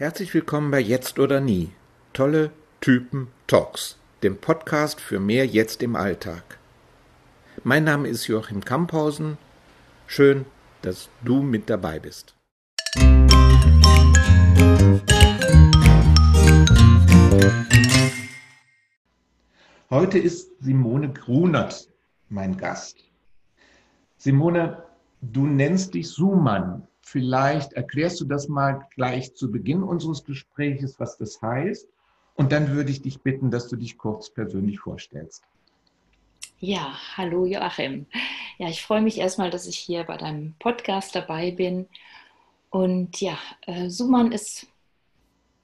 Herzlich 0.00 0.32
willkommen 0.32 0.70
bei 0.70 0.80
Jetzt 0.80 1.18
oder 1.18 1.42
Nie. 1.42 1.72
Tolle 2.14 2.52
Typen 2.80 3.28
Talks, 3.46 3.98
dem 4.22 4.38
Podcast 4.38 4.98
für 4.98 5.20
mehr 5.20 5.44
Jetzt 5.44 5.82
im 5.82 5.94
Alltag. 5.94 6.58
Mein 7.64 7.84
Name 7.84 8.08
ist 8.08 8.26
Joachim 8.26 8.64
Kamphausen. 8.64 9.36
Schön, 10.06 10.46
dass 10.80 11.10
du 11.22 11.42
mit 11.42 11.68
dabei 11.68 11.98
bist. 11.98 12.34
Heute 19.90 20.18
ist 20.18 20.50
Simone 20.60 21.12
Grunert 21.12 21.90
mein 22.30 22.56
Gast. 22.56 23.04
Simone, 24.16 24.82
du 25.20 25.46
nennst 25.46 25.92
dich 25.92 26.08
Suman. 26.08 26.88
Vielleicht 27.10 27.72
erklärst 27.72 28.20
du 28.20 28.24
das 28.24 28.46
mal 28.46 28.86
gleich 28.94 29.34
zu 29.34 29.50
Beginn 29.50 29.82
unseres 29.82 30.24
Gesprächs, 30.24 31.00
was 31.00 31.18
das 31.18 31.42
heißt. 31.42 31.88
Und 32.36 32.52
dann 32.52 32.70
würde 32.70 32.92
ich 32.92 33.02
dich 33.02 33.20
bitten, 33.20 33.50
dass 33.50 33.66
du 33.66 33.74
dich 33.74 33.98
kurz 33.98 34.30
persönlich 34.30 34.78
vorstellst. 34.78 35.42
Ja, 36.60 36.94
hallo 37.16 37.46
Joachim. 37.46 38.06
Ja, 38.58 38.68
ich 38.68 38.84
freue 38.84 39.02
mich 39.02 39.18
erstmal, 39.18 39.50
dass 39.50 39.66
ich 39.66 39.76
hier 39.76 40.04
bei 40.04 40.18
deinem 40.18 40.54
Podcast 40.60 41.16
dabei 41.16 41.50
bin. 41.50 41.88
Und 42.70 43.20
ja, 43.20 43.36
äh, 43.66 43.90
Suman 43.90 44.30
ist 44.30 44.68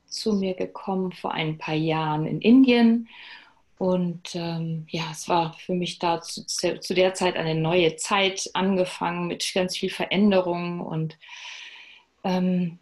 zu 0.07 0.33
mir 0.33 0.55
gekommen 0.55 1.13
vor 1.13 1.31
ein 1.31 1.59
paar 1.59 1.77
Jahren 1.77 2.27
in 2.27 2.41
Indien 2.41 3.09
und 3.79 4.35
ähm, 4.35 4.87
ja, 4.89 5.05
es 5.13 5.29
war 5.29 5.53
für 5.53 5.75
mich 5.75 5.99
da 5.99 6.23
zu, 6.23 6.47
zu, 6.47 6.95
der 6.95 7.13
Zeit 7.13 7.37
eine 7.37 7.55
neue 7.55 7.97
Zeit 7.97 8.49
angefangen 8.55 9.27
mit 9.27 9.53
ganz 9.53 9.77
viel 9.77 9.91
Veränderung. 9.91 10.81
Und 10.81 11.19
ähm, 12.25 12.79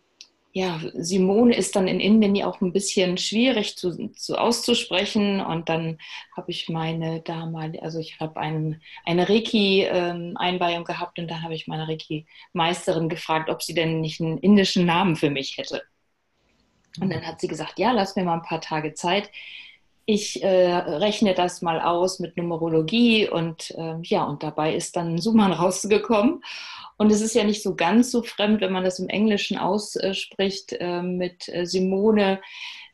ja, 0.52 0.80
Simone 0.94 1.56
ist 1.56 1.74
dann 1.74 1.88
in 1.88 1.98
Indien 1.98 2.36
ja 2.36 2.46
auch 2.46 2.60
ein 2.60 2.72
bisschen 2.72 3.18
schwierig 3.18 3.76
zu, 3.76 4.12
zu 4.12 4.38
auszusprechen. 4.38 5.40
Und 5.40 5.68
dann 5.68 5.98
habe 6.36 6.52
ich 6.52 6.68
meine 6.68 7.22
damalige, 7.22 7.82
also 7.82 7.98
ich 7.98 8.20
habe 8.20 8.38
ein, 8.38 8.80
eine 9.04 9.28
Reiki-Einweihung 9.28 10.78
ähm, 10.78 10.84
gehabt 10.84 11.18
und 11.18 11.28
dann 11.28 11.42
habe 11.42 11.54
ich 11.54 11.66
meine 11.66 11.88
Reiki-Meisterin 11.88 13.08
gefragt, 13.08 13.50
ob 13.50 13.64
sie 13.64 13.74
denn 13.74 14.00
nicht 14.00 14.20
einen 14.20 14.38
indischen 14.38 14.86
Namen 14.86 15.16
für 15.16 15.30
mich 15.30 15.58
hätte. 15.58 15.82
Und 17.00 17.12
dann 17.12 17.26
hat 17.26 17.40
sie 17.40 17.48
gesagt, 17.48 17.80
ja, 17.80 17.90
lass 17.90 18.14
mir 18.14 18.22
mal 18.22 18.34
ein 18.34 18.42
paar 18.42 18.60
Tage 18.60 18.94
Zeit 18.94 19.28
ich 20.06 20.42
äh, 20.42 20.74
rechne 20.74 21.34
das 21.34 21.62
mal 21.62 21.80
aus 21.80 22.18
mit 22.18 22.36
Numerologie 22.36 23.28
und 23.28 23.70
äh, 23.72 23.96
ja, 24.02 24.24
und 24.24 24.42
dabei 24.42 24.74
ist 24.74 24.96
dann 24.96 25.18
Suman 25.18 25.52
rausgekommen. 25.52 26.42
Und 26.96 27.10
es 27.10 27.20
ist 27.20 27.34
ja 27.34 27.44
nicht 27.44 27.62
so 27.62 27.74
ganz 27.74 28.10
so 28.10 28.22
fremd, 28.22 28.60
wenn 28.60 28.72
man 28.72 28.84
das 28.84 29.00
im 29.00 29.08
Englischen 29.08 29.58
ausspricht 29.58 30.74
äh, 30.78 31.02
mit 31.02 31.48
äh, 31.48 31.66
Simone. 31.66 32.40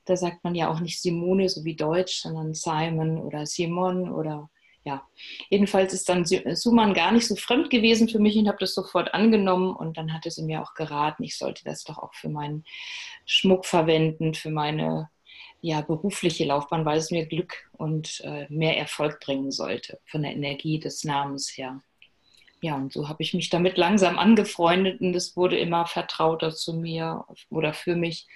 Da 0.07 0.17
sagt 0.17 0.43
man 0.43 0.55
ja 0.55 0.71
auch 0.71 0.81
nicht 0.81 1.03
Simone, 1.03 1.49
so 1.49 1.65
wie 1.65 1.77
Deutsch, 1.77 2.23
sondern 2.23 2.55
Simon 2.55 3.19
oder 3.19 3.45
Simon 3.45 4.11
oder 4.11 4.49
ja. 4.85 5.07
Jedenfalls 5.51 5.93
ist 5.93 6.09
dann 6.09 6.25
Suman 6.25 6.95
gar 6.95 7.13
nicht 7.13 7.27
so 7.27 7.37
fremd 7.37 7.69
gewesen 7.69 8.09
für 8.09 8.19
mich 8.19 8.37
und 8.37 8.49
habe 8.49 8.57
das 8.61 8.75
sofort 8.75 9.13
angenommen. 9.13 9.75
Und 9.75 9.99
dann 9.99 10.15
hatte 10.15 10.31
sie 10.31 10.45
mir 10.45 10.63
auch 10.63 10.73
geraten, 10.75 11.23
ich 11.23 11.37
sollte 11.37 11.65
das 11.65 11.85
doch 11.85 11.99
auch 11.99 12.15
für 12.15 12.31
meinen 12.31 12.65
Schmuck 13.27 13.67
verwenden, 13.67 14.33
für 14.33 14.51
meine 14.51 15.11
ja, 15.61 15.81
berufliche 15.83 16.45
Laufbahn, 16.45 16.85
weil 16.85 16.99
es 16.99 17.11
mir 17.11 17.27
Glück 17.27 17.71
und 17.73 18.21
äh, 18.25 18.47
mehr 18.49 18.79
Erfolg 18.79 19.21
bringen 19.21 19.51
sollte, 19.51 19.99
von 20.07 20.23
der 20.23 20.33
Energie 20.33 20.79
des 20.79 21.05
Namens 21.05 21.57
her. 21.57 21.83
Ja, 22.63 22.77
und 22.77 22.93
so 22.93 23.09
habe 23.09 23.23
ich 23.23 23.33
mich 23.33 23.49
damit 23.49 23.79
langsam 23.79 24.19
angefreundet 24.19 25.01
und 25.01 25.15
es 25.15 25.37
wurde 25.37 25.59
immer 25.59 25.87
vertrauter 25.87 26.55
zu 26.55 26.75
mir 26.75 27.25
oder 27.49 27.73
für 27.73 27.97
mich. 27.97 28.27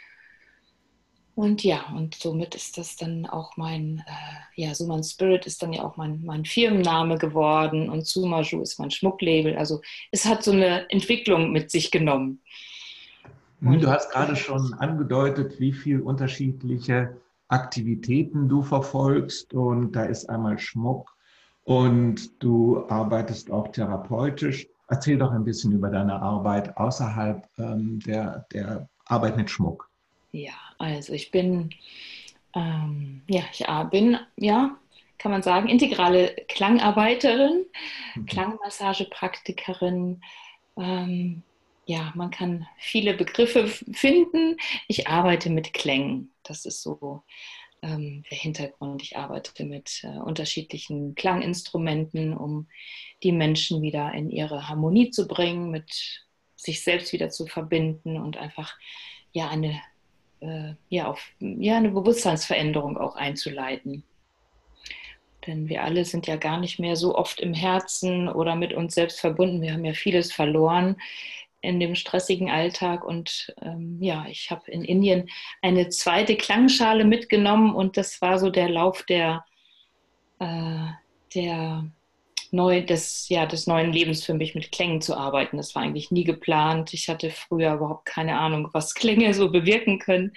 Und 1.35 1.65
ja, 1.65 1.93
und 1.97 2.15
somit 2.15 2.55
ist 2.55 2.79
das 2.79 2.97
dann 2.97 3.27
auch 3.27 3.57
mein, 3.57 4.05
äh, 4.07 4.63
ja, 4.63 4.75
Suman 4.75 5.03
Spirit 5.03 5.47
ist 5.47 5.63
dann 5.63 5.73
ja 5.73 5.83
auch 5.83 5.97
mein, 5.97 6.23
mein 6.25 6.45
Firmenname 6.45 7.19
geworden 7.19 7.91
und 7.91 8.07
Sumaju 8.07 8.63
ist 8.63 8.79
mein 8.79 8.93
Schmucklabel. 8.93 9.57
Also 9.57 9.81
es 10.13 10.27
hat 10.27 10.45
so 10.45 10.53
eine 10.53 10.89
Entwicklung 10.91 11.51
mit 11.51 11.71
sich 11.73 11.91
genommen. 11.91 12.41
Du 13.65 13.91
hast 13.91 14.11
gerade 14.11 14.37
schon 14.37 14.75
angedeutet, 14.75 15.59
wie 15.59 15.73
viele 15.73 16.03
unterschiedliche 16.03 17.17
Aktivitäten 17.49 18.49
du 18.49 18.63
verfolgst. 18.63 19.55
Und 19.55 19.93
da 19.93 20.05
ist 20.05 20.29
einmal 20.29 20.59
Schmuck 20.59 21.15
und 21.65 22.43
du 22.43 22.87
arbeitest 22.89 23.51
auch 23.51 23.69
therapeutisch. 23.69 24.67
Erzähl 24.89 25.17
doch 25.17 25.33
ein 25.33 25.45
bisschen 25.45 25.73
über 25.73 25.89
deine 25.89 26.21
Arbeit 26.21 26.77
außerhalb 26.77 27.49
ähm, 27.59 28.01
der, 28.01 28.47
der 28.53 28.89
Arbeit 29.07 29.37
mit 29.37 29.51
Schmuck. 29.51 29.89
Ja, 30.33 30.53
also 30.79 31.15
ich 31.15 31.31
bin, 31.31 31.71
ähm, 32.55 33.23
ja, 33.29 33.43
ich 33.51 33.65
bin, 33.91 34.19
ja, 34.37 34.77
kann 35.17 35.33
man 35.33 35.43
sagen, 35.43 35.69
integrale 35.69 36.37
Klangarbeiterin, 36.49 37.65
mhm. 38.15 38.27
Klangmassagepraktikerin, 38.27 40.21
ähm, 40.77 41.43
ja, 41.87 42.13
man 42.15 42.31
kann 42.31 42.67
viele 42.79 43.15
Begriffe 43.15 43.69
finden. 43.69 44.57
Ich 44.89 45.07
arbeite 45.07 45.51
mit 45.51 45.75
Klängen. 45.75 46.33
Das 46.43 46.65
ist 46.65 46.83
so 46.83 47.23
ähm, 47.83 48.25
der 48.31 48.39
Hintergrund. 48.39 49.03
Ich 49.03 49.17
arbeite 49.17 49.65
mit 49.65 50.03
äh, 50.03 50.19
unterschiedlichen 50.19 51.15
Klanginstrumenten, 51.15 52.35
um 52.37 52.69
die 53.23 53.33
Menschen 53.33 53.83
wieder 53.83 54.13
in 54.13 54.31
ihre 54.31 54.69
Harmonie 54.69 55.11
zu 55.11 55.29
bringen, 55.29 55.71
mit 55.71 56.25
sich 56.57 56.83
selbst 56.83 57.13
wieder 57.13 57.29
zu 57.29 57.47
verbinden 57.47 58.17
und 58.17 58.39
einfach 58.39 58.79
ja 59.33 59.49
eine, 59.49 59.81
äh, 60.41 60.75
ja, 60.89 61.09
auf, 61.09 61.33
ja, 61.39 61.77
eine 61.77 61.91
Bewusstseinsveränderung 61.91 62.97
auch 62.97 63.17
einzuleiten. 63.17 64.05
Denn 65.47 65.69
wir 65.69 65.85
alle 65.85 66.07
sind 66.07 66.27
ja 66.27 66.37
gar 66.37 66.59
nicht 66.59 66.79
mehr 66.79 66.97
so 66.97 67.15
oft 67.15 67.41
im 67.41 67.53
Herzen 67.53 68.31
oder 68.31 68.57
mit 68.57 68.73
uns 68.73 68.95
selbst 68.95 69.21
verbunden. 69.21 69.61
Wir 69.61 69.75
haben 69.75 69.85
ja 69.85 69.93
vieles 69.93 70.33
verloren 70.33 70.97
in 71.65 71.81
dem 71.81 71.95
stressigen 71.95 72.51
Alltag. 72.51 73.05
Und 73.05 73.55
ähm, 73.63 73.99
ja, 74.01 74.27
ich 74.29 74.51
habe 74.51 74.71
in 74.71 74.85
Indien 74.85 75.29
eine 75.63 75.89
zweite 75.89 76.37
Klangschale 76.37 77.05
mitgenommen 77.05 77.75
und 77.75 77.97
das 77.97 78.21
war 78.23 78.39
so 78.39 78.51
der 78.51 78.69
Lauf 78.69 79.03
der, 79.05 79.45
äh, 80.39 80.87
der 81.35 81.91
neu, 82.55 82.83
des, 82.83 83.29
ja, 83.29 83.45
des 83.47 83.67
neuen 83.67 83.93
Lebens 83.93 84.25
für 84.25 84.35
mich, 84.35 84.55
mit 84.55 84.73
Klängen 84.73 85.01
zu 85.01 85.17
arbeiten. 85.17 85.57
Das 85.57 85.75
war 85.75 85.83
eigentlich 85.83 86.11
nie 86.11 86.25
geplant. 86.25 86.95
Ich 86.95 87.09
hatte 87.09 87.31
früher 87.31 87.75
überhaupt 87.75 88.07
keine 88.07 88.39
Ahnung, 88.39 88.71
was 88.73 88.95
Klänge 88.95 89.35
so 89.35 89.51
bewirken 89.51 89.99
können. 89.99 90.33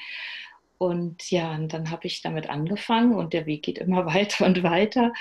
Und 0.78 1.32
ja, 1.32 1.56
und 1.56 1.74
dann 1.74 1.90
habe 1.90 2.08
ich 2.08 2.22
damit 2.22 2.50
angefangen 2.50 3.16
und 3.16 3.34
der 3.34 3.46
Weg 3.46 3.64
geht 3.64 3.78
immer 3.78 4.06
weiter 4.14 4.46
und 4.46 4.64
weiter. 4.64 5.14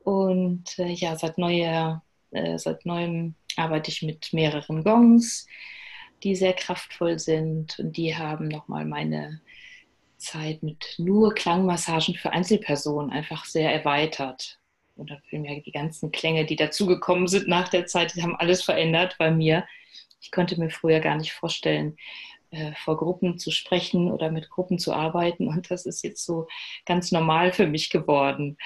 Und 0.00 0.78
äh, 0.78 0.88
ja, 0.88 1.16
seit, 1.16 1.38
neuer, 1.38 2.02
äh, 2.32 2.58
seit 2.58 2.84
neuem 2.86 3.34
arbeite 3.58 3.90
ich 3.90 4.02
mit 4.02 4.32
mehreren 4.32 4.84
Gongs, 4.84 5.46
die 6.22 6.34
sehr 6.36 6.52
kraftvoll 6.52 7.18
sind 7.18 7.78
und 7.78 7.96
die 7.96 8.16
haben 8.16 8.48
nochmal 8.48 8.84
meine 8.84 9.40
Zeit 10.18 10.62
mit 10.62 10.94
nur 10.98 11.34
Klangmassagen 11.34 12.14
für 12.14 12.32
Einzelpersonen 12.32 13.10
einfach 13.10 13.44
sehr 13.44 13.72
erweitert. 13.72 14.58
Oder 14.94 15.20
vielmehr 15.28 15.60
die 15.60 15.72
ganzen 15.72 16.12
Klänge, 16.12 16.44
die 16.44 16.56
dazugekommen 16.56 17.26
sind 17.26 17.48
nach 17.48 17.68
der 17.68 17.86
Zeit, 17.86 18.14
die 18.14 18.22
haben 18.22 18.36
alles 18.36 18.62
verändert 18.62 19.16
bei 19.18 19.30
mir. 19.30 19.66
Ich 20.20 20.30
konnte 20.30 20.60
mir 20.60 20.70
früher 20.70 21.00
gar 21.00 21.16
nicht 21.16 21.32
vorstellen, 21.32 21.96
äh, 22.50 22.72
vor 22.76 22.98
Gruppen 22.98 23.38
zu 23.38 23.50
sprechen 23.50 24.12
oder 24.12 24.30
mit 24.30 24.50
Gruppen 24.50 24.78
zu 24.78 24.92
arbeiten. 24.92 25.48
Und 25.48 25.70
das 25.70 25.86
ist 25.86 26.04
jetzt 26.04 26.24
so 26.24 26.46
ganz 26.84 27.10
normal 27.10 27.52
für 27.52 27.66
mich 27.66 27.90
geworden 27.90 28.58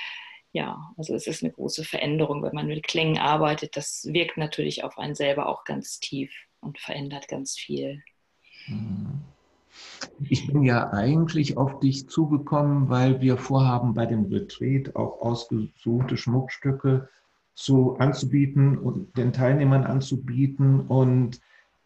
ja, 0.57 0.91
also 0.97 1.15
es 1.15 1.27
ist 1.27 1.43
eine 1.43 1.53
große 1.53 1.85
Veränderung, 1.85 2.43
wenn 2.43 2.55
man 2.55 2.67
mit 2.67 2.83
Klängen 2.83 3.19
arbeitet. 3.19 3.77
Das 3.77 4.09
wirkt 4.11 4.39
natürlich 4.39 4.85
auf 4.85 4.97
einen 4.97 5.15
selber 5.15 5.49
auch 5.49 5.65
ganz 5.65 6.01
tief 6.01 6.33
und 6.61 6.79
verändert 6.79 7.29
ganz 7.29 7.59
viel. 7.59 8.03
Mhm. 8.67 9.21
Ich 10.19 10.47
bin 10.47 10.63
ja 10.63 10.95
eigentlich 10.95 11.59
auf 11.59 11.79
dich 11.81 12.09
zugekommen, 12.09 12.89
weil 12.89 13.21
wir 13.21 13.37
vorhaben, 13.37 13.93
bei 13.93 14.07
dem 14.07 14.33
Retreat 14.33 14.97
auch 14.97 15.21
ausgesuchte 15.21 16.17
Schmuckstücke 16.17 17.11
zu, 17.55 17.99
anzubieten 17.99 18.79
und 18.79 19.15
den 19.19 19.35
Teilnehmern 19.35 19.85
anzubieten. 19.85 20.87
Und 20.87 21.39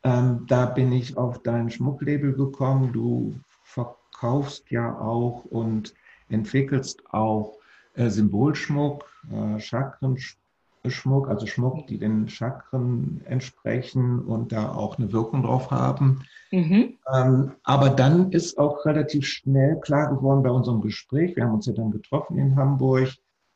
ähm, 0.04 0.46
da 0.46 0.66
bin 0.66 0.92
ich 0.92 1.16
auf 1.16 1.42
dein 1.42 1.70
Schmucklabel 1.70 2.34
gekommen. 2.34 2.92
Du 2.92 3.34
verkaufst 3.64 4.70
ja 4.70 4.96
auch 4.96 5.44
und 5.46 5.92
entwickelst 6.28 7.12
auch 7.12 7.59
Symbolschmuck, 8.08 9.04
äh, 9.30 9.58
Chakrenschmuck, 9.58 11.28
also 11.28 11.46
Schmuck, 11.46 11.86
die 11.88 11.98
den 11.98 12.28
Chakren 12.28 13.20
entsprechen 13.26 14.20
und 14.20 14.52
da 14.52 14.72
auch 14.72 14.98
eine 14.98 15.12
Wirkung 15.12 15.42
drauf 15.42 15.70
haben. 15.70 16.22
Mhm. 16.50 16.98
Ähm, 17.12 17.52
aber 17.64 17.90
dann 17.90 18.32
ist 18.32 18.58
auch 18.58 18.84
relativ 18.86 19.26
schnell 19.26 19.78
klar 19.80 20.14
geworden 20.14 20.42
bei 20.42 20.50
unserem 20.50 20.80
Gespräch, 20.80 21.36
wir 21.36 21.44
haben 21.44 21.54
uns 21.54 21.66
ja 21.66 21.72
dann 21.72 21.90
getroffen 21.90 22.38
in 22.38 22.56
Hamburg, 22.56 23.10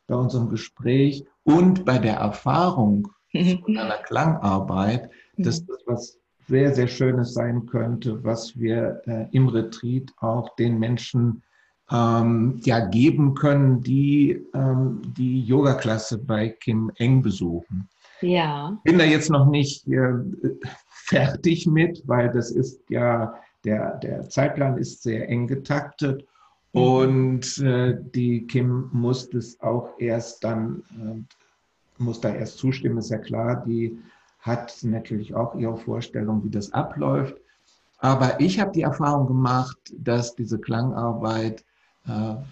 bei 0.07 0.15
unserem 0.15 0.51
Gespräch 0.51 1.25
und 1.45 1.85
bei 1.85 1.99
der 1.99 2.17
Erfahrung 2.17 3.09
mhm. 3.33 3.61
von 3.61 3.79
einer 3.79 3.99
Klangarbeit, 3.99 5.11
dass 5.39 5.65
das, 5.65 5.79
was 5.87 6.19
sehr, 6.47 6.75
sehr 6.75 6.89
Schönes 6.89 7.33
sein 7.33 7.67
könnte, 7.67 8.23
was 8.23 8.59
wir 8.59 9.01
äh, 9.07 9.27
im 9.33 9.49
Retreat 9.49 10.13
auch 10.19 10.55
den 10.57 10.79
Menschen 10.79 11.43
ähm, 11.91 12.61
ja, 12.65 12.81
geben 12.87 13.35
können, 13.35 13.83
die 13.83 14.43
ähm, 14.55 15.03
die 15.17 15.43
Yoga-Klasse 15.43 16.19
bei 16.19 16.49
Kim 16.49 16.91
Eng 16.97 17.23
besuchen. 17.23 17.89
Ja. 18.21 18.79
Bin 18.85 18.99
da 18.99 19.05
jetzt 19.05 19.31
noch 19.31 19.47
nicht 19.47 19.87
äh, 19.89 20.13
fertig 20.89 21.67
mit, 21.67 22.03
weil 22.07 22.31
das 22.31 22.51
ist 22.51 22.81
ja, 22.89 23.35
der, 23.65 23.99
der 23.99 24.29
Zeitplan 24.29 24.79
ist 24.79 25.03
sehr 25.03 25.29
eng 25.29 25.47
getaktet 25.47 26.27
mhm. 26.73 26.81
und 26.81 27.59
äh, 27.59 27.99
die 28.15 28.47
Kim 28.47 28.89
muss 28.93 29.29
das 29.29 29.61
auch 29.61 29.91
erst 29.99 30.43
dann, 30.45 30.83
äh, 30.99 32.03
muss 32.03 32.21
da 32.21 32.35
erst 32.35 32.59
zustimmen, 32.59 32.99
ist 32.99 33.11
ja 33.11 33.19
klar, 33.19 33.63
die 33.67 33.99
hat 34.41 34.77
natürlich 34.83 35.35
auch 35.35 35.55
ihre 35.55 35.77
Vorstellung, 35.77 36.45
wie 36.45 36.51
das 36.51 36.73
abläuft. 36.73 37.37
Aber 37.99 38.39
ich 38.41 38.61
habe 38.61 38.73
die 38.73 38.83
Erfahrung 38.83 39.27
gemacht, 39.27 39.79
dass 39.97 40.35
diese 40.35 40.59
Klangarbeit 40.59 41.65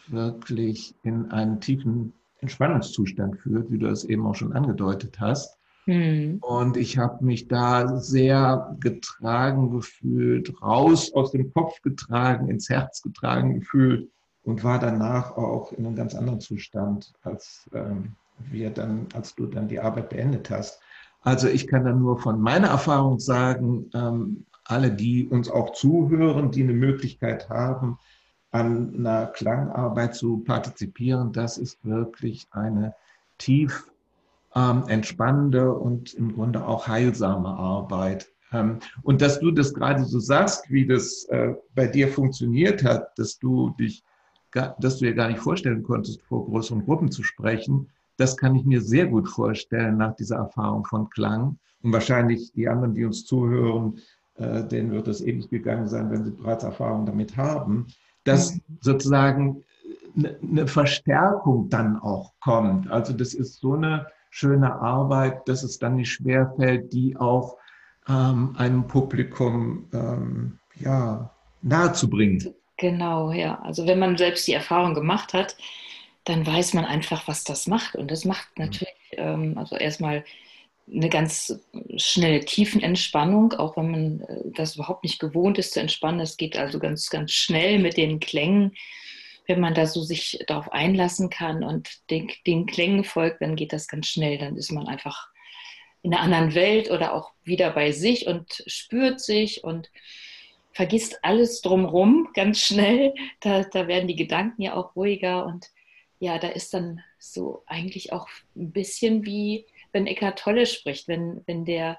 wirklich 0.08 0.94
in 1.02 1.30
einen 1.30 1.60
tiefen 1.60 2.14
Entspannungszustand 2.38 3.38
führt, 3.38 3.70
wie 3.70 3.78
du 3.78 3.86
es 3.86 4.04
eben 4.04 4.26
auch 4.26 4.34
schon 4.34 4.52
angedeutet 4.52 5.20
hast. 5.20 5.58
Mhm. 5.86 6.38
Und 6.40 6.76
ich 6.76 6.98
habe 6.98 7.24
mich 7.24 7.48
da 7.48 7.96
sehr 7.96 8.76
getragen 8.80 9.70
gefühlt, 9.70 10.62
raus 10.62 11.12
aus 11.14 11.32
dem 11.32 11.52
Kopf 11.52 11.80
getragen, 11.82 12.48
ins 12.48 12.68
Herz 12.68 13.02
getragen 13.02 13.60
gefühlt 13.60 14.08
und 14.44 14.62
war 14.64 14.78
danach 14.78 15.36
auch 15.36 15.72
in 15.72 15.86
einem 15.86 15.96
ganz 15.96 16.14
anderen 16.14 16.40
Zustand, 16.40 17.12
als 17.22 17.68
ähm, 17.74 18.12
wir 18.50 18.70
dann, 18.70 19.06
als 19.14 19.34
du 19.34 19.46
dann 19.46 19.68
die 19.68 19.80
Arbeit 19.80 20.10
beendet 20.10 20.50
hast. 20.50 20.80
Also 21.22 21.48
ich 21.48 21.66
kann 21.68 21.84
dann 21.84 22.00
nur 22.00 22.18
von 22.18 22.40
meiner 22.40 22.68
Erfahrung 22.68 23.20
sagen, 23.20 23.90
ähm, 23.94 24.46
alle, 24.64 24.90
die 24.92 25.26
uns 25.28 25.50
auch 25.50 25.72
zuhören, 25.72 26.50
die 26.50 26.62
eine 26.62 26.72
Möglichkeit 26.72 27.48
haben, 27.48 27.98
an 28.52 28.94
einer 28.94 29.26
Klangarbeit 29.26 30.14
zu 30.14 30.38
partizipieren, 30.38 31.32
das 31.32 31.58
ist 31.58 31.84
wirklich 31.84 32.46
eine 32.50 32.94
tief 33.38 33.90
ähm, 34.54 34.84
entspannende 34.86 35.72
und 35.72 36.14
im 36.14 36.34
Grunde 36.34 36.64
auch 36.64 36.86
heilsame 36.86 37.48
Arbeit. 37.48 38.30
Ähm, 38.52 38.78
und 39.02 39.22
dass 39.22 39.40
du 39.40 39.50
das 39.50 39.72
gerade 39.72 40.04
so 40.04 40.20
sagst, 40.20 40.70
wie 40.70 40.86
das 40.86 41.24
äh, 41.24 41.54
bei 41.74 41.86
dir 41.86 42.08
funktioniert 42.08 42.84
hat, 42.84 43.18
dass 43.18 43.38
du 43.38 43.70
dich, 43.80 44.04
dass 44.52 44.98
du 44.98 45.06
dir 45.06 45.14
gar 45.14 45.28
nicht 45.28 45.40
vorstellen 45.40 45.82
konntest, 45.82 46.20
vor 46.22 46.44
größeren 46.44 46.84
Gruppen 46.84 47.10
zu 47.10 47.22
sprechen, 47.22 47.88
das 48.18 48.36
kann 48.36 48.54
ich 48.54 48.64
mir 48.64 48.82
sehr 48.82 49.06
gut 49.06 49.28
vorstellen 49.28 49.96
nach 49.96 50.14
dieser 50.14 50.36
Erfahrung 50.36 50.84
von 50.84 51.08
Klang. 51.08 51.58
Und 51.82 51.92
wahrscheinlich 51.92 52.52
die 52.52 52.68
anderen, 52.68 52.94
die 52.94 53.06
uns 53.06 53.24
zuhören, 53.24 53.98
äh, 54.34 54.62
denen 54.62 54.92
wird 54.92 55.08
es 55.08 55.22
ähnlich 55.22 55.48
gegangen 55.48 55.88
sein, 55.88 56.10
wenn 56.10 56.24
sie 56.24 56.30
bereits 56.30 56.64
Erfahrung 56.64 57.06
damit 57.06 57.36
haben, 57.38 57.86
dass 58.24 58.58
sozusagen 58.80 59.64
eine 60.16 60.66
Verstärkung 60.66 61.68
dann 61.68 61.98
auch 61.98 62.32
kommt. 62.40 62.90
Also 62.90 63.12
das 63.12 63.34
ist 63.34 63.60
so 63.60 63.74
eine 63.74 64.06
schöne 64.30 64.72
Arbeit, 64.74 65.46
dass 65.48 65.62
es 65.62 65.78
dann 65.78 65.96
nicht 65.96 66.12
schwerfällt, 66.12 66.92
die 66.92 67.16
auch 67.16 67.56
ähm, 68.08 68.54
einem 68.58 68.86
Publikum 68.86 69.88
ähm, 69.92 70.58
ja, 70.80 71.30
nahezubringen. 71.62 72.54
Genau, 72.76 73.30
ja. 73.30 73.60
Also 73.62 73.86
wenn 73.86 73.98
man 73.98 74.16
selbst 74.16 74.46
die 74.48 74.54
Erfahrung 74.54 74.94
gemacht 74.94 75.34
hat, 75.34 75.56
dann 76.24 76.46
weiß 76.46 76.74
man 76.74 76.84
einfach, 76.84 77.28
was 77.28 77.44
das 77.44 77.66
macht. 77.66 77.94
Und 77.94 78.10
das 78.10 78.24
macht 78.24 78.48
mhm. 78.56 78.64
natürlich, 78.64 78.94
ähm, 79.12 79.56
also 79.56 79.76
erstmal 79.76 80.24
eine 80.90 81.08
ganz 81.08 81.60
schnelle 81.96 82.44
Tiefenentspannung, 82.44 83.52
auch 83.54 83.76
wenn 83.76 83.90
man 83.90 84.20
äh, 84.22 84.42
das 84.54 84.76
überhaupt 84.76 85.04
nicht 85.04 85.18
gewohnt 85.18 85.58
ist 85.58 85.72
zu 85.72 85.80
entspannen. 85.80 86.20
Es 86.20 86.36
geht 86.36 86.56
also 86.56 86.78
ganz, 86.78 87.08
ganz 87.10 87.32
schnell 87.32 87.78
mit 87.78 87.96
den 87.96 88.20
Klängen. 88.20 88.74
Wenn 89.46 89.60
man 89.60 89.74
da 89.74 89.86
so 89.86 90.02
sich 90.02 90.42
darauf 90.46 90.72
einlassen 90.72 91.30
kann 91.30 91.64
und 91.64 91.88
den, 92.10 92.30
den 92.46 92.66
Klängen 92.66 93.04
folgt, 93.04 93.42
dann 93.42 93.56
geht 93.56 93.72
das 93.72 93.88
ganz 93.88 94.06
schnell. 94.06 94.38
Dann 94.38 94.56
ist 94.56 94.70
man 94.70 94.86
einfach 94.86 95.28
in 96.02 96.12
einer 96.12 96.22
anderen 96.22 96.54
Welt 96.54 96.90
oder 96.90 97.14
auch 97.14 97.32
wieder 97.44 97.70
bei 97.70 97.92
sich 97.92 98.26
und 98.26 98.62
spürt 98.66 99.20
sich 99.20 99.64
und 99.64 99.90
vergisst 100.72 101.24
alles 101.24 101.60
drumherum 101.60 102.30
ganz 102.34 102.60
schnell. 102.60 103.14
Da, 103.40 103.62
da 103.62 103.86
werden 103.88 104.08
die 104.08 104.16
Gedanken 104.16 104.62
ja 104.62 104.74
auch 104.74 104.96
ruhiger 104.96 105.46
und 105.46 105.70
ja, 106.18 106.38
da 106.38 106.48
ist 106.48 106.72
dann 106.72 107.00
so 107.18 107.62
eigentlich 107.66 108.12
auch 108.12 108.28
ein 108.56 108.70
bisschen 108.70 109.24
wie, 109.24 109.66
wenn 109.92 110.06
Eckhart 110.06 110.38
Tolle 110.38 110.66
spricht, 110.66 111.08
wenn, 111.08 111.42
wenn 111.46 111.64
der 111.64 111.98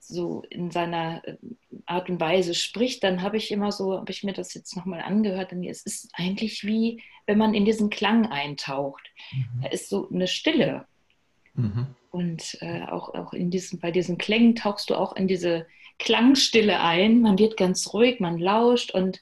so 0.00 0.42
in 0.50 0.70
seiner 0.70 1.26
äh, 1.26 1.36
Art 1.86 2.08
und 2.08 2.20
Weise 2.20 2.54
spricht, 2.54 3.02
dann 3.02 3.22
habe 3.22 3.36
ich 3.36 3.50
immer 3.50 3.72
so, 3.72 3.98
habe 3.98 4.10
ich 4.10 4.24
mir 4.24 4.32
das 4.32 4.54
jetzt 4.54 4.76
nochmal 4.76 5.00
angehört, 5.00 5.52
und 5.52 5.64
es 5.64 5.84
ist 5.84 6.10
eigentlich 6.14 6.64
wie, 6.64 7.02
wenn 7.26 7.38
man 7.38 7.54
in 7.54 7.64
diesen 7.64 7.90
Klang 7.90 8.26
eintaucht. 8.26 9.10
Mhm. 9.32 9.62
Da 9.62 9.68
ist 9.68 9.88
so 9.88 10.08
eine 10.10 10.26
Stille. 10.26 10.86
Mhm. 11.54 11.86
Und 12.10 12.58
äh, 12.60 12.82
auch, 12.82 13.14
auch 13.14 13.32
in 13.32 13.50
diesen, 13.50 13.80
bei 13.80 13.90
diesen 13.90 14.18
Klängen 14.18 14.54
tauchst 14.54 14.90
du 14.90 14.94
auch 14.94 15.14
in 15.14 15.28
diese 15.28 15.66
Klangstille 15.98 16.80
ein. 16.80 17.20
Man 17.20 17.38
wird 17.38 17.56
ganz 17.56 17.92
ruhig, 17.92 18.20
man 18.20 18.38
lauscht 18.38 18.92
und 18.92 19.20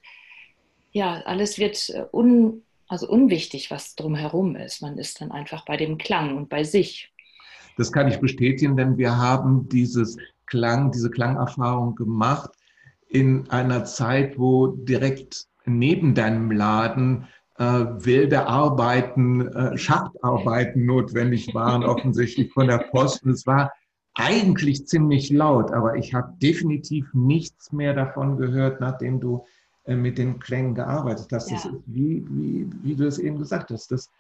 ja, 0.93 1.21
alles 1.23 1.59
wird 1.59 1.91
äh, 1.91 2.05
un, 2.13 2.63
also 2.89 3.09
unwichtig, 3.09 3.71
was 3.71 3.97
drumherum 3.97 4.57
ist. 4.57 4.83
Man 4.83 4.99
ist 4.99 5.21
dann 5.21 5.33
einfach 5.33 5.65
bei 5.65 5.77
dem 5.77 5.99
Klang 5.99 6.37
und 6.37 6.49
bei 6.49 6.65
sich. 6.65 7.11
Das 7.77 7.93
kann 7.93 8.09
ich 8.09 8.21
bestätigen, 8.21 8.77
denn 8.77 8.97
wir 8.97 9.17
haben 9.17 9.69
dieses 9.69 10.17
Klang, 10.47 10.93
diese 10.93 11.11
Klangerfahrung 11.11 11.95
gemacht 11.95 12.51
in 13.09 13.49
einer 13.51 13.85
Zeit, 13.85 14.39
wo 14.39 14.69
direkt 14.69 15.47
neben 15.65 16.15
deinem 16.15 16.51
Laden 16.51 17.27
äh, 17.59 17.65
wilde 17.65 18.47
Arbeiten, 18.47 19.49
äh, 19.49 19.77
Schachtarbeiten 19.77 20.87
notwendig 20.87 21.55
waren, 21.55 21.85
offensichtlich 21.85 22.53
von 22.53 22.69
der 22.69 22.79
Post. 22.91 23.25
Und 23.25 23.31
es 23.31 23.47
war 23.47 23.73
eigentlich 24.15 24.87
ziemlich 24.87 25.31
laut, 25.31 25.73
aber 25.73 25.97
ich 25.97 26.15
habe 26.15 26.33
definitiv 26.41 27.07
nichts 27.13 27.73
mehr 27.73 27.95
davon 27.95 28.37
gehört, 28.39 28.81
nachdem 28.81 29.21
du 29.21 29.45
äh, 29.85 29.95
mit 29.95 30.19
den 30.19 30.39
Klängen 30.39 30.75
gearbeitet 30.75 31.29
hast. 31.33 31.51
Ja. 31.51 31.57
Das 31.57 31.67
ist 31.67 31.73
wie, 31.87 32.25
wie, 32.31 32.69
wie 32.83 32.95
du 32.95 33.07
es 33.07 33.19
eben 33.19 33.39
gesagt 33.39 33.71
hast. 33.71 33.91
Das 33.91 34.11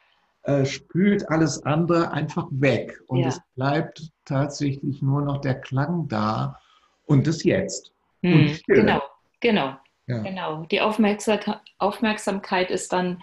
äh, 0.47 0.65
spült 0.65 1.29
alles 1.29 1.65
andere 1.65 2.13
einfach 2.13 2.47
weg 2.51 3.01
und 3.09 3.19
ja. 3.19 3.29
es 3.29 3.41
bleibt 3.57 4.13
tatsächlich 4.25 5.03
nur 5.03 5.23
noch 5.23 5.41
der 5.41 5.61
Klang 5.61 6.07
da 6.09 6.61
und 7.05 7.27
das 7.27 7.43
Jetzt. 7.43 7.93
Hm, 8.23 8.57
genau, 8.67 9.03
genau. 9.41 9.77
Ja. 10.07 10.19
Genau. 10.19 10.65
Die 10.71 10.81
Aufmerksam 10.81 11.41
Aufmerksamkeit 11.79 12.71
ist 12.71 12.93
dann 12.93 13.23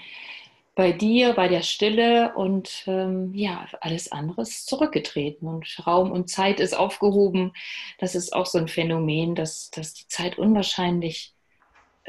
bei 0.75 0.91
dir, 0.91 1.33
bei 1.33 1.47
der 1.47 1.61
Stille 1.61 2.33
und 2.35 2.83
ähm, 2.87 3.33
ja, 3.33 3.67
alles 3.79 4.11
andere 4.11 4.41
ist 4.41 4.67
zurückgetreten 4.67 5.47
und 5.47 5.81
Raum 5.87 6.11
und 6.11 6.29
Zeit 6.29 6.59
ist 6.59 6.75
aufgehoben. 6.75 7.53
Das 7.99 8.15
ist 8.15 8.33
auch 8.33 8.47
so 8.47 8.57
ein 8.57 8.67
Phänomen, 8.67 9.35
dass, 9.35 9.71
dass 9.71 9.93
die 9.93 10.07
Zeit 10.07 10.37
unwahrscheinlich 10.37 11.33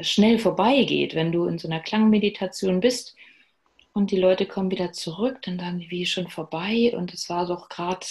schnell 0.01 0.39
vorbeigeht, 0.39 1.15
wenn 1.15 1.31
du 1.31 1.45
in 1.45 1.57
so 1.57 1.69
einer 1.69 1.79
Klangmeditation 1.79 2.81
bist 2.81 3.15
und 3.95 4.11
die 4.11 4.19
Leute 4.19 4.45
kommen 4.45 4.71
wieder 4.71 4.91
zurück, 4.91 5.37
dann 5.43 5.57
sagen 5.57 5.79
die, 5.79 5.89
wie 5.89 6.05
schon 6.05 6.27
vorbei 6.27 6.93
und 6.95 7.13
es 7.13 7.29
war 7.29 7.47
doch 7.47 7.69
gerade 7.69 8.05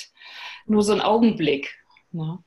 nur 0.66 0.82
so 0.82 0.94
ein 0.94 1.02
Augenblick. 1.02 1.74
Ne? 2.10 2.38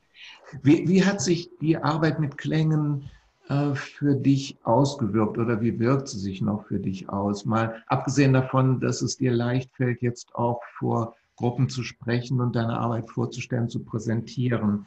Wie, 0.62 0.88
wie, 0.88 1.04
hat 1.04 1.22
sich 1.22 1.48
die 1.60 1.76
Arbeit 1.76 2.18
mit 2.18 2.36
Klängen 2.36 3.08
äh, 3.48 3.74
für 3.74 4.16
dich 4.16 4.56
ausgewirkt 4.64 5.38
oder 5.38 5.60
wie 5.60 5.78
wirkt 5.78 6.08
sie 6.08 6.18
sich 6.18 6.42
noch 6.42 6.66
für 6.66 6.80
dich 6.80 7.08
aus? 7.10 7.44
Mal 7.44 7.80
abgesehen 7.86 8.32
davon, 8.32 8.80
dass 8.80 9.02
es 9.02 9.18
dir 9.18 9.30
leicht 9.30 9.70
fällt, 9.76 10.02
jetzt 10.02 10.34
auch 10.34 10.60
vor 10.76 11.14
Gruppen 11.36 11.68
zu 11.68 11.84
sprechen 11.84 12.40
und 12.40 12.56
deine 12.56 12.76
Arbeit 12.76 13.08
vorzustellen, 13.08 13.68
zu 13.68 13.84
präsentieren. 13.84 14.86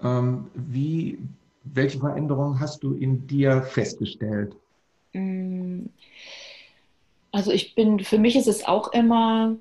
Ähm, 0.00 0.46
wie, 0.54 1.18
welche 1.64 1.98
Veränderungen 1.98 2.58
hast 2.60 2.82
du 2.82 2.94
in 2.94 3.26
dir 3.26 3.60
festgestellt? 3.60 4.56
Mm, 5.12 5.82
also 7.32 7.52
ich 7.52 7.74
bin, 7.74 8.00
für 8.00 8.18
mich 8.18 8.36
ist 8.36 8.48
es 8.48 8.66
auch 8.66 8.92
immer 8.92 9.56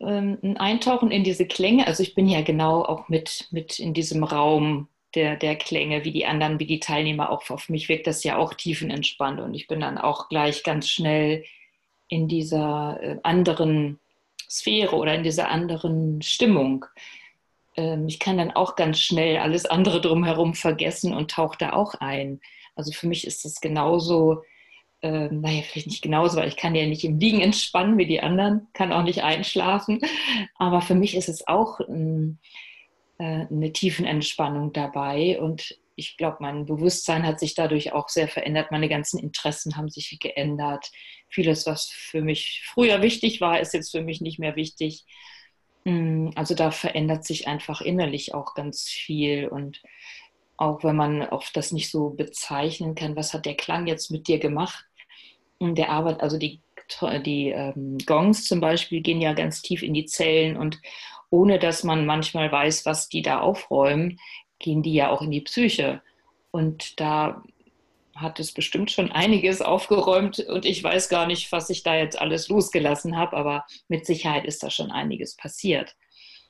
ähm, 0.00 0.38
ein 0.42 0.56
Eintauchen 0.56 1.10
in 1.10 1.24
diese 1.24 1.46
Klänge. 1.46 1.86
Also 1.86 2.02
ich 2.02 2.14
bin 2.14 2.28
ja 2.28 2.42
genau 2.42 2.84
auch 2.84 3.08
mit, 3.08 3.48
mit 3.50 3.78
in 3.78 3.94
diesem 3.94 4.24
Raum 4.24 4.88
der, 5.14 5.36
der 5.36 5.56
Klänge, 5.56 6.04
wie 6.04 6.12
die 6.12 6.26
anderen, 6.26 6.58
wie 6.58 6.66
die 6.66 6.80
Teilnehmer 6.80 7.30
auch. 7.30 7.48
Auf 7.50 7.68
mich 7.68 7.88
wirkt 7.88 8.06
das 8.06 8.24
ja 8.24 8.36
auch 8.36 8.54
tiefenentspannt 8.54 9.40
und 9.40 9.54
ich 9.54 9.66
bin 9.66 9.80
dann 9.80 9.98
auch 9.98 10.28
gleich 10.28 10.62
ganz 10.62 10.88
schnell 10.88 11.44
in 12.08 12.28
dieser 12.28 12.98
äh, 13.00 13.16
anderen 13.22 14.00
Sphäre 14.50 14.96
oder 14.96 15.14
in 15.14 15.22
dieser 15.22 15.48
anderen 15.48 16.20
Stimmung. 16.22 16.84
Ähm, 17.76 18.06
ich 18.08 18.18
kann 18.18 18.38
dann 18.38 18.50
auch 18.50 18.76
ganz 18.76 18.98
schnell 18.98 19.38
alles 19.38 19.66
andere 19.66 20.00
drumherum 20.00 20.54
vergessen 20.54 21.14
und 21.14 21.30
tauche 21.30 21.58
da 21.58 21.72
auch 21.72 21.94
ein. 21.94 22.40
Also 22.76 22.92
für 22.92 23.06
mich 23.06 23.26
ist 23.26 23.44
das 23.44 23.60
genauso, 23.60 24.42
äh, 25.04 25.28
naja, 25.30 25.60
vielleicht 25.62 25.88
nicht 25.88 26.02
genauso, 26.02 26.38
weil 26.38 26.48
ich 26.48 26.56
kann 26.56 26.74
ja 26.74 26.86
nicht 26.86 27.04
im 27.04 27.18
Liegen 27.18 27.42
entspannen 27.42 27.98
wie 27.98 28.06
die 28.06 28.22
anderen, 28.22 28.68
kann 28.72 28.90
auch 28.90 29.02
nicht 29.02 29.22
einschlafen. 29.22 30.00
Aber 30.56 30.80
für 30.80 30.94
mich 30.94 31.14
ist 31.14 31.28
es 31.28 31.46
auch 31.46 31.78
ein, 31.80 32.38
äh, 33.18 33.46
eine 33.50 33.70
tiefen 33.74 34.06
Entspannung 34.06 34.72
dabei. 34.72 35.38
Und 35.38 35.78
ich 35.94 36.16
glaube, 36.16 36.38
mein 36.40 36.64
Bewusstsein 36.64 37.26
hat 37.26 37.38
sich 37.38 37.54
dadurch 37.54 37.92
auch 37.92 38.08
sehr 38.08 38.28
verändert. 38.28 38.70
Meine 38.70 38.88
ganzen 38.88 39.18
Interessen 39.18 39.76
haben 39.76 39.90
sich 39.90 40.18
geändert. 40.18 40.90
Vieles, 41.28 41.66
was 41.66 41.90
für 41.90 42.22
mich 42.22 42.62
früher 42.64 43.02
wichtig 43.02 43.42
war, 43.42 43.60
ist 43.60 43.74
jetzt 43.74 43.90
für 43.90 44.02
mich 44.02 44.22
nicht 44.22 44.38
mehr 44.38 44.56
wichtig. 44.56 45.04
Mm, 45.84 46.30
also 46.34 46.54
da 46.54 46.70
verändert 46.70 47.26
sich 47.26 47.46
einfach 47.46 47.82
innerlich 47.82 48.32
auch 48.32 48.54
ganz 48.54 48.84
viel. 48.84 49.48
Und 49.48 49.82
auch 50.56 50.82
wenn 50.82 50.96
man 50.96 51.22
oft 51.24 51.54
das 51.58 51.72
nicht 51.72 51.90
so 51.90 52.08
bezeichnen 52.08 52.94
kann, 52.94 53.16
was 53.16 53.34
hat 53.34 53.44
der 53.44 53.54
Klang 53.54 53.86
jetzt 53.86 54.10
mit 54.10 54.28
dir 54.28 54.38
gemacht? 54.38 54.86
Der 55.60 55.90
Arbeit, 55.90 56.20
also 56.20 56.38
die, 56.38 56.60
die 57.24 57.50
ähm, 57.50 57.98
Gongs 58.04 58.46
zum 58.46 58.60
Beispiel 58.60 59.00
gehen 59.00 59.20
ja 59.20 59.32
ganz 59.32 59.62
tief 59.62 59.82
in 59.82 59.94
die 59.94 60.06
Zellen 60.06 60.56
und 60.56 60.80
ohne 61.30 61.58
dass 61.58 61.84
man 61.84 62.06
manchmal 62.06 62.50
weiß, 62.52 62.86
was 62.86 63.08
die 63.08 63.22
da 63.22 63.40
aufräumen, 63.40 64.18
gehen 64.58 64.82
die 64.82 64.94
ja 64.94 65.10
auch 65.10 65.22
in 65.22 65.30
die 65.30 65.40
Psyche. 65.40 66.02
Und 66.50 67.00
da 67.00 67.42
hat 68.14 68.38
es 68.38 68.52
bestimmt 68.52 68.90
schon 68.90 69.10
einiges 69.10 69.60
aufgeräumt 69.60 70.38
und 70.38 70.64
ich 70.64 70.82
weiß 70.82 71.08
gar 71.08 71.26
nicht, 71.26 71.50
was 71.50 71.70
ich 71.70 71.82
da 71.82 71.96
jetzt 71.96 72.20
alles 72.20 72.48
losgelassen 72.48 73.16
habe, 73.16 73.36
aber 73.36 73.66
mit 73.88 74.06
Sicherheit 74.06 74.44
ist 74.44 74.62
da 74.62 74.70
schon 74.70 74.90
einiges 74.90 75.36
passiert. 75.36 75.96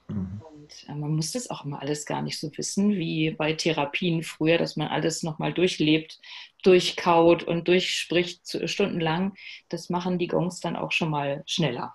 Mhm. 0.08 0.42
Und 0.64 0.88
äh, 0.88 0.94
man 0.94 1.14
muss 1.14 1.32
das 1.32 1.50
auch 1.50 1.64
immer 1.64 1.80
alles 1.80 2.06
gar 2.06 2.22
nicht 2.22 2.38
so 2.38 2.50
wissen, 2.56 2.90
wie 2.90 3.30
bei 3.30 3.52
Therapien 3.52 4.22
früher, 4.22 4.58
dass 4.58 4.76
man 4.76 4.88
alles 4.88 5.22
nochmal 5.22 5.52
durchlebt, 5.52 6.20
durchkaut 6.62 7.42
und 7.42 7.68
durchspricht 7.68 8.68
stundenlang. 8.68 9.34
Das 9.68 9.90
machen 9.90 10.18
die 10.18 10.28
Gongs 10.28 10.60
dann 10.60 10.76
auch 10.76 10.92
schon 10.92 11.10
mal 11.10 11.42
schneller. 11.46 11.94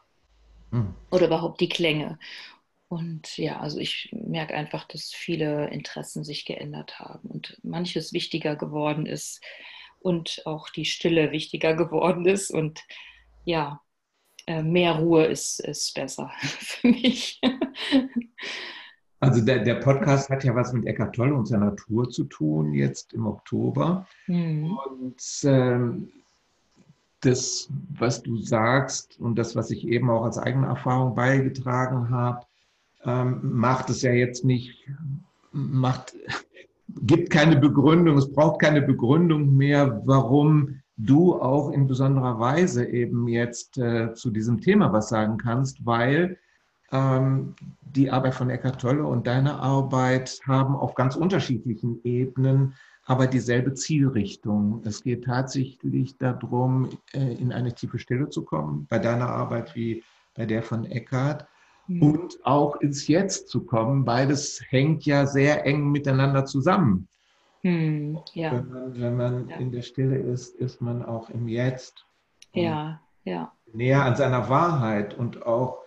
Mhm. 0.71 0.95
Oder 1.11 1.27
überhaupt 1.27 1.61
die 1.61 1.69
Klänge. 1.69 2.19
Und 2.87 3.37
ja, 3.37 3.59
also 3.59 3.77
ich 3.77 4.09
merke 4.11 4.55
einfach, 4.55 4.85
dass 4.87 5.11
viele 5.13 5.69
Interessen 5.69 6.23
sich 6.23 6.45
geändert 6.45 6.99
haben 6.99 7.29
und 7.29 7.59
manches 7.61 8.13
wichtiger 8.13 8.55
geworden 8.55 9.05
ist 9.05 9.43
und 9.99 10.41
auch 10.45 10.69
die 10.69 10.85
Stille 10.85 11.31
wichtiger 11.31 11.75
geworden 11.75 12.25
ist. 12.25 12.49
Und 12.49 12.81
ja, 13.45 13.81
mehr 14.63 14.93
Ruhe 14.93 15.25
ist, 15.25 15.59
ist 15.59 15.93
besser 15.93 16.31
für 16.41 16.87
mich. 16.87 17.39
Also 19.19 19.41
der, 19.41 19.59
der 19.59 19.75
Podcast 19.75 20.29
hat 20.29 20.43
ja 20.43 20.55
was 20.55 20.71
mit 20.71 20.85
Eckart 20.85 21.15
Tolle 21.15 21.33
und 21.33 21.45
seiner 21.45 21.75
Tour 21.75 22.09
zu 22.09 22.23
tun, 22.23 22.73
jetzt 22.73 23.13
im 23.13 23.25
Oktober. 23.25 24.07
Mhm. 24.27 24.77
Und 24.77 25.21
ähm, 25.43 26.09
das, 27.21 27.69
was 27.97 28.23
du 28.23 28.37
sagst 28.37 29.19
und 29.19 29.37
das, 29.37 29.55
was 29.55 29.71
ich 29.71 29.85
eben 29.87 30.09
auch 30.09 30.23
als 30.23 30.37
eigene 30.37 30.67
Erfahrung 30.67 31.15
beigetragen 31.15 32.09
habe, 32.09 32.45
ähm, 33.03 33.39
macht 33.43 33.89
es 33.89 34.01
ja 34.01 34.11
jetzt 34.11 34.45
nicht, 34.45 34.87
macht, 35.51 36.15
gibt 37.01 37.29
keine 37.29 37.57
Begründung, 37.57 38.17
es 38.17 38.31
braucht 38.31 38.61
keine 38.61 38.81
Begründung 38.81 39.55
mehr, 39.55 40.01
warum 40.05 40.78
du 40.99 41.41
auch 41.41 41.71
in 41.71 41.87
besonderer 41.87 42.39
Weise 42.39 42.85
eben 42.85 43.27
jetzt 43.27 43.77
äh, 43.77 44.13
zu 44.13 44.29
diesem 44.29 44.61
Thema 44.61 44.93
was 44.93 45.09
sagen 45.09 45.37
kannst, 45.37 45.85
weil 45.85 46.37
ähm, 46.91 47.55
die 47.81 48.11
Arbeit 48.11 48.35
von 48.35 48.49
Eckhart 48.49 48.81
Tolle 48.81 49.05
und 49.05 49.25
deine 49.25 49.55
Arbeit 49.55 50.39
haben 50.45 50.75
auf 50.75 50.95
ganz 50.95 51.15
unterschiedlichen 51.15 52.01
Ebenen 52.03 52.75
aber 53.09 53.25
dieselbe 53.25 53.73
Zielrichtung. 53.73 54.83
Es 54.85 55.01
geht 55.01 55.25
tatsächlich 55.25 56.19
darum, 56.19 56.89
äh, 57.11 57.33
in 57.33 57.51
eine 57.51 57.73
tiefe 57.73 57.97
Stille 57.97 58.29
zu 58.29 58.43
kommen, 58.43 58.85
bei 58.87 58.99
deiner 58.99 59.29
Arbeit 59.29 59.73
wie 59.75 60.03
bei 60.35 60.45
der 60.45 60.61
von 60.61 60.85
Eckhart 60.85 61.47
mhm. 61.87 62.03
und 62.03 62.39
auch 62.43 62.75
ins 62.81 63.07
Jetzt 63.07 63.49
zu 63.49 63.65
kommen. 63.65 64.05
Beides 64.05 64.61
hängt 64.69 65.07
ja 65.07 65.25
sehr 65.25 65.65
eng 65.65 65.89
miteinander 65.89 66.45
zusammen. 66.45 67.07
Mhm. 67.63 68.19
Ja. 68.33 68.51
Wenn 68.53 68.69
man, 68.69 68.99
wenn 68.99 69.17
man 69.17 69.49
ja. 69.49 69.55
in 69.57 69.71
der 69.71 69.81
Stille 69.81 70.17
ist, 70.17 70.55
ist 70.55 70.81
man 70.81 71.03
auch 71.03 71.29
im 71.29 71.47
Jetzt. 71.47 72.05
Ja, 72.53 73.01
ja. 73.25 73.51
Näher 73.73 74.03
an 74.03 74.15
seiner 74.15 74.49
Wahrheit 74.49 75.17
und 75.17 75.45
auch 75.45 75.79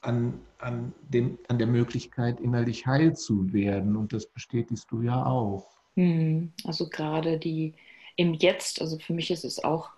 an, 0.00 0.40
an, 0.58 0.94
dem, 1.08 1.38
an 1.48 1.58
der 1.58 1.66
Möglichkeit, 1.66 2.40
innerlich 2.40 2.86
heil 2.86 3.16
zu 3.16 3.52
werden. 3.52 3.96
Und 3.96 4.12
das 4.12 4.26
bestätigst 4.26 4.90
du 4.90 5.02
ja 5.02 5.26
auch. 5.26 5.66
Mhm. 5.96 6.52
Also 6.64 6.88
gerade 6.88 7.38
die 7.38 7.74
im 8.16 8.34
Jetzt, 8.34 8.80
also 8.80 8.98
für 8.98 9.12
mich 9.12 9.30
ist 9.30 9.44
es 9.44 9.62
auch 9.62 9.90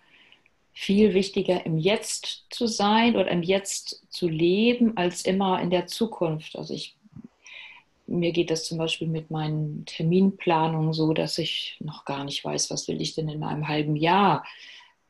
viel 0.72 1.14
wichtiger, 1.14 1.64
im 1.66 1.78
Jetzt 1.78 2.46
zu 2.50 2.66
sein 2.66 3.16
oder 3.16 3.30
im 3.30 3.42
Jetzt 3.42 4.02
zu 4.08 4.28
leben, 4.28 4.96
als 4.96 5.22
immer 5.22 5.60
in 5.60 5.70
der 5.70 5.86
Zukunft. 5.86 6.56
Also 6.56 6.74
ich, 6.74 6.96
mir 8.10 8.32
geht 8.32 8.50
das 8.50 8.64
zum 8.64 8.78
Beispiel 8.78 9.08
mit 9.08 9.30
meinen 9.30 9.84
Terminplanungen 9.86 10.92
so, 10.92 11.14
dass 11.14 11.38
ich 11.38 11.76
noch 11.80 12.04
gar 12.04 12.24
nicht 12.24 12.44
weiß, 12.44 12.70
was 12.70 12.88
will 12.88 13.00
ich 13.00 13.14
denn 13.14 13.28
in 13.28 13.42
einem 13.42 13.68
halben 13.68 13.96
Jahr 13.96 14.44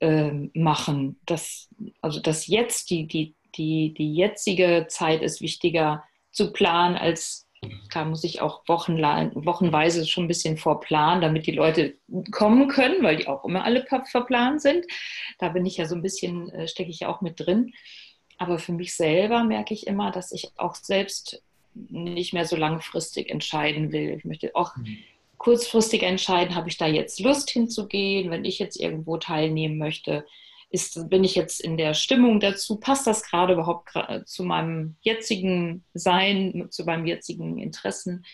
äh, 0.01 0.31
machen. 0.55 1.19
Das, 1.27 1.69
also 2.01 2.21
das 2.21 2.47
Jetzt, 2.47 2.91
die, 2.91 3.07
die, 3.07 3.35
die, 3.57 3.95
die 3.95 4.15
jetzige 4.15 4.87
Zeit 4.89 5.23
ist 5.23 5.41
wichtiger 5.41 6.05
zu 6.31 6.53
planen 6.53 6.97
als 6.97 7.47
da 7.93 8.05
muss 8.05 8.25
ich 8.25 8.41
auch 8.41 8.63
wochenweise 8.67 10.07
schon 10.07 10.25
ein 10.25 10.29
bisschen 10.29 10.57
vorplanen, 10.57 11.21
damit 11.21 11.47
die 11.47 11.53
Leute 11.53 11.99
kommen 12.31 12.69
können, 12.69 13.03
weil 13.03 13.17
die 13.17 13.29
auch 13.29 13.45
immer 13.45 13.65
alle 13.65 13.85
verplant 13.85 14.63
sind. 14.63 14.87
Da 15.39 15.51
bin 15.51 15.67
ich 15.67 15.77
ja 15.77 15.85
so 15.85 15.95
ein 15.95 16.03
bisschen, 16.03 16.49
äh, 16.51 16.69
stecke 16.69 16.91
ich 16.91 17.01
ja 17.01 17.09
auch 17.09 17.21
mit 17.21 17.39
drin. 17.39 17.75
Aber 18.39 18.59
für 18.59 18.73
mich 18.73 18.97
selber 18.97 19.45
merke 19.45 19.75
ich 19.75 19.87
immer, 19.87 20.11
dass 20.11 20.33
ich 20.33 20.51
auch 20.57 20.75
selbst 20.75 21.43
nicht 21.75 22.33
mehr 22.33 22.47
so 22.47 22.57
langfristig 22.57 23.31
entscheiden 23.31 23.93
will. 23.93 24.17
Ich 24.17 24.25
möchte 24.25 24.55
auch 24.55 24.77
mhm. 24.77 24.99
kurzfristig 25.39 26.03
entscheiden, 26.03 26.55
habe 26.55 26.69
ich 26.69 26.77
da 26.77 26.87
jetzt 26.87 27.21
Lust 27.21 27.51
hinzugehen, 27.51 28.31
wenn 28.31 28.45
ich 28.45 28.59
jetzt 28.59 28.79
irgendwo 28.79 29.17
teilnehmen 29.17 29.79
möchte 29.79 30.25
ist, 30.71 31.11
bin 31.11 31.25
ich 31.25 31.35
jetzt 31.35 31.61
in 31.61 31.77
der 31.77 31.95
Stimmung 31.95 32.39
dazu? 32.39 32.79
Passt 32.79 33.07
das 33.07 33.25
gerade 33.25 33.55
überhaupt 33.55 33.91
zu 34.25 34.45
meinem 34.45 34.97
jetzigen 35.01 35.85
Sein, 35.95 36.69
zu 36.71 36.85
meinen 36.85 37.07
jetzigen 37.07 37.59
Interessen? 37.59 38.25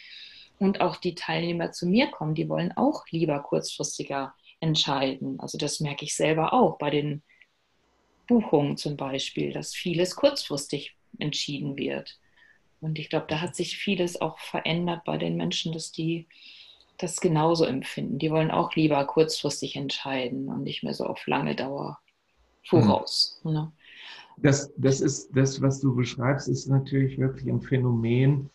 Und 0.59 0.81
auch 0.81 0.97
die 0.97 1.15
Teilnehmer 1.15 1.73
zu 1.73 1.87
mir 1.87 2.09
kommen, 2.09 2.35
die 2.35 2.49
wollen 2.49 2.73
auch 2.77 3.05
lieber 3.11 3.41
kurzfristiger 3.41 4.35
entscheiden. 4.61 5.41
Also 5.41 5.59
das 5.59 5.81
merke 5.81 6.05
ich 6.05 6.15
selber 6.15 6.53
auch 6.53 6.79
bei 6.79 6.91
den 6.91 7.23
Buchungen 8.27 8.77
zum 8.77 8.97
Beispiel, 8.97 9.53
dass 9.53 9.75
vieles 9.75 10.17
kurzfristig 10.17 10.95
entschieden 11.19 11.77
wird. 11.77 12.19
Und 12.81 12.99
ich 12.99 13.09
glaube, 13.09 13.27
da 13.29 13.41
hat 13.41 13.57
sich 13.57 13.77
vieles 13.77 14.21
auch 14.21 14.39
verändert 14.39 15.03
bei 15.05 15.17
den 15.17 15.37
Menschen, 15.37 15.73
dass 15.73 15.93
die 15.93 16.27
das 16.99 17.21
genauso 17.21 17.65
empfinden. 17.65 18.19
Die 18.19 18.31
wollen 18.31 18.51
auch 18.51 18.75
lieber 18.75 19.05
kurzfristig 19.05 19.77
entscheiden 19.77 20.49
und 20.49 20.63
nicht 20.63 20.83
mehr 20.83 20.95
so 20.95 21.05
auf 21.05 21.27
lange 21.27 21.55
Dauer 21.55 21.99
voraus. 22.65 23.41
Mhm. 23.45 23.53
Ne? 23.53 23.73
Das, 24.39 24.73
das 24.77 25.01
ist 25.01 25.31
das, 25.35 25.61
was 25.63 25.81
du 25.81 25.95
beschreibst, 25.95 26.49
ist 26.49 26.69
natürlich 26.69 27.19
wirklich 27.19 27.49
ein 27.49 27.63
Phänomen, 27.63 28.51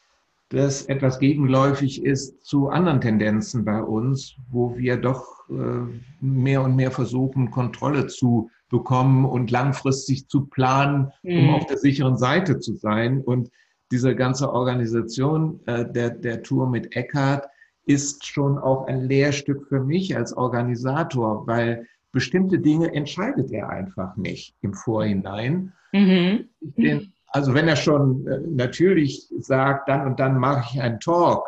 das 0.49 0.85
etwas 0.87 1.17
gegenläufig 1.19 2.03
ist 2.03 2.43
zu 2.45 2.67
anderen 2.69 2.99
Tendenzen 2.99 3.63
bei 3.63 3.81
uns, 3.81 4.35
wo 4.49 4.77
wir 4.77 4.97
doch 4.97 5.49
äh, 5.49 5.87
mehr 6.19 6.61
und 6.61 6.75
mehr 6.75 6.91
versuchen, 6.91 7.51
Kontrolle 7.51 8.07
zu 8.07 8.51
bekommen 8.69 9.25
und 9.25 9.49
langfristig 9.49 10.27
zu 10.27 10.45
planen, 10.45 11.11
um 11.23 11.45
mhm. 11.45 11.49
auf 11.51 11.65
der 11.67 11.77
sicheren 11.77 12.17
Seite 12.17 12.59
zu 12.59 12.75
sein. 12.75 13.21
Und 13.21 13.49
diese 13.91 14.15
ganze 14.15 14.51
Organisation 14.51 15.59
äh, 15.65 15.85
der, 15.85 16.11
der 16.11 16.43
Tour 16.43 16.69
mit 16.69 16.95
Eckhart 16.95 17.47
ist 17.85 18.25
schon 18.25 18.57
auch 18.57 18.87
ein 18.87 19.07
Lehrstück 19.07 19.67
für 19.67 19.81
mich 19.81 20.15
als 20.15 20.33
Organisator, 20.33 21.45
weil 21.47 21.87
bestimmte 22.11 22.59
Dinge 22.59 22.93
entscheidet 22.93 23.51
er 23.51 23.69
einfach 23.69 24.15
nicht 24.17 24.55
im 24.61 24.73
Vorhinein. 24.73 25.73
Mhm. 25.91 26.49
Den, 26.59 27.13
also 27.27 27.53
wenn 27.53 27.67
er 27.67 27.75
schon 27.75 28.27
äh, 28.27 28.39
natürlich 28.47 29.27
sagt, 29.39 29.89
dann 29.89 30.07
und 30.07 30.19
dann 30.19 30.37
mache 30.37 30.69
ich 30.73 30.81
einen 30.81 30.99
Talk, 30.99 31.45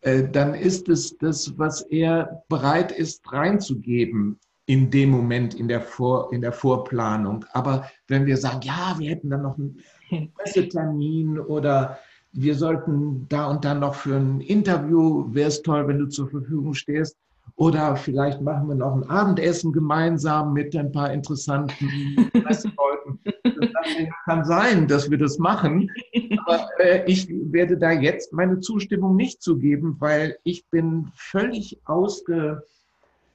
äh, 0.00 0.28
dann 0.28 0.54
ist 0.54 0.88
es 0.88 1.16
das, 1.18 1.58
was 1.58 1.82
er 1.82 2.42
bereit 2.48 2.92
ist 2.92 3.30
reinzugeben 3.32 4.38
in 4.66 4.90
dem 4.90 5.10
Moment 5.10 5.54
in 5.54 5.68
der, 5.68 5.80
Vor, 5.80 6.32
in 6.32 6.42
der 6.42 6.52
Vorplanung. 6.52 7.44
Aber 7.52 7.90
wenn 8.06 8.26
wir 8.26 8.36
sagen, 8.36 8.60
ja, 8.62 8.94
wir 8.98 9.10
hätten 9.10 9.30
dann 9.30 9.42
noch 9.42 9.56
einen 9.56 9.80
Pressetermin 10.34 11.38
oder 11.38 11.98
wir 12.32 12.54
sollten 12.54 13.26
da 13.28 13.46
und 13.50 13.64
dann 13.64 13.80
noch 13.80 13.94
für 13.94 14.16
ein 14.16 14.40
Interview, 14.40 15.24
wäre 15.32 15.48
es 15.48 15.62
toll, 15.62 15.88
wenn 15.88 15.98
du 15.98 16.08
zur 16.08 16.28
Verfügung 16.28 16.74
stehst, 16.74 17.16
oder 17.56 17.96
vielleicht 17.96 18.40
machen 18.40 18.68
wir 18.68 18.74
noch 18.74 18.94
ein 18.94 19.08
Abendessen 19.08 19.72
gemeinsam 19.72 20.52
mit 20.52 20.76
ein 20.76 20.92
paar 20.92 21.12
interessanten 21.12 22.30
Presseleuten. 22.32 23.18
Das 23.42 23.86
kann 24.26 24.44
sein, 24.44 24.86
dass 24.86 25.10
wir 25.10 25.18
das 25.18 25.38
machen. 25.38 25.90
Aber 26.46 26.68
äh, 26.78 27.04
ich 27.10 27.28
werde 27.28 27.76
da 27.76 27.90
jetzt 27.90 28.32
meine 28.32 28.60
Zustimmung 28.60 29.16
nicht 29.16 29.42
zugeben, 29.42 29.96
weil 29.98 30.36
ich 30.44 30.68
bin 30.68 31.10
völlig 31.14 31.80
ausge, 31.84 32.62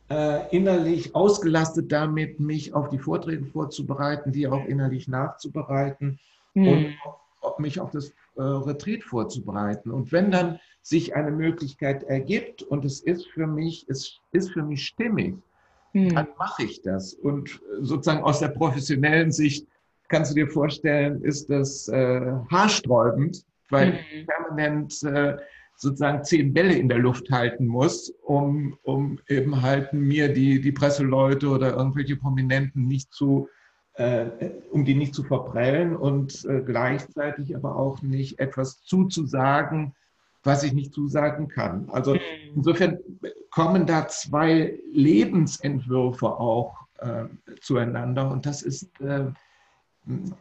äh, 0.10 0.56
innerlich 0.56 1.14
ausgelastet 1.16 1.92
damit, 1.92 2.40
mich 2.40 2.74
auf 2.74 2.90
die 2.90 3.00
Vorträge 3.00 3.46
vorzubereiten, 3.46 4.32
die 4.32 4.48
auch 4.48 4.66
innerlich 4.66 5.08
nachzubereiten 5.08 6.20
mhm. 6.54 6.94
und 7.42 7.60
mich 7.60 7.80
auf 7.80 7.92
das 7.92 8.10
äh, 8.36 8.42
Retreat 8.42 9.04
vorzubereiten. 9.04 9.92
Und 9.92 10.12
wenn 10.12 10.32
dann 10.32 10.60
sich 10.82 11.16
eine 11.16 11.32
Möglichkeit 11.32 12.04
ergibt 12.04 12.62
und 12.64 12.86
es 12.86 13.00
ist 13.02 13.28
für 13.28 13.48
mich, 13.48 13.86
es 13.88 14.20
ist 14.32 14.52
für 14.52 14.64
mich 14.64 14.86
stimmig, 14.86 15.36
hm. 15.94 16.10
dann 16.14 16.28
mache 16.38 16.64
ich 16.64 16.82
das. 16.82 17.14
Und 17.14 17.62
sozusagen 17.82 18.24
aus 18.24 18.40
der 18.40 18.50
professionellen 18.50 19.32
Sicht 19.32 19.68
kannst 20.10 20.32
du 20.32 20.36
dir 20.36 20.48
vorstellen, 20.48 21.24
ist 21.24 21.50
das 21.50 21.88
äh, 21.88 22.34
haarsträubend, 22.52 23.46
weil 23.70 23.94
hm. 23.94 24.00
ich 24.12 24.28
permanent 24.28 25.04
äh, 25.04 25.38
sozusagen 25.76 26.24
zehn 26.24 26.54
Bälle 26.54 26.76
in 26.76 26.90
der 26.90 27.00
Luft 27.00 27.30
halten 27.32 27.66
muss, 27.66 28.14
um, 28.24 28.78
um 28.84 29.20
eben 29.28 29.62
halt 29.62 29.94
mir 29.94 30.32
die, 30.32 30.62
die 30.62 30.72
Presseleute 30.72 31.48
oder 31.50 31.76
irgendwelche 31.76 32.16
Prominenten 32.16 32.88
nicht 32.88 33.12
zu, 33.14 33.50
um 34.72 34.86
die 34.86 34.96
nicht 34.96 35.14
zu 35.14 35.24
verprellen 35.24 35.96
und 35.96 36.46
äh, 36.46 36.62
gleichzeitig 36.62 37.56
aber 37.56 37.76
auch 37.76 38.02
nicht 38.02 38.40
etwas 38.40 38.82
zuzusagen, 38.82 39.94
was 40.44 40.64
ich 40.64 40.74
nicht 40.74 40.94
zusagen 40.94 41.48
kann. 41.48 41.90
Also 41.92 42.16
mhm. 42.16 42.20
insofern 42.56 42.98
kommen 43.52 43.86
da 43.86 44.08
zwei 44.08 44.80
Lebensentwürfe 44.92 46.28
auch 46.28 46.88
äh, 47.00 47.26
zueinander 47.62 48.32
und 48.32 48.46
das 48.46 48.64
ist, 48.64 49.00
äh, 49.00 49.26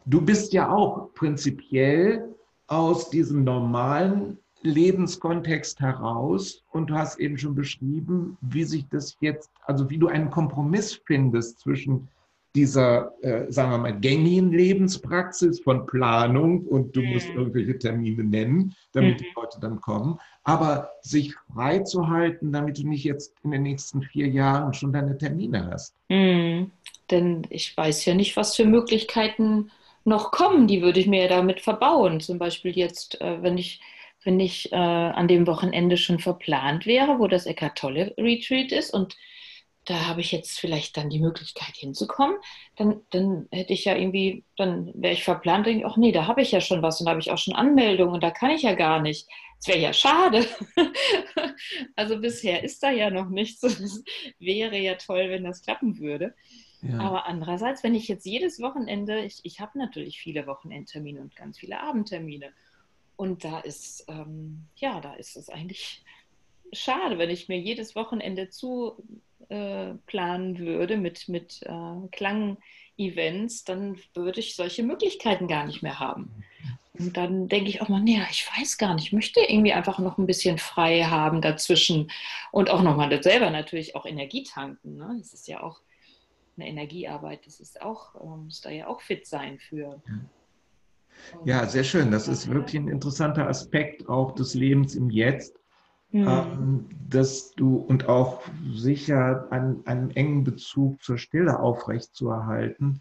du 0.07 0.21
bist 0.21 0.53
ja 0.53 0.71
auch 0.71 1.13
prinzipiell 1.15 2.35
aus 2.69 3.11
diesem 3.11 3.45
normalen 3.45 4.39
Lebenskontext 4.63 5.81
heraus 5.81 6.65
und 6.71 6.89
du 6.89 6.95
hast 6.95 7.19
eben 7.19 7.37
schon 7.37 7.55
beschrieben, 7.55 8.39
wie 8.41 8.65
sich 8.65 8.89
das 8.89 9.17
jetzt, 9.21 9.51
also 9.67 9.91
wie 9.91 9.99
du 9.99 10.09
einen 10.09 10.31
Kompromiss 10.31 11.01
findest 11.05 11.61
zwischen 11.61 12.09
dieser, 12.55 13.13
äh, 13.23 13.51
sagen 13.51 13.71
wir 13.71 13.79
mal, 13.79 13.99
gängigen 13.99 14.53
Lebenspraxis 14.53 15.61
von 15.61 15.87
Planung 15.87 16.67
und 16.67 16.95
du 16.95 17.01
mhm. 17.01 17.15
musst 17.15 17.29
irgendwelche 17.29 17.79
Termine 17.79 18.25
nennen, 18.25 18.75
damit 18.93 19.21
mhm. 19.21 19.25
die 19.25 19.33
Leute 19.35 19.59
dann 19.61 19.81
kommen, 19.81 20.19
aber 20.45 20.91
sich 21.01 21.35
frei 21.53 21.79
zu 21.81 22.09
halten, 22.09 22.53
damit 22.53 22.79
du 22.79 22.87
nicht 22.87 23.05
jetzt 23.05 23.35
in 23.43 23.53
den 23.53 23.63
nächsten 23.63 24.03
vier 24.03 24.29
Jahren 24.29 24.75
schon 24.75 24.93
deine 24.93 25.17
Termine 25.17 25.71
hast. 25.71 25.95
Mhm. 26.09 26.71
Denn 27.11 27.47
ich 27.49 27.77
weiß 27.77 28.05
ja 28.05 28.15
nicht, 28.15 28.37
was 28.37 28.55
für 28.57 28.67
Möglichkeiten 28.67 29.71
noch 30.05 30.31
kommen, 30.31 30.67
die 30.67 30.83
würde 30.83 31.01
ich 31.01 31.07
mir 31.07 31.23
ja 31.23 31.29
damit 31.29 31.61
verbauen. 31.61 32.21
Zum 32.21 32.39
Beispiel 32.39 32.77
jetzt, 32.77 33.21
äh, 33.21 33.43
wenn 33.43 33.57
ich 33.57 33.81
wenn 34.25 34.39
ich 34.39 34.71
äh, 34.73 34.77
an 34.77 35.27
dem 35.27 35.49
Wochenende 35.49 35.97
schon 35.97 36.21
verplant 36.21 36.87
wäre, 36.87 37.19
wo 37.19 37.27
das 37.27 37.47
Eckart 37.47 37.77
Tolle 37.77 38.15
Retreat 38.17 38.71
ist 38.71 38.95
und 38.95 39.17
da 39.85 40.07
habe 40.07 40.21
ich 40.21 40.31
jetzt 40.31 40.61
vielleicht 40.61 40.97
dann 40.97 41.11
die 41.11 41.19
Möglichkeit 41.19 41.75
hinzukommen, 41.75 42.37
dann, 42.77 43.01
dann 43.11 43.49
hätte 43.51 43.73
ich 43.73 43.85
ja 43.85 43.97
irgendwie, 43.97 44.45
dann 44.57 44.93
wäre 44.95 45.15
ich 45.15 45.25
verplant, 45.25 45.67
denke 45.67 45.81
ich, 45.81 45.87
ach 45.87 45.97
nee, 45.97 46.13
da 46.13 46.27
habe 46.27 46.43
ich 46.43 46.53
ja 46.53 46.61
schon 46.61 46.83
was 46.83 47.01
und 47.01 47.07
da 47.07 47.11
habe 47.11 47.21
ich 47.21 47.31
auch 47.31 47.39
schon 47.39 47.55
Anmeldungen 47.55 48.15
und 48.15 48.23
da 48.23 48.31
kann 48.31 48.51
ich 48.51 48.63
ja 48.63 48.75
gar 48.75 49.01
nicht. 49.01 49.27
Das 49.59 49.69
wäre 49.69 49.81
ja 49.81 49.93
schade. 49.93 50.47
also 51.97 52.21
bisher 52.21 52.63
ist 52.63 52.83
da 52.83 52.91
ja 52.91 53.11
noch 53.11 53.29
nichts. 53.29 53.63
Es 53.63 54.05
wäre 54.39 54.79
ja 54.79 54.95
toll, 54.95 55.31
wenn 55.31 55.45
das 55.45 55.63
klappen 55.63 55.99
würde. 55.99 56.35
Ja. 56.83 56.99
Aber 56.99 57.27
andererseits, 57.27 57.85
wenn 57.85 57.95
ich 57.95 58.09
jetzt 58.09 58.27
jedes 58.27 58.61
Wochenende, 58.61 59.21
ich, 59.25 59.41
ich 59.45 59.61
habe 59.61 59.79
natürlich 59.79 60.21
viele 60.21 60.47
Wochenendtermine 60.47 61.21
und 61.21 61.37
ganz 61.37 61.59
viele 61.59 61.81
Abendtermine. 61.81 62.53
Und 63.17 63.45
da 63.45 63.61
ist, 63.61 64.05
ähm, 64.09 64.67
ja, 64.77 65.01
da 65.01 65.15
ist 65.15 65.37
es 65.37 65.49
eigentlich 65.49 66.03
schade, 66.73 67.19
wenn 67.19 67.31
ich 67.31 67.49
mir 67.49 67.59
jedes 67.59 67.95
Wochenende 67.95 68.49
zu 68.49 68.97
äh, 69.49 69.95
planen 70.07 70.59
würde 70.59 70.97
mit, 70.97 71.29
mit 71.29 71.61
äh, 71.63 72.09
Klang-Events, 72.11 73.65
dann 73.65 73.99
würde 74.15 74.41
ich 74.41 74.57
solche 74.57 74.83
Möglichkeiten 74.83 75.49
gar 75.49 75.67
nicht 75.67 75.83
mehr 75.83 75.99
haben. 75.99 76.45
Und 76.99 77.17
dann 77.17 77.49
denke 77.49 77.71
ich 77.71 77.81
auch 77.81 77.89
mal, 77.89 78.03
nee, 78.03 78.21
ich 78.31 78.47
weiß 78.57 78.77
gar 78.77 78.95
nicht, 78.95 79.07
ich 79.07 79.13
möchte 79.13 79.41
irgendwie 79.41 79.73
einfach 79.73 79.99
noch 79.99 80.19
ein 80.19 80.27
bisschen 80.27 80.59
frei 80.59 81.05
haben 81.05 81.41
dazwischen 81.41 82.11
und 82.51 82.69
auch 82.71 82.83
nochmal 82.83 83.23
selber 83.23 83.51
natürlich 83.51 83.97
auch 83.97 84.05
Energie 84.05 84.43
tanken. 84.43 84.97
Ne? 84.97 85.17
Das 85.19 85.33
ist 85.33 85.49
ja 85.49 85.63
auch 85.63 85.81
eine 86.57 86.69
Energiearbeit, 86.69 87.47
das 87.47 87.61
ist 87.61 87.81
auch, 87.81 88.15
ähm, 88.23 88.45
muss 88.45 88.61
da 88.61 88.71
ja 88.71 88.89
auch 88.89 89.01
fit 89.01 89.27
sein 89.27 89.59
für. 89.59 90.03
Ja, 91.45 91.67
sehr 91.67 91.85
schön. 91.85 92.11
Das 92.11 92.29
ist 92.29 92.51
wirklich 92.51 92.77
ein 92.77 92.89
interessanter 92.89 93.47
Aspekt 93.49 94.09
auch 94.09 94.33
des 94.33 94.55
Lebens 94.55 94.95
im 94.95 95.11
Jetzt, 95.11 95.59
mhm. 96.13 96.87
dass 97.09 97.53
du 97.55 97.77
und 97.77 98.09
auch 98.09 98.43
sicher 98.75 99.49
einen, 99.51 99.87
einen, 99.87 100.11
engen 100.13 100.45
Bezug 100.45 101.03
zur 101.03 101.19
Stille 101.19 101.59
aufrechtzuerhalten. 101.59 103.01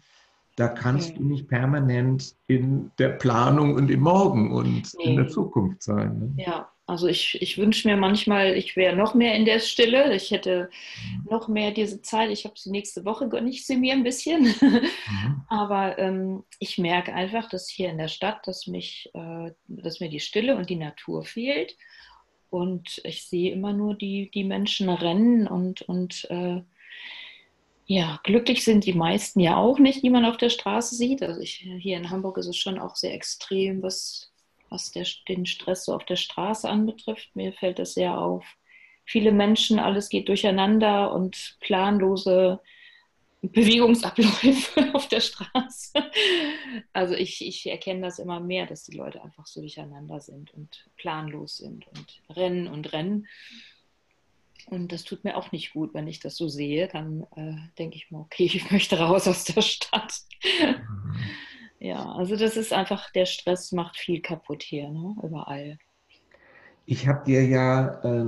Da 0.56 0.68
kannst 0.68 1.10
okay. 1.10 1.18
du 1.18 1.24
nicht 1.24 1.48
permanent 1.48 2.34
in 2.46 2.90
der 2.98 3.10
Planung 3.10 3.74
und 3.74 3.90
im 3.90 4.00
Morgen 4.00 4.52
und 4.52 4.92
nee. 4.98 5.04
in 5.04 5.16
der 5.16 5.28
Zukunft 5.28 5.82
sein. 5.82 6.18
Ne? 6.36 6.44
Ja, 6.44 6.68
also 6.86 7.06
ich, 7.06 7.40
ich 7.40 7.56
wünsche 7.56 7.88
mir 7.88 7.96
manchmal, 7.96 8.54
ich 8.54 8.76
wäre 8.76 8.94
noch 8.94 9.14
mehr 9.14 9.34
in 9.34 9.44
der 9.44 9.60
Stille. 9.60 10.14
Ich 10.14 10.30
hätte 10.30 10.68
mhm. 11.00 11.30
noch 11.30 11.48
mehr 11.48 11.70
diese 11.70 12.02
Zeit. 12.02 12.30
Ich 12.30 12.44
habe 12.44 12.54
sie 12.58 12.70
nächste 12.70 13.04
Woche, 13.04 13.28
gönne 13.28 13.48
ich 13.48 13.64
sie 13.64 13.76
mir 13.76 13.94
ein 13.94 14.02
bisschen. 14.02 14.42
Mhm. 14.60 15.44
Aber 15.48 15.98
ähm, 15.98 16.44
ich 16.58 16.78
merke 16.78 17.14
einfach, 17.14 17.48
dass 17.48 17.68
hier 17.68 17.88
in 17.88 17.98
der 17.98 18.08
Stadt, 18.08 18.46
dass, 18.46 18.66
mich, 18.66 19.10
äh, 19.14 19.52
dass 19.68 20.00
mir 20.00 20.10
die 20.10 20.20
Stille 20.20 20.56
und 20.56 20.68
die 20.68 20.76
Natur 20.76 21.24
fehlt. 21.24 21.76
Und 22.52 23.00
ich 23.04 23.24
sehe 23.24 23.52
immer 23.52 23.72
nur 23.72 23.94
die, 23.94 24.30
die 24.32 24.44
Menschen 24.44 24.88
rennen 24.88 25.46
und, 25.46 25.82
und 25.82 26.26
äh, 26.30 26.60
ja, 27.86 28.20
glücklich 28.24 28.64
sind 28.64 28.84
die 28.84 28.92
meisten 28.92 29.40
ja 29.40 29.56
auch 29.56 29.78
nicht, 29.78 30.02
die 30.02 30.10
man 30.10 30.24
auf 30.24 30.36
der 30.36 30.50
Straße 30.50 30.94
sieht. 30.94 31.22
Also 31.22 31.40
ich, 31.40 31.66
hier 31.78 31.96
in 31.96 32.10
Hamburg 32.10 32.38
ist 32.38 32.46
es 32.46 32.56
schon 32.56 32.78
auch 32.78 32.96
sehr 32.96 33.14
extrem, 33.14 33.82
was 33.82 34.32
was 34.72 34.90
der, 34.90 35.06
den 35.28 35.46
Stress 35.46 35.84
so 35.84 35.94
auf 35.94 36.04
der 36.04 36.16
Straße 36.16 36.68
anbetrifft. 36.68 37.36
Mir 37.36 37.52
fällt 37.52 37.78
das 37.78 37.94
sehr 37.94 38.18
auf. 38.18 38.44
Viele 39.04 39.30
Menschen, 39.30 39.78
alles 39.78 40.08
geht 40.08 40.28
durcheinander 40.28 41.12
und 41.12 41.56
planlose 41.60 42.60
Bewegungsabläufe 43.42 44.90
auf 44.94 45.08
der 45.08 45.20
Straße. 45.20 45.92
Also 46.92 47.14
ich, 47.14 47.44
ich 47.44 47.68
erkenne 47.68 48.02
das 48.02 48.18
immer 48.18 48.40
mehr, 48.40 48.66
dass 48.66 48.84
die 48.84 48.96
Leute 48.96 49.22
einfach 49.22 49.46
so 49.46 49.60
durcheinander 49.60 50.20
sind 50.20 50.54
und 50.54 50.88
planlos 50.96 51.58
sind 51.58 51.86
und 51.88 52.22
rennen 52.36 52.68
und 52.68 52.92
rennen. 52.92 53.26
Und 54.66 54.92
das 54.92 55.02
tut 55.02 55.24
mir 55.24 55.36
auch 55.36 55.50
nicht 55.50 55.72
gut, 55.72 55.92
wenn 55.92 56.06
ich 56.06 56.20
das 56.20 56.36
so 56.36 56.48
sehe. 56.48 56.86
Dann 56.86 57.26
äh, 57.34 57.56
denke 57.78 57.96
ich 57.96 58.10
mir, 58.10 58.20
okay, 58.20 58.44
ich 58.52 58.70
möchte 58.70 58.98
raus 58.98 59.26
aus 59.26 59.44
der 59.44 59.62
Stadt. 59.62 60.20
Mhm. 60.44 60.76
Ja, 61.82 62.12
also 62.12 62.36
das 62.36 62.56
ist 62.56 62.72
einfach, 62.72 63.10
der 63.10 63.26
Stress 63.26 63.72
macht 63.72 63.96
viel 63.96 64.20
kaputt 64.20 64.62
hier, 64.62 64.88
ne? 64.88 65.16
überall. 65.20 65.78
Ich 66.86 67.08
habe 67.08 67.24
dir 67.24 67.44
ja, 67.44 68.00
äh, 68.04 68.26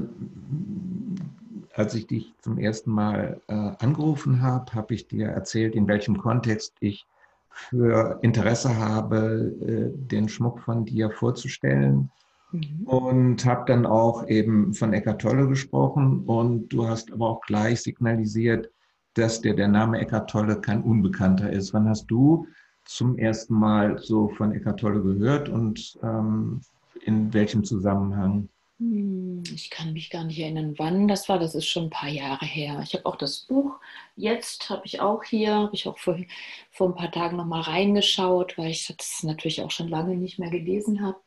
als 1.74 1.94
ich 1.94 2.06
dich 2.06 2.34
zum 2.40 2.58
ersten 2.58 2.90
Mal 2.90 3.40
äh, 3.48 3.54
angerufen 3.54 4.42
habe, 4.42 4.72
habe 4.74 4.94
ich 4.94 5.08
dir 5.08 5.28
erzählt, 5.28 5.74
in 5.74 5.88
welchem 5.88 6.18
Kontext 6.18 6.74
ich 6.80 7.06
für 7.50 8.18
Interesse 8.22 8.76
habe, 8.76 9.52
äh, 9.60 9.90
den 9.96 10.28
Schmuck 10.28 10.60
von 10.60 10.84
dir 10.84 11.10
vorzustellen. 11.10 12.10
Mhm. 12.52 12.86
Und 12.86 13.44
habe 13.44 13.64
dann 13.66 13.86
auch 13.86 14.26
eben 14.28 14.72
von 14.72 14.92
Eckart 14.92 15.20
Tolle 15.20 15.48
gesprochen. 15.48 16.24
Und 16.26 16.68
du 16.68 16.86
hast 16.86 17.12
aber 17.12 17.28
auch 17.28 17.40
gleich 17.42 17.82
signalisiert, 17.82 18.70
dass 19.14 19.40
dir 19.40 19.54
der 19.54 19.68
Name 19.68 20.00
Eckart 20.00 20.30
Tolle 20.30 20.60
kein 20.60 20.82
Unbekannter 20.82 21.50
ist. 21.50 21.72
Wann 21.74 21.88
hast 21.88 22.06
du 22.06 22.46
zum 22.84 23.18
ersten 23.18 23.54
Mal 23.54 23.98
so 23.98 24.28
von 24.28 24.52
Eckart 24.52 24.80
Tolle 24.80 25.02
gehört 25.02 25.48
und 25.48 25.98
ähm, 26.02 26.60
in 27.04 27.32
welchem 27.32 27.64
Zusammenhang? 27.64 28.48
Hm, 28.78 29.42
ich 29.54 29.70
kann 29.70 29.92
mich 29.92 30.10
gar 30.10 30.24
nicht 30.24 30.38
erinnern, 30.38 30.74
wann 30.78 31.08
das 31.08 31.28
war. 31.28 31.38
Das 31.38 31.54
ist 31.54 31.66
schon 31.68 31.84
ein 31.84 31.90
paar 31.90 32.08
Jahre 32.08 32.44
her. 32.44 32.80
Ich 32.82 32.94
habe 32.94 33.06
auch 33.06 33.16
das 33.16 33.40
Buch 33.40 33.78
jetzt, 34.16 34.70
habe 34.70 34.82
ich 34.84 35.00
auch 35.00 35.24
hier, 35.24 35.54
habe 35.54 35.74
ich 35.74 35.86
auch 35.88 35.98
vor, 35.98 36.18
vor 36.70 36.88
ein 36.88 36.96
paar 36.96 37.12
Tagen 37.12 37.36
nochmal 37.36 37.62
reingeschaut, 37.62 38.58
weil 38.58 38.70
ich 38.70 38.86
das 38.96 39.22
natürlich 39.22 39.62
auch 39.62 39.70
schon 39.70 39.88
lange 39.88 40.16
nicht 40.16 40.38
mehr 40.38 40.50
gelesen 40.50 41.02
habe. 41.04 41.20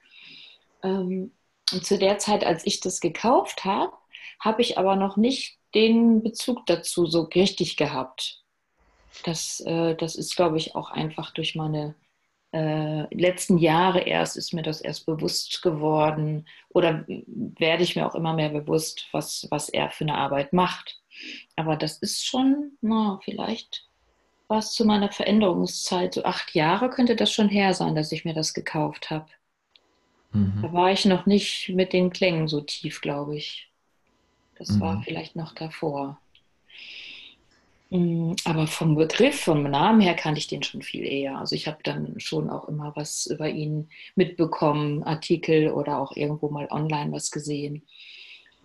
Ähm, 0.84 1.32
und 1.74 1.86
zu 1.86 1.98
der 1.98 2.18
Zeit, 2.20 2.46
als 2.46 2.66
ich 2.66 2.80
das 2.82 3.02
gekauft 3.02 3.66
habe, 3.66 3.94
habe 4.40 4.62
ich 4.62 4.78
aber 4.78 4.96
noch 4.96 5.18
nicht 5.18 5.58
den 5.76 6.24
Bezug 6.24 6.66
dazu 6.66 7.06
so 7.08 7.24
richtig 7.24 7.78
gehabt 7.78 8.44
das, 9.24 9.60
äh, 9.62 9.96
das 9.96 10.16
ist, 10.16 10.36
glaube 10.36 10.58
ich, 10.58 10.76
auch 10.76 10.92
einfach 10.92 11.32
durch 11.32 11.56
meine 11.56 11.96
äh, 12.58 13.15
letzten 13.15 13.60
Jahre 13.60 14.00
erst 14.00 14.36
ist 14.36 14.52
mir 14.52 14.63
das 14.63 14.82
erst 14.82 15.06
bewusst 15.06 15.62
geworden 15.62 16.48
oder 16.70 17.06
werde 17.08 17.84
ich 17.84 17.96
mir 17.96 18.08
auch 18.08 18.15
immer 18.15 18.34
mehr 18.34 18.50
bewusst, 18.50 19.08
was, 19.12 19.48
was 19.52 19.70
er 19.70 19.91
für 19.91 20.06
eine 20.06 20.15
Arbeit 20.15 20.54
macht. 20.54 21.00
Aber 21.56 21.76
das 21.76 22.00
ist 22.00 22.26
schon, 22.26 22.72
na, 22.82 23.20
vielleicht 23.24 23.86
war 24.48 24.60
es 24.60 24.72
zu 24.72 24.86
meiner 24.86 25.12
Veränderungszeit, 25.12 26.15
so 26.15 26.24
acht 26.24 26.56
Jahre 26.56 26.89
könnte 26.89 27.15
das 27.15 27.32
schon 27.32 27.50
her 27.50 27.74
sein, 27.76 27.96
dass 27.96 28.12
ich 28.12 28.26
mir 28.26 28.34
das 28.34 28.54
gekauft 28.56 29.12
habe. 29.12 29.28
Mhm. 30.32 30.60
Da 30.63 30.74
war 30.74 30.91
ich 30.91 31.06
noch 31.06 31.28
nicht 31.28 31.70
mit 31.70 31.93
den 31.93 32.10
Klängen 32.10 32.48
so 32.48 32.62
tief, 32.62 33.02
glaube 33.02 33.36
ich. 33.38 33.70
Das 34.58 34.70
mhm. 34.70 34.80
war 34.80 35.04
vielleicht 35.04 35.36
noch 35.36 35.54
davor. 35.54 36.20
Mm, 37.89 38.34
aber 38.43 38.67
vom 38.67 38.95
Begriff, 38.95 39.41
vom 39.41 39.63
Namen 39.63 40.02
her 40.02 40.15
kannte 40.15 40.39
ich 40.39 40.47
den 40.47 40.63
schon 40.63 40.82
viel 40.82 41.04
eher. 41.06 41.38
Also 41.38 41.56
ich 41.56 41.67
habe 41.67 41.78
dann 41.84 42.19
schon 42.19 42.50
auch 42.50 42.67
immer 42.67 42.93
was 42.95 43.28
über 43.28 43.47
ihn 43.50 43.89
mitbekommen, 44.15 45.04
Artikel 45.04 45.71
oder 45.71 46.00
auch 46.00 46.15
irgendwo 46.15 46.50
mal 46.50 46.67
online 46.69 47.12
was 47.12 47.32
gesehen. 47.32 47.84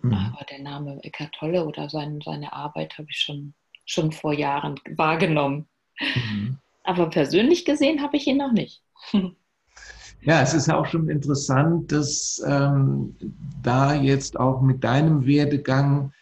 Mhm. 0.01 0.13
Aber 0.13 0.45
der 0.45 0.59
Name 0.59 0.99
Eckhart 1.03 1.33
Tolle 1.33 1.65
oder 1.65 1.89
sein, 1.89 2.19
seine 2.23 2.51
Arbeit 2.53 2.97
habe 2.97 3.07
ich 3.09 3.19
schon, 3.19 3.53
schon 3.85 4.11
vor 4.11 4.33
Jahren 4.33 4.79
wahrgenommen. 4.95 5.67
Mhm. 5.99 6.57
Aber 6.83 7.09
persönlich 7.09 7.63
gesehen 7.63 8.01
habe 8.01 8.17
ich 8.17 8.27
ihn 8.27 8.37
noch 8.37 8.51
nicht. 8.51 8.81
Ja, 10.25 10.41
es 10.41 10.53
ist 10.53 10.69
auch 10.69 10.85
schon 10.85 11.09
interessant, 11.09 11.91
dass 11.91 12.41
ähm, 12.47 13.13
da 13.61 13.93
jetzt 13.93 14.39
auch 14.39 14.61
mit 14.61 14.81
deinem 14.81 15.25
Werdegang 15.25 16.13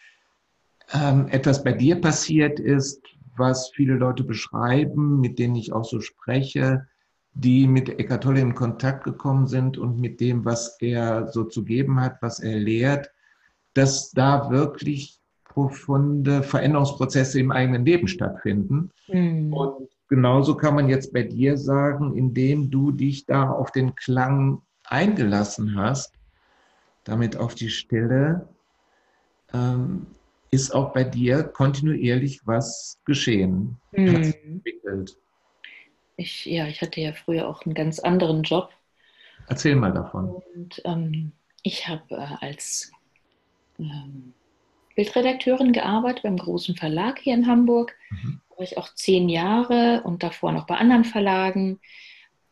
ähm, 0.92 1.28
etwas 1.28 1.62
bei 1.62 1.72
dir 1.72 2.00
passiert 2.00 2.60
ist, 2.60 3.02
was 3.36 3.70
viele 3.70 3.94
Leute 3.94 4.24
beschreiben, 4.24 5.20
mit 5.20 5.38
denen 5.38 5.56
ich 5.56 5.72
auch 5.72 5.84
so 5.84 6.00
spreche, 6.00 6.86
die 7.34 7.66
mit 7.66 7.88
Eckart 7.88 8.24
Tolle 8.24 8.40
in 8.40 8.54
Kontakt 8.54 9.04
gekommen 9.04 9.46
sind 9.46 9.78
und 9.78 9.98
mit 9.98 10.20
dem, 10.20 10.44
was 10.44 10.76
er 10.80 11.28
so 11.28 11.44
zu 11.44 11.64
geben 11.64 12.00
hat, 12.00 12.20
was 12.20 12.40
er 12.40 12.58
lehrt, 12.58 13.10
dass 13.74 14.10
da 14.10 14.50
wirklich 14.50 15.18
profunde 15.44 16.42
Veränderungsprozesse 16.42 17.40
im 17.40 17.50
eigenen 17.50 17.84
Leben 17.84 18.08
stattfinden. 18.08 18.90
Mhm. 19.08 19.52
Und 19.52 19.88
genauso 20.08 20.56
kann 20.56 20.74
man 20.74 20.88
jetzt 20.88 21.12
bei 21.12 21.22
dir 21.22 21.56
sagen, 21.56 22.16
indem 22.16 22.70
du 22.70 22.90
dich 22.90 23.26
da 23.26 23.50
auf 23.50 23.70
den 23.70 23.94
Klang 23.94 24.62
eingelassen 24.84 25.76
hast, 25.76 26.14
damit 27.04 27.36
auf 27.36 27.54
die 27.54 27.70
Stille, 27.70 28.48
ähm, 29.52 30.06
ist 30.52 30.74
auch 30.74 30.92
bei 30.92 31.02
dir 31.02 31.42
kontinuierlich 31.42 32.46
was 32.46 33.00
geschehen, 33.04 33.78
mhm. 33.90 34.16
hat 34.16 34.24
sich 34.26 34.44
entwickelt. 34.44 35.16
Ich, 36.16 36.44
ja, 36.44 36.66
ich 36.66 36.80
hatte 36.82 37.00
ja 37.00 37.12
früher 37.14 37.48
auch 37.48 37.64
einen 37.64 37.74
ganz 37.74 37.98
anderen 37.98 38.42
Job. 38.42 38.70
Erzähl 39.48 39.74
mal 39.74 39.92
davon. 39.92 40.42
Und 40.54 40.80
ähm, 40.84 41.32
ich 41.62 41.88
habe 41.88 42.14
äh, 42.14 42.44
als 42.44 42.92
ähm, 43.78 44.34
Bildredakteurin 44.94 45.72
gearbeitet 45.72 46.22
beim 46.22 46.36
großen 46.36 46.76
Verlag 46.76 47.18
hier 47.18 47.34
in 47.34 47.46
Hamburg. 47.46 47.96
Mhm. 48.10 48.40
Da 48.50 48.56
war 48.56 48.64
ich 48.64 48.76
auch 48.76 48.94
zehn 48.94 49.30
Jahre 49.30 50.02
und 50.04 50.22
davor 50.22 50.52
noch 50.52 50.66
bei 50.66 50.76
anderen 50.76 51.04
Verlagen. 51.04 51.80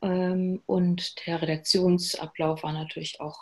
Ähm, 0.00 0.62
und 0.64 1.26
der 1.26 1.42
Redaktionsablauf 1.42 2.62
war 2.62 2.72
natürlich 2.72 3.20
auch 3.20 3.38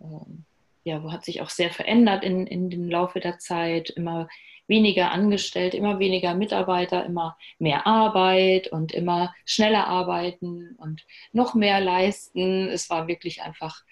ähm, 0.00 0.46
ja, 0.90 1.12
hat 1.12 1.24
sich 1.24 1.40
auch 1.40 1.50
sehr 1.50 1.70
verändert 1.70 2.24
in, 2.24 2.46
in 2.46 2.70
dem 2.70 2.88
Laufe 2.88 3.20
der 3.20 3.38
Zeit. 3.38 3.90
Immer 3.90 4.28
weniger 4.66 5.10
angestellt, 5.10 5.74
immer 5.74 5.98
weniger 5.98 6.34
Mitarbeiter, 6.34 7.04
immer 7.04 7.36
mehr 7.58 7.86
Arbeit 7.86 8.68
und 8.68 8.92
immer 8.92 9.34
schneller 9.44 9.86
arbeiten 9.88 10.76
und 10.78 11.04
noch 11.32 11.54
mehr 11.54 11.80
leisten. 11.80 12.68
Es 12.68 12.88
war 12.88 13.08
wirklich 13.08 13.42
einfach 13.42 13.82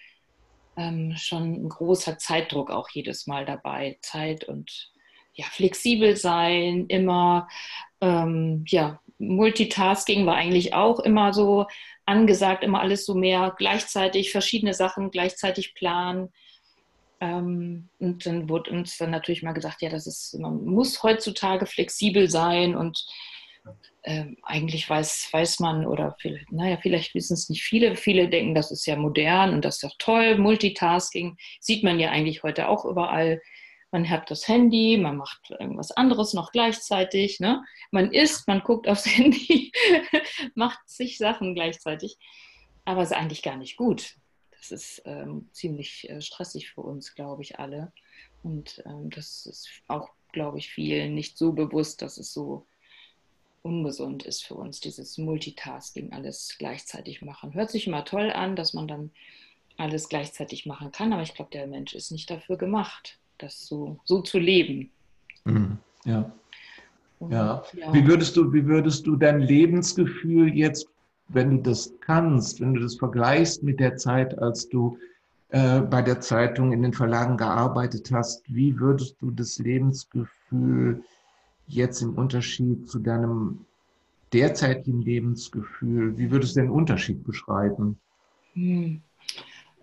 ähm, 0.76 1.14
schon 1.16 1.64
ein 1.64 1.68
großer 1.68 2.18
Zeitdruck 2.18 2.70
auch 2.70 2.88
jedes 2.90 3.26
Mal 3.26 3.44
dabei. 3.44 3.98
Zeit 4.02 4.44
und 4.44 4.92
ja, 5.34 5.44
flexibel 5.46 6.16
sein, 6.16 6.86
immer 6.86 7.48
ähm, 8.00 8.64
ja, 8.66 9.00
Multitasking 9.18 10.26
war 10.26 10.36
eigentlich 10.36 10.74
auch 10.74 11.00
immer 11.00 11.32
so 11.32 11.66
angesagt, 12.06 12.62
immer 12.62 12.80
alles 12.80 13.04
so 13.04 13.14
mehr 13.14 13.54
gleichzeitig, 13.56 14.30
verschiedene 14.30 14.74
Sachen 14.74 15.10
gleichzeitig 15.10 15.74
planen. 15.74 16.32
Ähm, 17.20 17.88
und 17.98 18.26
dann 18.26 18.48
wurde 18.48 18.70
uns 18.70 18.96
dann 18.96 19.10
natürlich 19.10 19.42
mal 19.42 19.52
gesagt, 19.52 19.82
ja, 19.82 19.90
das 19.90 20.06
ist, 20.06 20.38
man 20.38 20.64
muss 20.64 21.02
heutzutage 21.02 21.66
flexibel 21.66 22.30
sein 22.30 22.76
und 22.76 23.04
ähm, 24.04 24.36
eigentlich 24.42 24.88
weiß, 24.88 25.28
weiß 25.32 25.60
man 25.60 25.86
oder 25.86 26.16
vielleicht, 26.20 26.50
naja, 26.52 26.78
vielleicht 26.80 27.14
wissen 27.14 27.34
es 27.34 27.48
nicht 27.48 27.62
viele. 27.62 27.96
Viele 27.96 28.28
denken, 28.28 28.54
das 28.54 28.70
ist 28.70 28.86
ja 28.86 28.96
modern 28.96 29.52
und 29.52 29.64
das 29.64 29.76
ist 29.76 29.84
doch 29.84 29.96
toll. 29.98 30.38
Multitasking 30.38 31.36
sieht 31.60 31.84
man 31.84 31.98
ja 31.98 32.10
eigentlich 32.10 32.42
heute 32.42 32.68
auch 32.68 32.84
überall. 32.84 33.40
Man 33.90 34.08
hat 34.08 34.30
das 34.30 34.46
Handy, 34.46 34.98
man 34.98 35.16
macht 35.16 35.50
irgendwas 35.50 35.90
anderes 35.90 36.34
noch 36.34 36.52
gleichzeitig. 36.52 37.40
Ne? 37.40 37.64
Man 37.90 38.12
isst, 38.12 38.46
man 38.46 38.60
guckt 38.60 38.86
aufs 38.88 39.06
Handy, 39.16 39.72
macht 40.54 40.88
sich 40.88 41.18
Sachen 41.18 41.54
gleichzeitig. 41.54 42.16
Aber 42.84 43.02
es 43.02 43.10
ist 43.10 43.16
eigentlich 43.16 43.42
gar 43.42 43.56
nicht 43.56 43.76
gut. 43.76 44.14
Das 44.58 44.72
ist 44.72 45.02
ähm, 45.04 45.48
ziemlich 45.52 46.08
äh, 46.10 46.20
stressig 46.20 46.70
für 46.70 46.82
uns, 46.82 47.14
glaube 47.14 47.42
ich, 47.42 47.58
alle. 47.58 47.92
Und 48.42 48.82
ähm, 48.86 49.10
das 49.10 49.46
ist 49.46 49.68
auch, 49.86 50.10
glaube 50.32 50.58
ich, 50.58 50.70
vielen 50.70 51.14
nicht 51.14 51.38
so 51.38 51.52
bewusst, 51.52 52.02
dass 52.02 52.18
es 52.18 52.32
so 52.32 52.66
ungesund 53.62 54.24
ist 54.24 54.44
für 54.44 54.54
uns, 54.54 54.80
dieses 54.80 55.18
Multitasking, 55.18 56.12
alles 56.12 56.56
gleichzeitig 56.58 57.22
machen. 57.22 57.54
Hört 57.54 57.70
sich 57.70 57.86
immer 57.86 58.04
toll 58.04 58.30
an, 58.30 58.56
dass 58.56 58.72
man 58.72 58.88
dann 58.88 59.10
alles 59.76 60.08
gleichzeitig 60.08 60.66
machen 60.66 60.90
kann, 60.90 61.12
aber 61.12 61.22
ich 61.22 61.34
glaube, 61.34 61.50
der 61.52 61.66
Mensch 61.66 61.94
ist 61.94 62.10
nicht 62.10 62.30
dafür 62.30 62.56
gemacht, 62.56 63.18
das 63.38 63.66
so, 63.66 63.98
so 64.04 64.22
zu 64.22 64.38
leben. 64.38 64.90
Mhm. 65.44 65.78
Ja. 66.04 66.32
ja. 67.20 67.64
ja. 67.74 67.94
Wie, 67.94 68.06
würdest 68.06 68.36
du, 68.36 68.52
wie 68.52 68.66
würdest 68.66 69.06
du 69.06 69.16
dein 69.16 69.40
Lebensgefühl 69.40 70.54
jetzt 70.54 70.88
wenn 71.28 71.50
du 71.50 71.70
das 71.70 71.92
kannst, 72.00 72.60
wenn 72.60 72.74
du 72.74 72.80
das 72.80 72.96
vergleichst 72.96 73.62
mit 73.62 73.80
der 73.80 73.96
Zeit, 73.96 74.38
als 74.38 74.68
du 74.68 74.98
äh, 75.50 75.80
bei 75.80 76.02
der 76.02 76.20
Zeitung 76.20 76.72
in 76.72 76.82
den 76.82 76.92
Verlagen 76.92 77.36
gearbeitet 77.36 78.10
hast, 78.12 78.42
wie 78.52 78.78
würdest 78.78 79.16
du 79.20 79.30
das 79.30 79.58
Lebensgefühl 79.58 81.02
jetzt 81.66 82.02
im 82.02 82.14
Unterschied 82.14 82.88
zu 82.88 82.98
deinem 82.98 83.64
derzeitigen 84.32 85.02
Lebensgefühl, 85.02 86.18
wie 86.18 86.30
würdest 86.30 86.56
du 86.56 86.60
den 86.60 86.70
Unterschied 86.70 87.24
beschreiben? 87.24 87.98
Hm. 88.54 89.00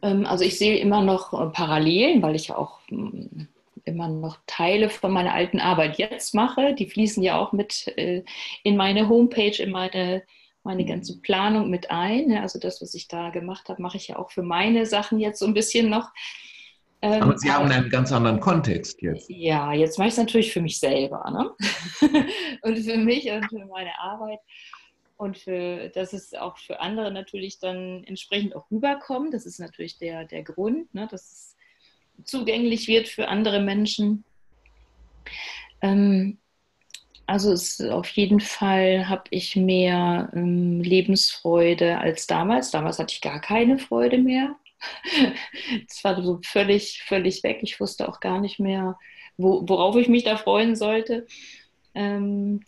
Ähm, 0.02 0.26
also 0.26 0.44
ich 0.44 0.58
sehe 0.58 0.78
immer 0.78 1.02
noch 1.02 1.34
äh, 1.34 1.50
Parallelen, 1.52 2.22
weil 2.22 2.36
ich 2.36 2.50
ja 2.50 2.58
auch 2.58 2.80
hm, 2.88 3.48
immer 3.86 4.08
noch 4.08 4.38
Teile 4.48 4.90
von 4.90 5.12
meiner 5.12 5.34
alten 5.34 5.60
Arbeit 5.60 5.98
jetzt 5.98 6.34
mache. 6.34 6.74
Die 6.74 6.88
fließen 6.88 7.24
ja 7.24 7.40
auch 7.40 7.54
mit 7.54 7.92
äh, 7.98 8.24
in 8.64 8.78
meine 8.78 9.10
Homepage, 9.10 9.62
in 9.62 9.72
meine 9.72 10.24
meine 10.66 10.86
ganze 10.86 11.22
Planung 11.22 11.70
mit 11.70 11.92
ein. 11.92 12.34
Also 12.38 12.60
das, 12.60 12.82
was 12.82 12.94
ich 12.94 13.08
da 13.08 13.30
gemacht 13.30 13.70
habe, 13.70 13.82
mache 13.82 13.98
ich 13.98 14.10
ja 14.10 14.18
auch 14.18 14.32
für 14.32 14.44
meine 14.44 14.86
Sachen 14.86 15.20
jetzt 15.20 15.40
so 15.40 15.46
ein 15.46 15.54
bisschen 15.54 15.90
noch. 15.90 16.12
Ähm, 17.02 17.22
aber 17.22 17.38
Sie 17.38 17.52
haben 17.52 17.70
einen 17.70 17.90
ganz 17.90 18.12
anderen 18.12 18.40
Kontext 18.40 19.02
jetzt. 19.02 19.30
Ja, 19.30 19.74
jetzt 19.74 19.98
mache 19.98 20.08
ich 20.08 20.14
es 20.14 20.18
natürlich 20.18 20.52
für 20.52 20.62
mich 20.62 20.80
selber. 20.80 21.24
Ne? 21.32 21.52
und 22.64 22.78
für 22.80 22.98
mich 22.98 23.30
und 23.32 23.48
für 23.48 23.66
meine 23.66 23.98
Arbeit. 24.00 24.40
Und 25.18 25.38
für, 25.38 25.90
dass 25.90 26.12
es 26.12 26.34
auch 26.34 26.58
für 26.58 26.82
andere 26.82 27.10
natürlich 27.12 27.60
dann 27.60 28.04
entsprechend 28.06 28.56
auch 28.56 28.70
rüberkommt. 28.70 29.34
Das 29.34 29.46
ist 29.46 29.60
natürlich 29.60 29.98
der, 29.98 30.26
der 30.26 30.44
Grund, 30.44 30.94
ne? 30.94 31.08
dass 31.10 31.32
es 31.32 31.56
zugänglich 32.26 32.88
wird 32.88 33.08
für 33.08 33.28
andere 33.28 33.62
Menschen. 33.62 34.26
Ähm, 35.82 36.40
also 37.28 37.52
es, 37.52 37.82
auf 37.82 38.08
jeden 38.10 38.40
Fall 38.40 39.10
habe 39.10 39.24
ich 39.32 39.56
mehr 39.56 40.32
ähm, 40.34 40.82
Lebensfreude 40.82 41.98
als 41.98 42.28
damals. 42.28 42.72
Damals 42.72 43.00
hatte 43.00 43.14
ich 43.14 43.22
gar 43.22 43.42
keine 43.42 43.80
Freude 43.80 44.18
mehr. 44.18 44.56
Es 45.90 46.04
war 46.04 46.22
so 46.22 46.40
völlig, 46.44 47.02
völlig 47.04 47.44
weg. 47.44 47.60
Ich 47.62 47.80
wusste 47.80 48.08
auch 48.08 48.20
gar 48.20 48.40
nicht 48.40 48.60
mehr, 48.60 48.98
wo, 49.38 49.68
worauf 49.68 49.96
ich 49.96 50.08
mich 50.08 50.24
da 50.24 50.38
freuen 50.38 50.76
sollte. 50.76 51.26
Ähm, 51.96 52.62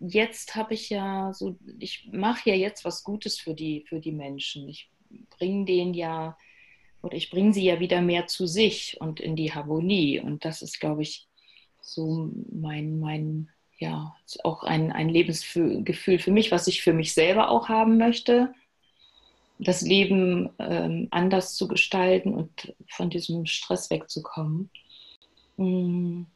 jetzt 0.00 0.54
habe 0.54 0.74
ich 0.74 0.88
ja 0.88 1.32
so, 1.34 1.56
ich 1.78 2.08
mache 2.12 2.50
ja 2.50 2.56
jetzt 2.56 2.84
was 2.84 3.04
Gutes 3.04 3.38
für 3.38 3.54
die, 3.54 3.84
für 3.88 4.00
die 4.00 4.12
Menschen. 4.12 4.68
Ich 4.68 4.90
bringe 5.30 5.64
denen 5.66 5.94
ja, 5.94 6.38
oder 7.02 7.16
ich 7.16 7.30
bringe 7.30 7.52
sie 7.52 7.64
ja 7.64 7.80
wieder 7.80 8.00
mehr 8.00 8.26
zu 8.26 8.46
sich 8.46 8.96
und 9.00 9.20
in 9.20 9.36
die 9.36 9.52
Harmonie. 9.52 10.20
Und 10.20 10.44
das 10.44 10.62
ist, 10.62 10.80
glaube 10.80 11.02
ich, 11.02 11.26
so 11.80 12.30
mein, 12.50 13.00
mein 13.00 13.50
ja, 13.78 14.16
auch 14.42 14.64
ein, 14.64 14.92
ein 14.92 15.08
Lebensgefühl 15.08 16.18
für 16.18 16.30
mich, 16.30 16.50
was 16.50 16.66
ich 16.66 16.82
für 16.82 16.92
mich 16.92 17.14
selber 17.14 17.50
auch 17.50 17.68
haben 17.68 17.96
möchte. 17.96 18.52
Das 19.60 19.82
Leben 19.82 20.50
ähm, 20.58 21.08
anders 21.10 21.54
zu 21.54 21.68
gestalten 21.68 22.34
und 22.34 22.74
von 22.88 23.10
diesem 23.10 23.46
Stress 23.46 23.90
wegzukommen. 23.90 24.70
Hm. 25.56 26.26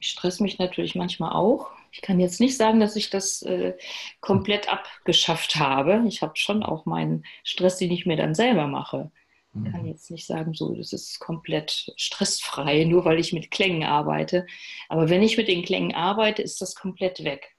Ich 0.00 0.10
stress 0.10 0.40
mich 0.40 0.58
natürlich 0.58 0.94
manchmal 0.94 1.32
auch. 1.32 1.70
Ich 1.90 2.02
kann 2.02 2.20
jetzt 2.20 2.40
nicht 2.40 2.56
sagen, 2.56 2.80
dass 2.80 2.96
ich 2.96 3.10
das 3.10 3.42
äh, 3.42 3.76
komplett 4.20 4.70
abgeschafft 4.70 5.56
habe. 5.56 6.04
Ich 6.06 6.22
habe 6.22 6.36
schon 6.36 6.62
auch 6.62 6.86
meinen 6.86 7.24
Stress, 7.42 7.78
den 7.78 7.90
ich 7.90 8.06
mir 8.06 8.16
dann 8.16 8.34
selber 8.34 8.66
mache. 8.66 9.10
Ich 9.54 9.72
kann 9.72 9.82
mhm. 9.82 9.88
jetzt 9.88 10.10
nicht 10.10 10.26
sagen, 10.26 10.52
so, 10.54 10.74
das 10.74 10.92
ist 10.92 11.18
komplett 11.20 11.92
stressfrei, 11.96 12.84
nur 12.88 13.04
weil 13.04 13.18
ich 13.18 13.32
mit 13.32 13.50
Klängen 13.50 13.84
arbeite. 13.84 14.46
Aber 14.88 15.08
wenn 15.08 15.22
ich 15.22 15.36
mit 15.36 15.48
den 15.48 15.64
Klängen 15.64 15.94
arbeite, 15.94 16.42
ist 16.42 16.60
das 16.60 16.74
komplett 16.74 17.24
weg. 17.24 17.56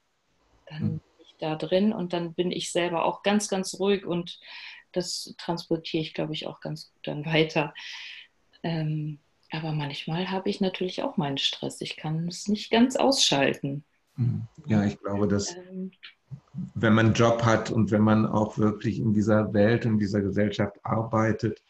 Dann 0.68 0.84
mhm. 0.84 0.90
bin 0.90 1.02
ich 1.20 1.36
da 1.40 1.56
drin 1.56 1.94
und 1.94 2.14
dann 2.14 2.34
bin 2.34 2.52
ich 2.52 2.72
selber 2.72 3.06
auch 3.06 3.24
ganz, 3.24 3.50
ganz 3.50 3.80
ruhig 3.80 4.06
und 4.06 4.40
das 4.92 5.36
transportiere 5.38 6.02
ich, 6.02 6.14
glaube 6.14 6.34
ich, 6.34 6.48
auch 6.48 6.62
ganz 6.62 6.92
gut 6.92 7.08
dann 7.08 7.26
weiter. 7.26 7.74
Ähm, 8.64 9.20
aber 9.52 9.72
manchmal 9.72 10.30
habe 10.30 10.50
ich 10.50 10.62
natürlich 10.62 11.02
auch 11.02 11.18
meinen 11.18 11.38
Stress. 11.38 11.82
Ich 11.82 11.98
kann 11.98 12.28
es 12.28 12.48
nicht 12.48 12.70
ganz 12.70 12.96
ausschalten. 12.96 13.84
Hm. 14.16 14.48
Ja, 14.68 14.84
ich 14.84 15.00
glaube, 15.00 15.28
dass 15.28 15.56
ähm, 15.56 15.92
wenn 16.76 16.94
man 16.94 17.08
einen 17.08 17.16
Job 17.16 17.44
hat 17.44 17.72
und 17.72 17.92
wenn 17.92 18.02
man 18.02 18.26
auch 18.26 18.58
wirklich 18.58 19.00
in 19.00 19.14
dieser 19.14 19.54
Welt, 19.54 19.86
in 19.86 19.98
dieser 19.98 20.22
Gesellschaft 20.22 20.78
arbeitet, 20.84 21.62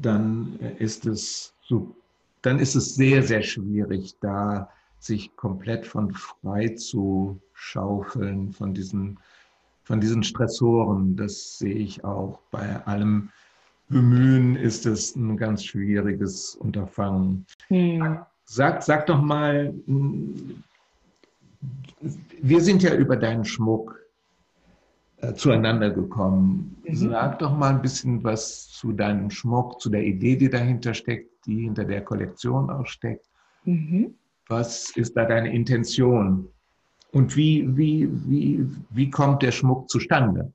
dann 0.00 0.58
ist 0.78 1.06
es 1.06 1.54
so, 1.62 1.94
dann 2.42 2.58
ist 2.58 2.74
es 2.74 2.94
sehr, 2.94 3.22
sehr 3.22 3.42
schwierig, 3.42 4.16
da 4.20 4.68
sich 4.98 5.34
komplett 5.36 5.86
von 5.86 6.12
frei 6.12 6.68
zu 6.68 7.40
schaufeln, 7.54 8.52
von 8.52 8.74
diesen, 8.74 9.18
von 9.84 10.00
diesen 10.00 10.22
Stressoren. 10.22 11.16
Das 11.16 11.58
sehe 11.58 11.74
ich 11.74 12.04
auch. 12.04 12.40
Bei 12.50 12.84
allem 12.86 13.30
Bemühen 13.88 14.56
ist 14.56 14.86
es 14.86 15.16
ein 15.16 15.36
ganz 15.36 15.64
schwieriges 15.64 16.54
Unterfangen. 16.54 17.46
Hm. 17.68 18.18
Sag, 18.44 18.82
sag 18.82 19.06
doch 19.06 19.20
mal, 19.20 19.74
wir 22.40 22.60
sind 22.60 22.82
ja 22.82 22.94
über 22.94 23.16
deinen 23.16 23.44
Schmuck 23.44 23.99
äh, 25.22 25.34
zueinander 25.34 25.90
gekommen. 25.90 26.76
Mhm. 26.84 26.94
Sag 26.94 27.38
doch 27.40 27.56
mal 27.56 27.74
ein 27.74 27.82
bisschen 27.82 28.22
was 28.24 28.68
zu 28.68 28.92
deinem 28.92 29.30
Schmuck, 29.30 29.80
zu 29.80 29.90
der 29.90 30.04
Idee, 30.04 30.36
die 30.36 30.48
dahinter 30.48 30.94
steckt, 30.94 31.46
die 31.46 31.62
hinter 31.62 31.84
der 31.84 32.02
Kollektion 32.02 32.70
auch 32.70 32.86
steckt. 32.86 33.26
Mhm. 33.64 34.14
Was 34.48 34.90
ist 34.96 35.16
da 35.16 35.24
deine 35.24 35.52
Intention? 35.52 36.48
Und 37.12 37.36
wie, 37.36 37.76
wie, 37.76 38.08
wie, 38.28 38.66
wie 38.90 39.10
kommt 39.10 39.42
der 39.42 39.52
Schmuck 39.52 39.90
zustande? 39.90 40.52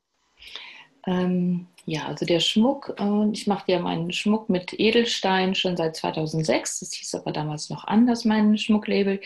Ähm, 1.06 1.67
ja, 1.86 2.08
also 2.08 2.25
der 2.25 2.39
Schmuck, 2.39 2.95
äh, 2.99 3.30
ich 3.32 3.45
mache 3.45 3.71
ja 3.71 3.80
meinen 3.80 4.12
Schmuck 4.12 4.49
mit 4.49 4.73
Edelstein 4.80 5.54
schon 5.54 5.78
seit 5.78 5.95
2006. 5.95 6.80
Das 6.80 6.93
hieß 6.93 7.15
aber 7.15 7.32
damals 7.32 7.69
noch 7.69 7.86
anders, 7.86 8.25
mein 8.25 8.58
Schmucklabel. 8.58 9.21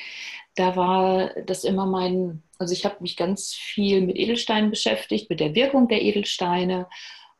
Da 0.55 0.75
war 0.75 1.29
das 1.45 1.63
immer 1.63 1.85
mein, 1.85 2.43
also 2.59 2.73
ich 2.73 2.85
habe 2.85 2.97
mich 2.99 3.15
ganz 3.15 3.53
viel 3.53 4.01
mit 4.01 4.17
Edelsteinen 4.17 4.69
beschäftigt, 4.69 5.29
mit 5.29 5.39
der 5.39 5.55
Wirkung 5.55 5.87
der 5.87 6.01
Edelsteine 6.01 6.87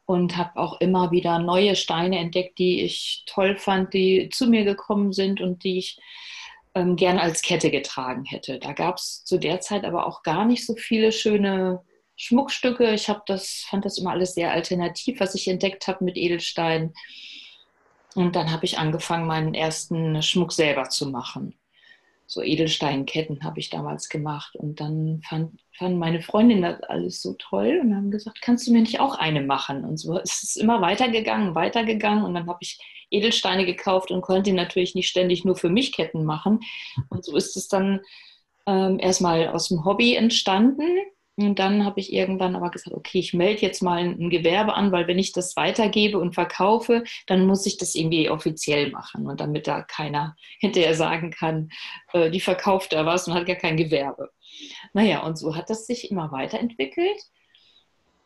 und 0.06 0.38
habe 0.38 0.58
auch 0.60 0.80
immer 0.80 1.12
wieder 1.12 1.38
neue 1.40 1.76
Steine 1.76 2.18
entdeckt, 2.18 2.58
die 2.58 2.82
ich 2.82 3.24
toll 3.28 3.58
fand, 3.58 3.94
die 3.94 4.30
zu 4.30 4.48
mir 4.48 4.64
gekommen 4.64 5.12
sind 5.14 5.42
und 5.42 5.64
die 5.64 5.78
ich 5.78 6.00
ähm, 6.74 6.96
gerne 6.96 7.22
als 7.22 7.42
Kette 7.42 7.70
getragen 7.70 8.26
hätte. 8.26 8.60
Da 8.60 8.72
gab 8.72 8.96
es 8.96 9.24
zu 9.26 9.38
der 9.38 9.60
Zeit 9.60 9.84
aber 9.84 10.08
auch 10.08 10.24
gar 10.24 10.46
nicht 10.46 10.66
so 10.66 10.76
viele 10.76 11.12
schöne 11.12 11.84
Schmuckstücke. 12.16 12.94
Ich 12.94 13.10
habe 13.10 13.22
das, 13.28 13.66
fand 13.70 13.86
das 13.86 13.98
immer 13.98 14.12
alles 14.12 14.34
sehr 14.34 14.52
alternativ, 14.52 15.20
was 15.20 15.36
ich 15.36 15.48
entdeckt 15.48 15.88
habe 15.88 16.04
mit 16.06 16.18
Edelstein. 16.18 16.94
Und 18.16 18.36
dann 18.36 18.52
habe 18.52 18.66
ich 18.66 18.78
angefangen, 18.78 19.28
meinen 19.28 19.54
ersten 19.54 20.22
Schmuck 20.24 20.54
selber 20.54 20.90
zu 20.90 21.10
machen. 21.10 21.60
So 22.32 22.44
Edelsteinketten 22.44 23.44
habe 23.44 23.60
ich 23.60 23.72
damals 23.72 24.08
gemacht. 24.08 24.56
Und 24.56 24.80
dann 24.80 25.20
fand, 25.28 25.60
fanden 25.76 25.98
meine 25.98 26.22
Freundin 26.22 26.62
das 26.62 26.80
alles 26.84 27.24
so 27.24 27.34
toll 27.34 27.80
und 27.82 27.96
haben 27.96 28.12
gesagt, 28.12 28.40
kannst 28.44 28.68
du 28.68 28.72
mir 28.72 28.82
nicht 28.82 29.00
auch 29.00 29.16
eine 29.16 29.42
machen? 29.42 29.84
Und 29.84 29.98
so 29.98 30.16
ist 30.20 30.44
es 30.44 30.56
immer 30.56 30.80
weitergegangen, 30.80 31.56
weitergegangen. 31.56 32.24
Und 32.24 32.36
dann 32.36 32.46
habe 32.46 32.60
ich 32.62 32.80
Edelsteine 33.10 33.66
gekauft 33.66 34.12
und 34.12 34.22
konnte 34.22 34.54
natürlich 34.54 34.94
nicht 34.94 35.10
ständig 35.10 35.44
nur 35.44 35.56
für 35.56 35.70
mich 35.70 35.92
Ketten 35.92 36.24
machen. 36.24 36.60
Und 37.10 37.26
so 37.26 37.36
ist 37.36 37.58
es 37.58 37.68
dann 37.68 38.02
ähm, 38.68 39.00
erstmal 39.00 39.48
aus 39.48 39.70
dem 39.70 39.84
Hobby 39.84 40.14
entstanden 40.14 40.88
und 41.48 41.60
dann 41.60 41.86
habe 41.86 42.00
ich 42.00 42.14
irgendwann 42.14 42.56
aber 42.56 42.72
gesagt, 42.72 42.96
okay, 42.96 43.20
ich 43.20 43.34
melde 43.34 43.62
jetzt 43.62 43.82
mal 43.82 44.00
ein 44.00 44.30
Gewerbe 44.30 44.74
an, 44.74 44.92
weil 44.92 45.08
wenn 45.08 45.20
ich 45.20 45.32
das 45.32 45.56
weitergebe 45.56 46.20
und 46.20 46.34
verkaufe, 46.34 47.04
dann 47.28 47.46
muss 47.46 47.66
ich 47.66 47.78
das 47.78 47.96
irgendwie 47.96 48.30
offiziell 48.30 48.92
machen 48.92 49.28
und 49.28 49.40
damit 49.40 49.68
da 49.68 49.82
keiner 49.82 50.36
hinterher 50.60 50.96
sagen 50.96 51.32
kann, 51.32 51.70
äh, 52.14 52.30
die 52.30 52.42
verkauft 52.42 52.94
da 52.94 53.06
was 53.06 53.28
und 53.28 53.34
hat 53.34 53.46
gar 53.46 53.56
kein 53.56 53.78
Gewerbe. 53.78 54.30
Naja, 54.94 55.24
und 55.24 55.38
so 55.38 55.56
hat 55.56 55.70
das 55.70 55.86
sich 55.88 56.12
immer 56.12 56.32
weiterentwickelt. 56.32 57.20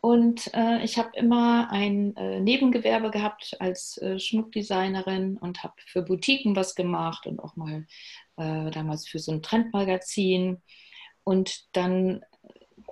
Und 0.01 0.53
äh, 0.53 0.83
ich 0.83 0.97
habe 0.97 1.11
immer 1.13 1.71
ein 1.71 2.13
äh, 2.17 2.41
Nebengewerbe 2.41 3.09
gehabt 3.09 3.55
als 3.59 3.97
äh, 3.99 4.19
Schmuckdesignerin 4.19 5.37
und 5.37 5.63
habe 5.63 5.75
für 5.85 6.01
Boutiquen 6.01 6.57
was 6.57 6.75
gemacht 6.75 7.25
und 7.25 7.39
auch 7.39 7.55
mal 7.55 7.87
äh, 8.35 8.69
damals 8.71 9.07
für 9.07 9.19
so 9.19 9.31
ein 9.31 9.41
Trendmagazin. 9.41 10.61
Und 11.23 11.73
dann 11.73 12.21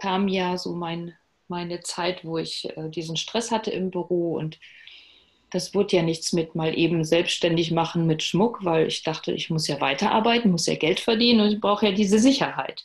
kam 0.01 0.27
ja 0.27 0.57
so 0.57 0.73
mein, 0.73 1.13
meine 1.47 1.81
Zeit, 1.81 2.25
wo 2.25 2.39
ich 2.39 2.75
äh, 2.75 2.89
diesen 2.89 3.17
Stress 3.17 3.51
hatte 3.51 3.69
im 3.69 3.91
Büro 3.91 4.35
und 4.35 4.59
das 5.51 5.75
wurde 5.75 5.97
ja 5.97 6.01
nichts 6.01 6.33
mit 6.33 6.55
mal 6.55 6.75
eben 6.75 7.03
selbstständig 7.03 7.71
machen 7.71 8.07
mit 8.07 8.23
Schmuck, 8.23 8.63
weil 8.63 8.87
ich 8.87 9.03
dachte, 9.03 9.31
ich 9.33 9.49
muss 9.49 9.67
ja 9.67 9.79
weiterarbeiten, 9.79 10.49
muss 10.49 10.65
ja 10.65 10.75
Geld 10.75 10.99
verdienen 10.99 11.41
und 11.41 11.51
ich 11.51 11.61
brauche 11.61 11.87
ja 11.87 11.91
diese 11.91 12.19
Sicherheit. 12.19 12.83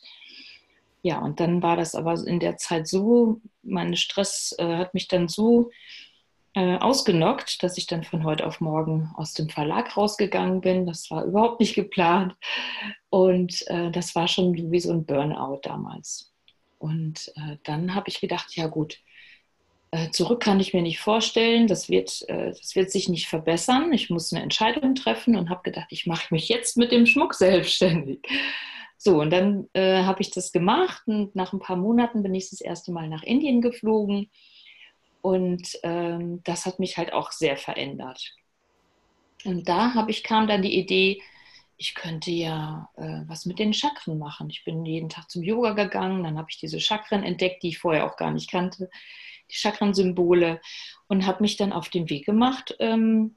Ja, 1.03 1.21
und 1.21 1.41
dann 1.41 1.63
war 1.63 1.77
das 1.77 1.95
aber 1.95 2.15
in 2.27 2.41
der 2.41 2.57
Zeit 2.57 2.87
so, 2.87 3.41
mein 3.63 3.97
Stress 3.97 4.55
äh, 4.59 4.77
hat 4.77 4.93
mich 4.93 5.09
dann 5.09 5.29
so 5.29 5.71
äh, 6.55 6.77
ausgenockt, 6.79 7.63
dass 7.63 7.79
ich 7.79 7.87
dann 7.87 8.03
von 8.03 8.25
heute 8.25 8.45
auf 8.47 8.61
morgen 8.61 9.11
aus 9.17 9.33
dem 9.33 9.49
Verlag 9.49 9.97
rausgegangen 9.97 10.61
bin. 10.61 10.87
Das 10.87 11.11
war 11.11 11.25
überhaupt 11.25 11.61
nicht 11.61 11.77
geplant. 11.77 12.35
Und 13.09 13.65
äh, 13.69 13.91
das 13.93 14.15
war 14.17 14.27
schon 14.27 14.73
wie 14.73 14.81
so 14.81 14.91
ein 14.91 15.07
Burnout 15.07 15.61
damals. 15.63 16.36
Und 16.79 17.33
äh, 17.37 17.57
dann 17.65 17.95
habe 17.95 18.09
ich 18.09 18.21
gedacht, 18.21 18.55
ja 18.57 18.67
gut, 18.67 18.99
äh, 19.93 20.11
zurück 20.11 20.41
kann 20.43 20.61
ich 20.61 20.75
mir 20.75 20.83
nicht 20.83 21.01
vorstellen, 21.01 21.67
das 21.67 21.89
wird, 21.89 22.29
äh, 22.29 22.49
das 22.49 22.75
wird 22.75 22.91
sich 22.91 23.09
nicht 23.09 23.29
verbessern. 23.29 23.93
Ich 23.93 24.11
muss 24.11 24.33
eine 24.33 24.43
Entscheidung 24.43 24.95
treffen 24.95 25.37
und 25.37 25.49
habe 25.49 25.63
gedacht, 25.63 25.89
ich 25.91 26.07
mache 26.07 26.35
mich 26.35 26.49
jetzt 26.49 26.77
mit 26.77 26.93
dem 26.93 27.07
Schmuck 27.07 27.35
selbstständig. 27.35 28.21
So, 28.99 29.21
und 29.21 29.31
dann 29.31 29.69
äh, 29.75 30.03
habe 30.03 30.23
ich 30.23 30.31
das 30.31 30.53
gemacht 30.53 31.03
und 31.07 31.37
nach 31.37 31.53
ein 31.53 31.61
paar 31.61 31.77
Monaten 31.77 32.23
bin 32.23 32.35
ich 32.35 32.51
das 32.51 32.61
erste 32.61 32.93
Mal 32.93 33.09
nach 33.09 33.23
Indien 33.23 33.61
geflogen. 33.61 34.31
Und 35.23 35.79
ähm, 35.83 36.41
das 36.45 36.67
hat 36.67 36.79
mich 36.79 36.97
halt 36.97 37.13
auch 37.13 37.33
sehr 37.33 37.57
verändert. 37.57 38.35
Und 39.45 39.69
da 39.69 40.07
ich, 40.09 40.23
kam 40.23 40.47
dann 40.47 40.63
die 40.63 40.79
Idee, 40.79 41.21
ich 41.79 41.95
könnte 41.95 42.31
ja 42.31 42.89
äh, 42.97 43.23
was 43.27 43.47
mit 43.47 43.59
den 43.59 43.75
Chakren 43.75 44.19
machen. 44.19 44.49
Ich 44.51 44.65
bin 44.65 44.85
jeden 44.85 45.09
Tag 45.09 45.31
zum 45.31 45.43
Yoga 45.43 45.73
gegangen, 45.73 46.25
dann 46.25 46.39
habe 46.39 46.49
ich 46.51 46.59
diese 46.59 46.81
Chakren 46.81 47.23
entdeckt, 47.23 47.63
die 47.63 47.69
ich 47.69 47.79
vorher 47.79 48.07
auch 48.07 48.17
gar 48.17 48.31
nicht 48.31 48.51
kannte, 48.51 48.91
die 49.51 49.57
Chakrensymbole 49.57 50.61
und 51.09 51.27
habe 51.27 51.43
mich 51.43 51.57
dann 51.57 51.73
auf 51.73 51.89
den 51.89 52.09
Weg 52.09 52.27
gemacht 52.27 52.75
ähm, 52.79 53.37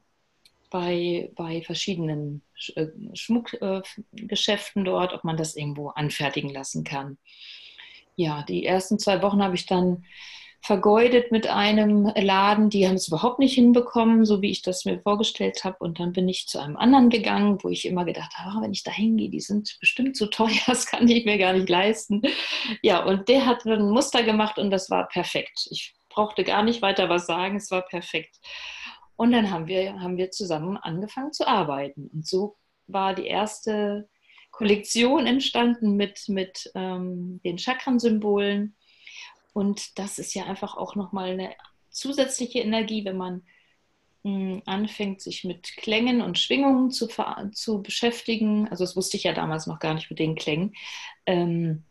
bei, 0.70 1.32
bei 1.36 1.62
verschiedenen 1.62 2.42
äh, 2.76 2.88
Schmuckgeschäften 3.14 4.82
äh, 4.84 4.86
dort, 4.86 5.14
ob 5.14 5.24
man 5.24 5.38
das 5.38 5.56
irgendwo 5.56 5.90
anfertigen 5.90 6.50
lassen 6.50 6.84
kann. 6.84 7.18
Ja, 8.16 8.44
die 8.44 8.66
ersten 8.66 9.00
zwei 9.00 9.22
Wochen 9.22 9.42
habe 9.42 9.56
ich 9.56 9.66
dann 9.66 10.06
vergeudet 10.62 11.32
mit 11.32 11.48
einem 11.48 12.12
Laden. 12.16 12.70
Die 12.70 12.88
haben 12.88 12.96
es 12.96 13.08
überhaupt 13.08 13.40
nicht 13.40 13.54
hinbekommen, 13.54 14.26
so 14.26 14.42
wie 14.42 14.52
ich 14.52 14.62
das 14.62 14.86
mir 14.86 15.00
vorgestellt 15.00 15.64
habe. 15.64 15.78
Und 15.80 16.00
dann 16.00 16.12
bin 16.12 16.28
ich 16.28 16.48
zu 16.48 16.60
einem 16.60 16.76
anderen 16.76 17.10
gegangen, 17.10 17.58
wo 17.62 17.70
ich 17.70 17.86
immer 17.86 18.06
gedacht 18.06 18.34
habe, 18.36 18.58
oh, 18.58 18.62
wenn 18.62 18.74
ich 18.74 18.84
da 18.84 18.92
hingehe, 18.92 19.30
die 19.30 19.40
sind 19.40 19.78
bestimmt 19.80 20.16
zu 20.16 20.28
teuer, 20.28 20.50
das 20.68 20.86
kann 20.86 21.08
ich 21.08 21.26
mir 21.26 21.38
gar 21.38 21.54
nicht 21.54 21.70
leisten. 21.70 22.22
Ja, 22.82 23.04
und 23.04 23.30
der 23.30 23.46
hat 23.46 23.66
ein 23.66 23.90
Muster 23.90 24.24
gemacht 24.24 24.58
und 24.58 24.72
das 24.72 24.90
war 24.90 25.08
perfekt. 25.08 25.68
Ich 25.72 25.96
brauchte 26.10 26.44
gar 26.44 26.64
nicht 26.64 26.82
weiter 26.82 27.10
was 27.10 27.26
sagen, 27.26 27.58
es 27.58 27.72
war 27.72 27.82
perfekt. 27.82 28.36
Und 29.16 29.32
dann 29.32 29.52
haben 29.52 29.68
wir, 29.68 30.00
haben 30.00 30.18
wir 30.18 30.32
zusammen 30.32 30.78
angefangen 30.78 31.34
zu 31.34 31.48
arbeiten. 31.48 32.10
Und 32.14 32.28
so 32.28 32.58
war 32.88 33.14
die 33.14 33.28
erste 33.28 34.10
Kollektion 34.52 35.28
entstanden 35.28 35.96
mit, 35.96 36.28
mit 36.28 36.72
ähm, 36.76 37.40
den 37.44 37.58
Chakrensymbolen 37.58 38.76
und 39.54 39.98
das 39.98 40.20
ist 40.20 40.34
ja 40.34 40.46
einfach 40.46 40.78
auch 40.78 40.96
nochmal 40.96 41.32
eine 41.32 41.54
zusätzliche 41.90 42.60
Energie, 42.60 43.04
wenn 43.06 43.18
man 43.18 43.44
hm, 44.24 44.62
anfängt, 44.66 45.22
sich 45.22 45.44
mit 45.44 45.76
Klängen 45.78 46.22
und 46.22 46.38
Schwingungen 46.38 46.92
zu, 46.92 47.08
zu 47.54 47.82
beschäftigen. 47.82 48.68
Also 48.68 48.84
das 48.84 48.96
wusste 48.96 49.18
ich 49.18 49.24
ja 49.24 49.34
damals 49.34 49.68
noch 49.68 49.80
gar 49.80 49.94
nicht 49.94 50.10
mit 50.10 50.20
den 50.20 50.36
Klängen. 50.36 50.74
Ähm, 51.26 51.84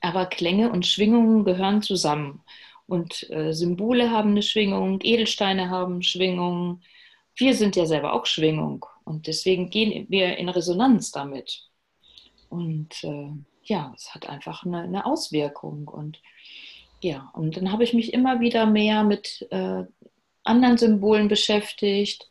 aber 0.00 0.26
Klänge 0.26 0.70
und 0.70 0.86
Schwingungen 0.86 1.44
gehören 1.44 1.82
zusammen. 1.82 2.42
Und 2.86 3.28
äh, 3.30 3.52
Symbole 3.52 4.10
haben 4.10 4.30
eine 4.30 4.42
Schwingung, 4.42 5.00
Edelsteine 5.02 5.70
haben 5.70 6.02
Schwingungen. 6.02 6.82
Wir 7.36 7.54
sind 7.54 7.76
ja 7.76 7.86
selber 7.86 8.12
auch 8.12 8.26
Schwingung. 8.26 8.86
Und 9.04 9.26
deswegen 9.26 9.70
gehen 9.70 10.06
wir 10.08 10.36
in 10.36 10.48
Resonanz 10.48 11.10
damit. 11.10 11.68
Und 12.48 13.02
äh, 13.04 13.30
ja, 13.68 13.92
es 13.96 14.14
hat 14.14 14.28
einfach 14.28 14.64
eine, 14.64 14.82
eine, 14.82 15.06
Auswirkung. 15.06 15.88
Und 15.88 16.20
ja, 17.00 17.30
und 17.34 17.56
dann 17.56 17.70
habe 17.72 17.84
ich 17.84 17.94
mich 17.94 18.12
immer 18.12 18.40
wieder 18.40 18.66
mehr 18.66 19.04
mit 19.04 19.46
äh, 19.50 19.84
anderen 20.44 20.78
Symbolen 20.78 21.28
beschäftigt. 21.28 22.30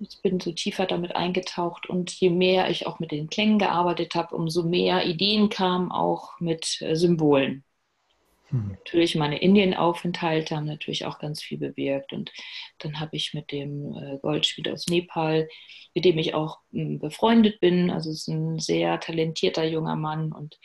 Ich 0.00 0.20
bin 0.22 0.40
so 0.40 0.52
tiefer 0.52 0.86
damit 0.86 1.14
eingetaucht 1.14 1.88
und 1.88 2.10
je 2.12 2.30
mehr 2.30 2.68
ich 2.68 2.86
auch 2.86 2.98
mit 2.98 3.12
den 3.12 3.28
Klängen 3.28 3.58
gearbeitet 3.58 4.14
habe, 4.14 4.34
umso 4.34 4.64
mehr 4.64 5.06
Ideen 5.06 5.48
kamen 5.48 5.92
auch 5.92 6.40
mit 6.40 6.80
äh, 6.82 6.96
Symbolen. 6.96 7.64
Mhm. 8.54 8.70
Natürlich 8.70 9.16
meine 9.16 9.40
Indienaufenthalte 9.40 10.56
haben 10.56 10.66
natürlich 10.66 11.04
auch 11.06 11.18
ganz 11.18 11.42
viel 11.42 11.58
bewirkt. 11.58 12.12
Und 12.12 12.32
dann 12.78 13.00
habe 13.00 13.16
ich 13.16 13.34
mit 13.34 13.50
dem 13.50 13.94
äh, 13.96 14.18
Goldschmied 14.18 14.68
aus 14.68 14.86
Nepal, 14.86 15.48
mit 15.94 16.04
dem 16.04 16.18
ich 16.18 16.34
auch 16.34 16.58
hm, 16.72 17.00
befreundet 17.00 17.60
bin, 17.60 17.90
also 17.90 18.10
ist 18.10 18.28
ein 18.28 18.58
sehr 18.60 19.00
talentierter 19.00 19.64
junger 19.64 19.96
Mann 19.96 20.32
und 20.32 20.58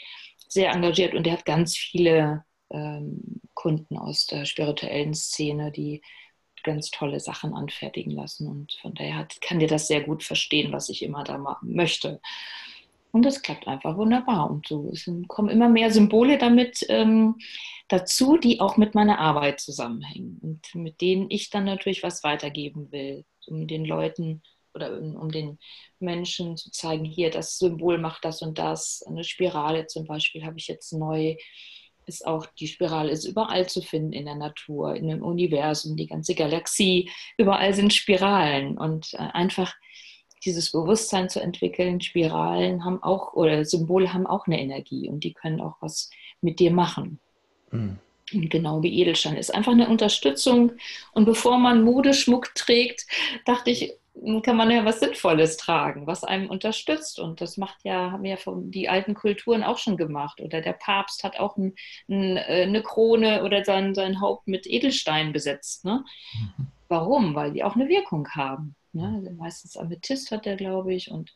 sehr 0.48 0.72
engagiert 0.72 1.14
und 1.14 1.26
der 1.26 1.34
hat 1.34 1.46
ganz 1.46 1.78
viele 1.78 2.44
ähm, 2.72 3.42
Kunden 3.54 3.98
aus 3.98 4.26
der 4.26 4.46
spirituellen 4.46 5.14
Szene, 5.14 5.72
die 5.72 6.02
ganz 6.64 6.92
tolle 6.92 7.20
Sachen 7.20 7.54
anfertigen 7.54 8.12
lassen. 8.12 8.48
Und 8.48 8.74
von 8.82 8.94
daher 8.94 9.18
hat, 9.18 9.42
kann 9.42 9.60
dir 9.60 9.68
das 9.68 9.88
sehr 9.88 10.02
gut 10.02 10.24
verstehen, 10.24 10.72
was 10.72 10.90
ich 10.90 11.04
immer 11.04 11.24
da 11.24 11.38
machen 11.38 11.74
möchte. 11.74 12.20
Und 13.12 13.24
das 13.24 13.42
klappt 13.42 13.68
einfach 13.68 13.98
wunderbar. 13.98 14.50
Und 14.50 14.68
so 14.68 14.90
es 14.94 15.10
kommen 15.28 15.50
immer 15.50 15.70
mehr 15.70 15.92
Symbole 15.92 16.38
damit 16.38 16.86
ähm, 16.90 17.38
dazu, 17.88 18.38
die 18.38 18.60
auch 18.60 18.78
mit 18.78 18.94
meiner 18.94 19.20
Arbeit 19.20 19.60
zusammenhängen 19.60 20.38
und 20.42 20.76
mit 20.76 21.02
denen 21.02 21.30
ich 21.30 21.50
dann 21.50 21.66
natürlich 21.66 22.04
was 22.04 22.24
weitergeben 22.24 22.92
will, 22.92 23.26
um 23.48 23.68
den 23.68 23.84
Leuten 23.84 24.44
oder 24.74 24.98
um 25.00 25.32
den 25.32 25.58
Menschen 26.00 26.56
zu 26.56 26.72
zeigen, 26.72 27.04
hier, 27.04 27.32
das 27.32 27.58
Symbol 27.58 27.98
macht 27.98 28.24
das 28.26 28.42
und 28.42 28.60
das. 28.60 29.04
Eine 29.08 29.24
Spirale 29.24 29.88
zum 29.88 30.06
Beispiel 30.06 30.46
habe 30.46 30.60
ich 30.60 30.68
jetzt 30.68 30.94
neu. 30.94 31.36
Ist 32.06 32.26
auch 32.26 32.46
die 32.46 32.68
Spirale 32.68 33.12
ist 33.12 33.26
überall 33.26 33.68
zu 33.68 33.82
finden 33.82 34.14
in 34.14 34.26
der 34.26 34.36
Natur, 34.36 34.96
in 34.96 35.08
dem 35.08 35.24
Universum, 35.24 35.96
die 35.96 36.08
ganze 36.08 36.36
Galaxie. 36.36 37.10
Überall 37.38 37.74
sind 37.74 37.94
Spiralen 37.94 38.78
und 38.78 39.14
äh, 39.14 39.18
einfach 39.18 39.76
dieses 40.46 40.72
Bewusstsein 40.72 41.30
zu 41.30 41.40
entwickeln, 41.42 42.02
Spiralen 42.02 42.86
haben 42.86 43.04
auch 43.04 43.34
oder 43.34 43.66
Symbole 43.66 44.14
haben 44.14 44.28
auch 44.28 44.48
eine 44.48 44.60
Energie 44.60 45.10
und 45.10 45.24
die 45.24 45.34
können 45.34 45.62
auch 45.62 45.76
was 45.82 46.10
mit 46.42 46.60
dir 46.60 46.72
machen. 46.72 47.20
Mhm. 47.72 48.00
Und 48.34 48.50
genau 48.50 48.84
wie 48.84 49.00
Edelstein 49.02 49.36
ist 49.36 49.54
einfach 49.54 49.72
eine 49.72 49.90
Unterstützung. 49.90 50.74
Und 51.14 51.26
bevor 51.26 51.58
man 51.58 51.84
Modeschmuck 51.84 52.54
trägt, 52.54 53.08
dachte 53.46 53.72
ich, 53.72 53.94
kann 54.44 54.58
man 54.58 54.70
ja 54.70 54.84
was 54.86 55.00
Sinnvolles 55.00 55.58
tragen, 55.58 56.06
was 56.06 56.24
einem 56.24 56.50
unterstützt. 56.50 57.20
Und 57.20 57.42
das 57.42 57.58
macht 57.58 57.78
ja, 57.84 58.12
haben 58.12 58.26
ja 58.26 58.38
die 58.46 58.90
alten 58.90 59.14
Kulturen 59.14 59.64
auch 59.64 59.78
schon 59.78 59.98
gemacht. 59.98 60.42
Oder 60.42 60.62
der 60.62 60.74
Papst 60.74 61.24
hat 61.24 61.40
auch 61.40 61.58
ein, 61.58 61.74
ein, 62.08 62.38
äh, 62.38 62.64
eine 62.64 62.84
Krone 62.84 63.44
oder 63.44 63.64
sein, 63.64 63.96
sein 63.96 64.22
Haupt 64.22 64.48
mit 64.48 64.68
Edelstein 64.68 65.34
besetzt. 65.34 65.86
Ne? 65.86 66.04
Mhm. 66.58 66.68
Warum? 66.90 67.36
Weil 67.36 67.54
die 67.54 67.64
auch 67.64 67.76
eine 67.76 67.88
Wirkung 67.88 68.28
haben. 68.32 68.76
Ne? 68.92 69.14
Also 69.16 69.32
meistens 69.32 69.78
Amethyst 69.78 70.32
hat 70.32 70.46
der, 70.46 70.58
glaube 70.58 70.94
ich. 70.94 71.10
Und 71.10 71.34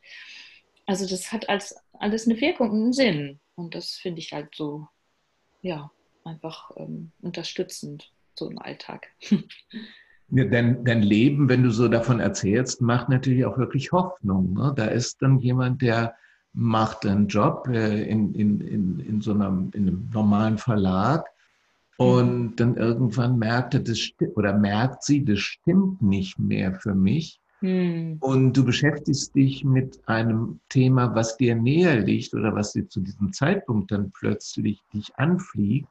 also 0.86 1.08
das 1.08 1.32
hat 1.32 1.48
als, 1.48 1.76
alles 1.94 2.28
eine 2.28 2.42
Wirkung 2.42 2.72
und 2.72 2.82
einen 2.82 2.94
Sinn. 2.94 3.40
Und 3.56 3.76
das 3.76 3.92
finde 3.92 4.20
ich 4.20 4.34
halt 4.34 4.54
so, 4.56 4.88
ja, 5.62 5.92
einfach 6.26 6.72
ähm, 6.78 7.12
unterstützend, 7.22 8.12
so 8.38 8.50
im 8.50 8.60
Alltag. 8.60 9.08
Ja, 10.36 10.46
dein, 10.46 10.84
dein 10.84 11.04
Leben, 11.04 11.48
wenn 11.48 11.62
du 11.62 11.70
so 11.70 11.88
davon 11.88 12.20
erzählst, 12.20 12.82
macht 12.82 13.08
natürlich 13.08 13.46
auch 13.46 13.60
wirklich 13.60 13.92
Hoffnung. 13.92 14.54
Ne? 14.54 14.74
Da 14.76 14.86
ist 14.86 15.22
dann 15.22 15.38
jemand, 15.38 15.84
der 15.84 16.16
macht 16.54 17.06
einen 17.06 17.28
Job 17.28 17.68
äh, 17.68 18.04
in, 18.04 18.34
in, 18.34 18.62
in, 18.62 19.00
in 19.00 19.22
so 19.22 19.34
einem, 19.34 19.70
in 19.76 19.88
einem 19.88 20.10
normalen 20.12 20.58
Verlag 20.58 21.30
und 21.98 22.42
mhm. 22.42 22.56
dann 22.56 22.76
irgendwann 22.76 23.38
merkt 23.38 23.74
er, 23.74 23.82
das 23.82 24.00
oder 24.36 24.58
merkt 24.58 25.04
sie, 25.04 25.24
das 25.24 25.40
stimmt 25.40 26.02
nicht 26.02 26.40
mehr 26.40 26.74
für 26.76 26.96
mich. 26.96 27.40
Hm. 27.64 28.18
Und 28.20 28.58
du 28.58 28.66
beschäftigst 28.66 29.34
dich 29.36 29.64
mit 29.64 30.02
einem 30.06 30.60
Thema, 30.68 31.16
was 31.16 31.38
dir 31.38 31.56
näher 31.56 31.98
liegt 32.02 32.34
oder 32.34 32.54
was 32.54 32.74
dir 32.74 32.90
zu 32.90 33.00
diesem 33.00 33.32
Zeitpunkt 33.32 33.90
dann 33.92 34.12
plötzlich 34.12 34.82
dich 34.94 35.16
anfliegt. 35.16 35.88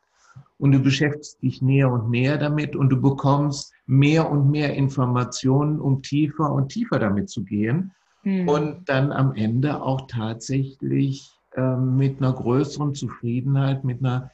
Und 0.58 0.72
du 0.72 0.80
beschäftigst 0.80 1.42
dich 1.42 1.62
näher 1.62 1.90
und 1.90 2.10
näher 2.10 2.36
damit 2.36 2.76
und 2.76 2.90
du 2.90 3.00
bekommst 3.00 3.72
mehr 3.86 4.30
und 4.30 4.50
mehr 4.50 4.74
Informationen, 4.74 5.80
um 5.80 6.02
tiefer 6.02 6.52
und 6.52 6.68
tiefer 6.68 6.98
damit 6.98 7.30
zu 7.30 7.42
gehen. 7.42 7.92
Hm. 8.22 8.48
Und 8.48 8.88
dann 8.90 9.10
am 9.10 9.34
Ende 9.34 9.80
auch 9.80 10.06
tatsächlich 10.08 11.30
äh, 11.56 11.76
mit 11.76 12.18
einer 12.18 12.34
größeren 12.34 12.94
Zufriedenheit, 12.94 13.82
mit 13.82 14.00
einer, 14.00 14.30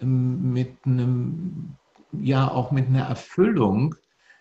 mit 0.00 0.76
einem, 0.84 1.76
ja, 2.12 2.50
auch 2.50 2.70
mit 2.70 2.88
einer 2.88 3.04
Erfüllung, 3.04 3.94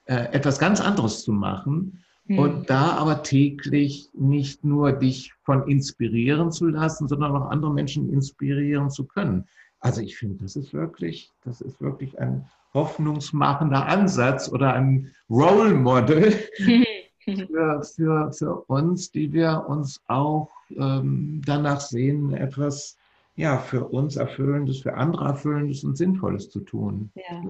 äh, 0.06 0.32
etwas 0.32 0.60
ganz 0.60 0.82
anderes 0.82 1.24
zu 1.24 1.32
machen 1.32 2.04
und 2.28 2.58
hm. 2.58 2.65
da 2.67 2.91
aber 2.91 3.24
täglich 3.24 4.10
nicht 4.13 4.63
nur 4.63 4.91
dich 4.91 5.34
von 5.43 5.67
inspirieren 5.67 6.52
zu 6.52 6.67
lassen, 6.67 7.08
sondern 7.08 7.36
auch 7.36 7.50
andere 7.50 7.74
Menschen 7.74 8.12
inspirieren 8.12 8.89
zu 8.89 9.06
können. 9.06 9.45
Also 9.80 10.02
ich 10.02 10.17
finde, 10.17 10.43
das 10.43 10.56
ist 10.56 10.74
wirklich, 10.74 11.32
das 11.43 11.62
ist 11.62 11.82
wirklich 11.82 12.19
ein 12.19 12.45
hoffnungsmachender 12.74 13.86
Ansatz 13.86 14.50
oder 14.52 14.74
ein 14.74 15.12
Role 15.30 15.74
Model 15.74 16.32
für, 17.24 17.84
für, 17.84 18.32
für 18.34 18.56
uns, 18.67 19.12
die 19.12 19.32
wir 19.34 19.65
uns 19.67 20.02
auch 20.08 20.50
ähm, 20.76 21.41
danach 21.45 21.82
sehen, 21.82 22.34
etwas 22.34 22.98
ja, 23.39 23.58
für 23.58 23.86
uns 23.86 24.17
Erfüllendes, 24.17 24.82
für 24.82 24.95
andere 24.95 25.23
Erfüllendes 25.23 25.86
und 25.86 25.95
Sinnvolles 25.95 26.49
zu 26.49 26.60
tun. 26.60 27.10
Ja, 27.15 27.41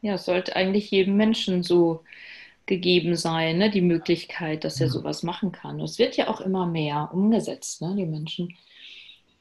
ja 0.00 0.14
es 0.14 0.24
sollte 0.24 0.56
eigentlich 0.56 0.90
jedem 0.90 1.18
Menschen 1.18 1.62
so 1.62 2.02
gegeben 2.64 3.14
sein, 3.14 3.58
ne? 3.58 3.70
die 3.70 3.82
Möglichkeit, 3.82 4.64
dass 4.64 4.80
er 4.80 4.88
sowas 4.88 5.22
machen 5.22 5.52
kann. 5.52 5.80
Es 5.80 5.98
wird 5.98 6.16
ja 6.16 6.28
auch 6.28 6.40
immer 6.40 6.66
mehr 6.66 7.10
umgesetzt. 7.12 7.82
Ne? 7.82 7.94
Die 7.94 8.06
Menschen 8.06 8.56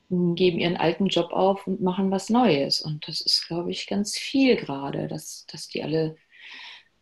geben 0.10 0.60
ihren 0.60 0.76
alten 0.76 1.08
Job 1.08 1.32
auf 1.32 1.66
und 1.68 1.82
machen 1.82 2.12
was 2.12 2.30
Neues. 2.30 2.82
Und 2.82 3.08
das 3.08 3.22
ist, 3.22 3.48
glaube 3.48 3.72
ich, 3.72 3.88
ganz 3.88 4.18
viel 4.18 4.58
gerade, 4.58 5.08
dass, 5.08 5.46
dass 5.50 5.70
die 5.70 5.84
alle 5.84 6.18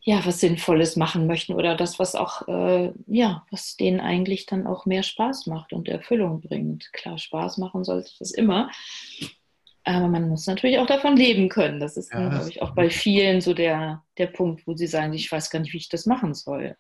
ja 0.06 0.24
was 0.24 0.40
Sinnvolles 0.40 0.96
machen 0.96 1.26
möchten 1.26 1.54
oder 1.54 1.76
das, 1.76 1.98
was 1.98 2.16
auch, 2.16 2.48
äh, 2.48 2.94
ja, 3.08 3.44
was 3.50 3.76
denen 3.76 4.00
eigentlich 4.00 4.46
dann 4.46 4.68
auch 4.68 4.86
mehr 4.86 5.02
Spaß 5.02 5.48
macht 5.48 5.74
und 5.74 5.90
Erfüllung 5.90 6.42
bringt. 6.42 6.94
Klar, 6.94 7.18
Spaß 7.18 7.58
machen 7.58 7.84
sollte 7.84 8.12
das 8.20 8.32
immer. 8.32 8.70
Aber 9.84 10.08
man 10.08 10.30
muss 10.30 10.46
natürlich 10.46 10.78
auch 10.78 10.86
davon 10.86 11.18
leben 11.18 11.50
können. 11.50 11.80
Das 11.80 11.98
ist, 11.98 12.14
ja, 12.14 12.30
glaube 12.30 12.50
ich, 12.50 12.62
auch 12.62 12.72
bei 12.72 12.90
vielen 12.90 13.42
so 13.42 13.54
der, 13.54 14.04
der 14.18 14.28
Punkt, 14.28 14.66
wo 14.68 14.76
sie 14.76 14.88
sagen, 14.88 15.14
ich 15.14 15.32
weiß 15.32 15.50
gar 15.50 15.60
nicht, 15.60 15.74
wie 15.74 15.78
ich 15.78 15.90
das 15.90 16.06
machen 16.06 16.36
soll. 16.36 16.76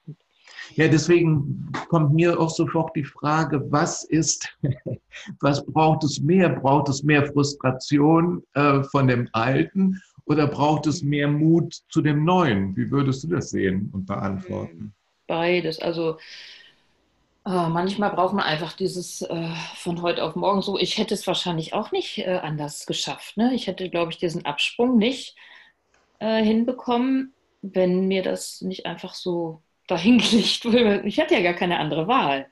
Ja, 0.75 0.87
deswegen 0.87 1.71
kommt 1.89 2.13
mir 2.13 2.39
auch 2.39 2.49
sofort 2.49 2.95
die 2.95 3.03
Frage, 3.03 3.63
was 3.71 4.03
ist, 4.03 4.55
was 5.39 5.65
braucht 5.65 6.03
es 6.03 6.19
mehr? 6.19 6.49
Braucht 6.49 6.89
es 6.89 7.01
mehr 7.03 7.25
Frustration 7.25 8.43
äh, 8.53 8.83
von 8.83 9.07
dem 9.07 9.27
Alten 9.33 9.99
oder 10.25 10.47
braucht 10.47 10.87
es 10.87 11.03
mehr 11.03 11.27
Mut 11.27 11.81
zu 11.89 12.01
dem 12.01 12.23
Neuen? 12.23 12.75
Wie 12.75 12.89
würdest 12.89 13.23
du 13.23 13.27
das 13.27 13.51
sehen 13.51 13.89
und 13.93 14.05
beantworten? 14.05 14.93
Beides. 15.27 15.79
Also 15.79 16.17
äh, 17.45 17.69
manchmal 17.69 18.09
braucht 18.11 18.33
man 18.33 18.43
einfach 18.43 18.73
dieses 18.73 19.21
äh, 19.21 19.49
von 19.75 20.01
heute 20.01 20.23
auf 20.23 20.35
morgen 20.35 20.61
so. 20.61 20.79
Ich 20.79 20.97
hätte 20.97 21.13
es 21.13 21.27
wahrscheinlich 21.27 21.73
auch 21.73 21.91
nicht 21.91 22.17
äh, 22.19 22.39
anders 22.41 22.85
geschafft. 22.87 23.37
Ne? 23.37 23.53
Ich 23.53 23.67
hätte, 23.67 23.89
glaube 23.89 24.11
ich, 24.11 24.17
diesen 24.17 24.45
Absprung 24.45 24.97
nicht 24.97 25.35
äh, 26.19 26.43
hinbekommen, 26.43 27.33
wenn 27.61 28.07
mir 28.07 28.23
das 28.23 28.61
nicht 28.61 28.87
einfach 28.87 29.13
so 29.13 29.61
dahingelegt 29.87 30.65
wurde. 30.65 31.01
Ich 31.05 31.19
hatte 31.19 31.35
ja 31.35 31.41
gar 31.41 31.53
keine 31.53 31.77
andere 31.77 32.07
Wahl 32.07 32.47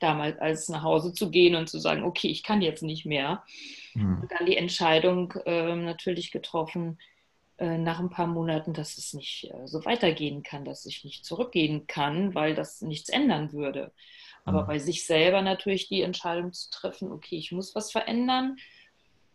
damals, 0.00 0.38
als 0.38 0.68
nach 0.68 0.82
Hause 0.82 1.12
zu 1.12 1.30
gehen 1.30 1.54
und 1.54 1.68
zu 1.68 1.78
sagen, 1.78 2.04
okay, 2.04 2.28
ich 2.28 2.42
kann 2.42 2.62
jetzt 2.62 2.82
nicht 2.82 3.04
mehr. 3.04 3.44
Mhm. 3.94 4.22
Und 4.22 4.32
dann 4.32 4.46
die 4.46 4.56
Entscheidung 4.56 5.34
ähm, 5.44 5.84
natürlich 5.84 6.30
getroffen, 6.30 6.98
nach 7.58 7.98
ein 7.98 8.10
paar 8.10 8.28
Monaten, 8.28 8.72
dass 8.72 8.98
es 8.98 9.14
nicht 9.14 9.50
äh, 9.52 9.66
so 9.66 9.84
weitergehen 9.84 10.42
kann, 10.42 10.64
dass 10.64 10.86
ich 10.86 11.04
nicht 11.04 11.24
zurückgehen 11.24 11.86
kann, 11.86 12.34
weil 12.34 12.54
das 12.54 12.82
nichts 12.82 13.08
ändern 13.08 13.52
würde. 13.52 13.92
Aber 14.44 14.62
mhm. 14.62 14.66
bei 14.66 14.78
sich 14.78 15.04
selber 15.04 15.42
natürlich 15.42 15.88
die 15.88 16.02
Entscheidung 16.02 16.52
zu 16.52 16.70
treffen, 16.70 17.10
okay, 17.12 17.36
ich 17.36 17.52
muss 17.52 17.74
was 17.74 17.90
verändern. 17.90 18.56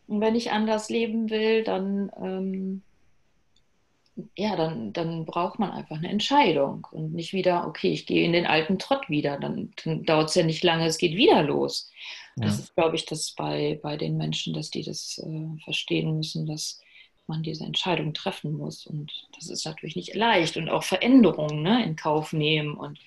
Und 0.07 0.21
wenn 0.21 0.35
ich 0.35 0.51
anders 0.51 0.89
leben 0.89 1.29
will, 1.29 1.63
dann, 1.63 2.11
ähm, 2.21 2.81
ja, 4.37 4.55
dann, 4.55 4.93
dann 4.93 5.25
braucht 5.25 5.59
man 5.59 5.71
einfach 5.71 5.97
eine 5.97 6.09
Entscheidung 6.09 6.87
und 6.91 7.13
nicht 7.13 7.33
wieder, 7.33 7.67
okay, 7.67 7.91
ich 7.91 8.05
gehe 8.05 8.25
in 8.25 8.33
den 8.33 8.45
alten 8.45 8.79
Trott 8.79 9.09
wieder. 9.09 9.37
Dann, 9.37 9.71
dann 9.83 10.03
dauert 10.03 10.29
es 10.29 10.35
ja 10.35 10.43
nicht 10.43 10.63
lange, 10.63 10.85
es 10.85 10.97
geht 10.97 11.15
wieder 11.15 11.43
los. 11.43 11.91
Ja. 12.37 12.45
Das 12.45 12.59
ist, 12.59 12.75
glaube 12.75 12.95
ich, 12.95 13.05
das 13.05 13.31
bei, 13.31 13.79
bei 13.83 13.97
den 13.97 14.17
Menschen, 14.17 14.53
dass 14.53 14.71
die 14.71 14.83
das 14.83 15.19
äh, 15.19 15.63
verstehen 15.63 16.17
müssen, 16.17 16.45
dass 16.45 16.82
man 17.27 17.43
diese 17.43 17.63
Entscheidung 17.63 18.13
treffen 18.13 18.53
muss. 18.57 18.85
Und 18.85 19.11
das 19.35 19.49
ist 19.49 19.65
natürlich 19.65 19.95
nicht 19.95 20.15
leicht 20.15 20.57
und 20.57 20.69
auch 20.69 20.83
Veränderungen 20.83 21.61
ne, 21.61 21.83
in 21.83 21.95
Kauf 21.95 22.33
nehmen 22.33 22.75
und 22.75 22.99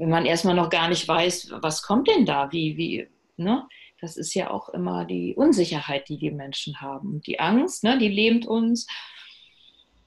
wenn 0.00 0.08
man 0.08 0.24
erstmal 0.24 0.54
noch 0.54 0.70
gar 0.70 0.88
nicht 0.88 1.06
weiß, 1.06 1.52
was 1.60 1.82
kommt 1.82 2.08
denn 2.08 2.24
da, 2.24 2.50
wie, 2.52 2.78
wie, 2.78 3.08
ne? 3.36 3.68
Das 4.00 4.16
ist 4.16 4.32
ja 4.32 4.50
auch 4.50 4.70
immer 4.70 5.04
die 5.04 5.34
Unsicherheit, 5.34 6.08
die 6.08 6.16
die 6.16 6.30
Menschen 6.30 6.80
haben. 6.80 7.20
Die 7.20 7.38
Angst, 7.38 7.84
ne, 7.84 7.98
die 7.98 8.08
lähmt 8.08 8.46
uns. 8.46 8.86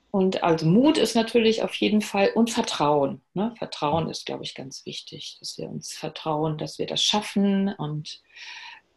Und 0.09 0.41
also 0.41 0.65
Mut 0.65 0.97
ist 0.97 1.15
natürlich 1.15 1.61
auf 1.61 1.75
jeden 1.75 2.01
Fall 2.01 2.31
und 2.33 2.49
Vertrauen. 2.49 3.21
Ne? 3.35 3.53
Vertrauen 3.59 4.09
ist, 4.09 4.25
glaube 4.25 4.43
ich, 4.43 4.55
ganz 4.55 4.83
wichtig, 4.87 5.37
dass 5.39 5.59
wir 5.59 5.69
uns 5.69 5.93
vertrauen, 5.93 6.57
dass 6.57 6.79
wir 6.79 6.87
das 6.87 7.03
schaffen 7.03 7.71
und 7.75 8.19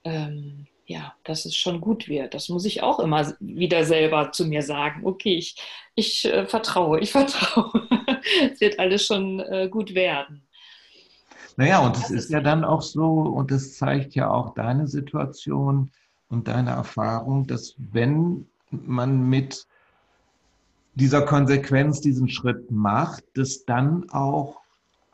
ähm, 0.05 0.67
ja, 0.87 1.15
dass 1.25 1.45
es 1.45 1.57
schon 1.57 1.81
gut 1.81 2.09
wird. 2.09 2.35
Das 2.35 2.49
muss 2.49 2.65
ich 2.65 2.83
auch 2.83 3.01
immer 3.01 3.35
wieder 3.41 3.85
selber 3.85 4.33
zu 4.33 4.47
mir 4.47 4.63
sagen. 4.63 5.05
Okay, 5.05 5.35
ich, 5.35 5.57
ich 5.95 6.25
äh, 6.25 6.47
vertraue, 6.47 7.01
ich 7.01 7.13
vertraue. 7.13 7.89
es 8.53 8.61
wird 8.61 8.79
alles 8.79 9.05
schon 9.05 9.41
äh, 9.41 9.69
gut 9.69 9.95
werden. 9.95 10.43
Naja, 11.57 11.85
und 11.85 11.97
es 11.97 12.11
ist 12.11 12.31
ja 12.31 12.41
dann 12.41 12.65
auch 12.65 12.83
so, 12.83 13.07
und 13.07 13.51
das 13.51 13.77
zeigt 13.77 14.15
ja 14.15 14.31
auch 14.31 14.55
deine 14.55 14.87
Situation 14.87 15.91
und 16.29 16.49
deine 16.49 16.71
Erfahrung, 16.71 17.47
dass 17.47 17.75
wenn 17.79 18.47
man 18.71 19.29
mit 19.29 19.67
dieser 20.95 21.23
Konsequenz 21.23 22.01
diesen 22.01 22.29
Schritt 22.29 22.71
macht, 22.71 23.25
dass 23.35 23.65
dann 23.65 24.09
auch 24.11 24.61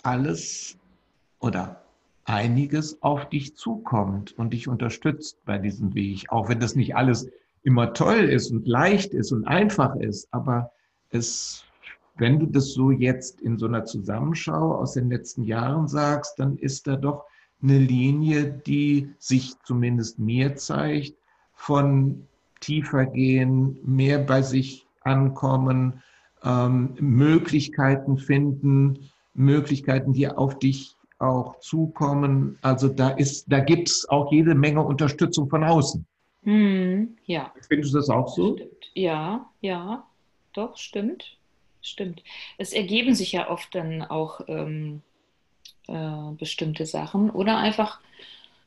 alles 0.03 0.77
oder 1.39 1.82
einiges 2.25 3.03
auf 3.03 3.29
dich 3.29 3.57
zukommt 3.57 4.33
und 4.39 4.53
dich 4.53 4.69
unterstützt 4.69 5.45
bei 5.45 5.59
diesem 5.59 5.95
Weg. 5.95 6.27
Auch 6.29 6.49
wenn 6.49 6.61
das 6.61 6.77
nicht 6.77 6.95
alles 6.95 7.29
immer 7.63 7.93
toll 7.95 8.21
ist 8.21 8.51
und 8.51 8.67
leicht 8.67 9.15
ist 9.15 9.33
und 9.33 9.47
einfach 9.47 9.97
ist, 9.97 10.29
aber 10.33 10.73
es, 11.11 11.65
wenn 12.17 12.39
du 12.39 12.47
das 12.47 12.73
so 12.73 12.91
jetzt 12.91 13.41
in 13.41 13.59
so 13.59 13.67
einer 13.67 13.85
Zusammenschau 13.85 14.75
aus 14.75 14.95
den 14.95 15.09
letzten 15.11 15.43
Jahren 15.45 15.89
sagst, 15.89 16.39
dann 16.39 16.57
ist 16.57 16.87
da 16.87 16.97
doch 16.97 17.25
eine 17.63 17.79
Linie, 17.79 18.45
die 18.67 19.11
sich 19.19 19.55
zumindest 19.65 20.19
mir 20.19 20.57
zeigt, 20.57 21.15
von 21.55 22.27
tiefer 22.61 23.07
gehen, 23.07 23.79
mehr 23.85 24.19
bei 24.19 24.43
sich 24.43 24.87
ankommen, 25.03 26.03
ähm, 26.45 26.95
Möglichkeiten 26.99 28.19
finden, 28.19 29.11
Möglichkeiten, 29.35 30.13
die 30.13 30.29
auf 30.29 30.59
dich 30.59 30.97
auch 31.23 31.59
zukommen. 31.61 32.59
Also 32.63 32.89
da 32.89 33.11
ist, 33.11 33.51
da 33.51 33.61
gibt 33.61 33.89
es 33.89 34.09
auch 34.09 34.33
jede 34.33 34.55
Menge 34.55 34.83
Unterstützung 34.83 35.49
von 35.49 35.65
außen. 35.65 36.05
Hm, 36.45 37.17
ja. 37.25 37.53
Findest 37.69 37.95
du 37.95 37.99
das 37.99 38.11
auch 38.11 38.29
so? 38.29 38.57
Stimmt. 38.57 38.91
Ja, 38.95 39.51
ja, 39.61 40.05
doch, 40.53 40.77
stimmt. 40.77 41.37
Stimmt. 41.81 42.23
Es 42.59 42.73
ergeben 42.73 43.15
sich 43.15 43.33
ja 43.33 43.51
oft 43.51 43.75
dann 43.75 44.03
auch 44.03 44.41
ähm, 44.47 45.03
äh, 45.89 46.33
bestimmte 46.39 46.87
Sachen 46.87 47.31
oder 47.31 47.59
einfach 47.59 48.01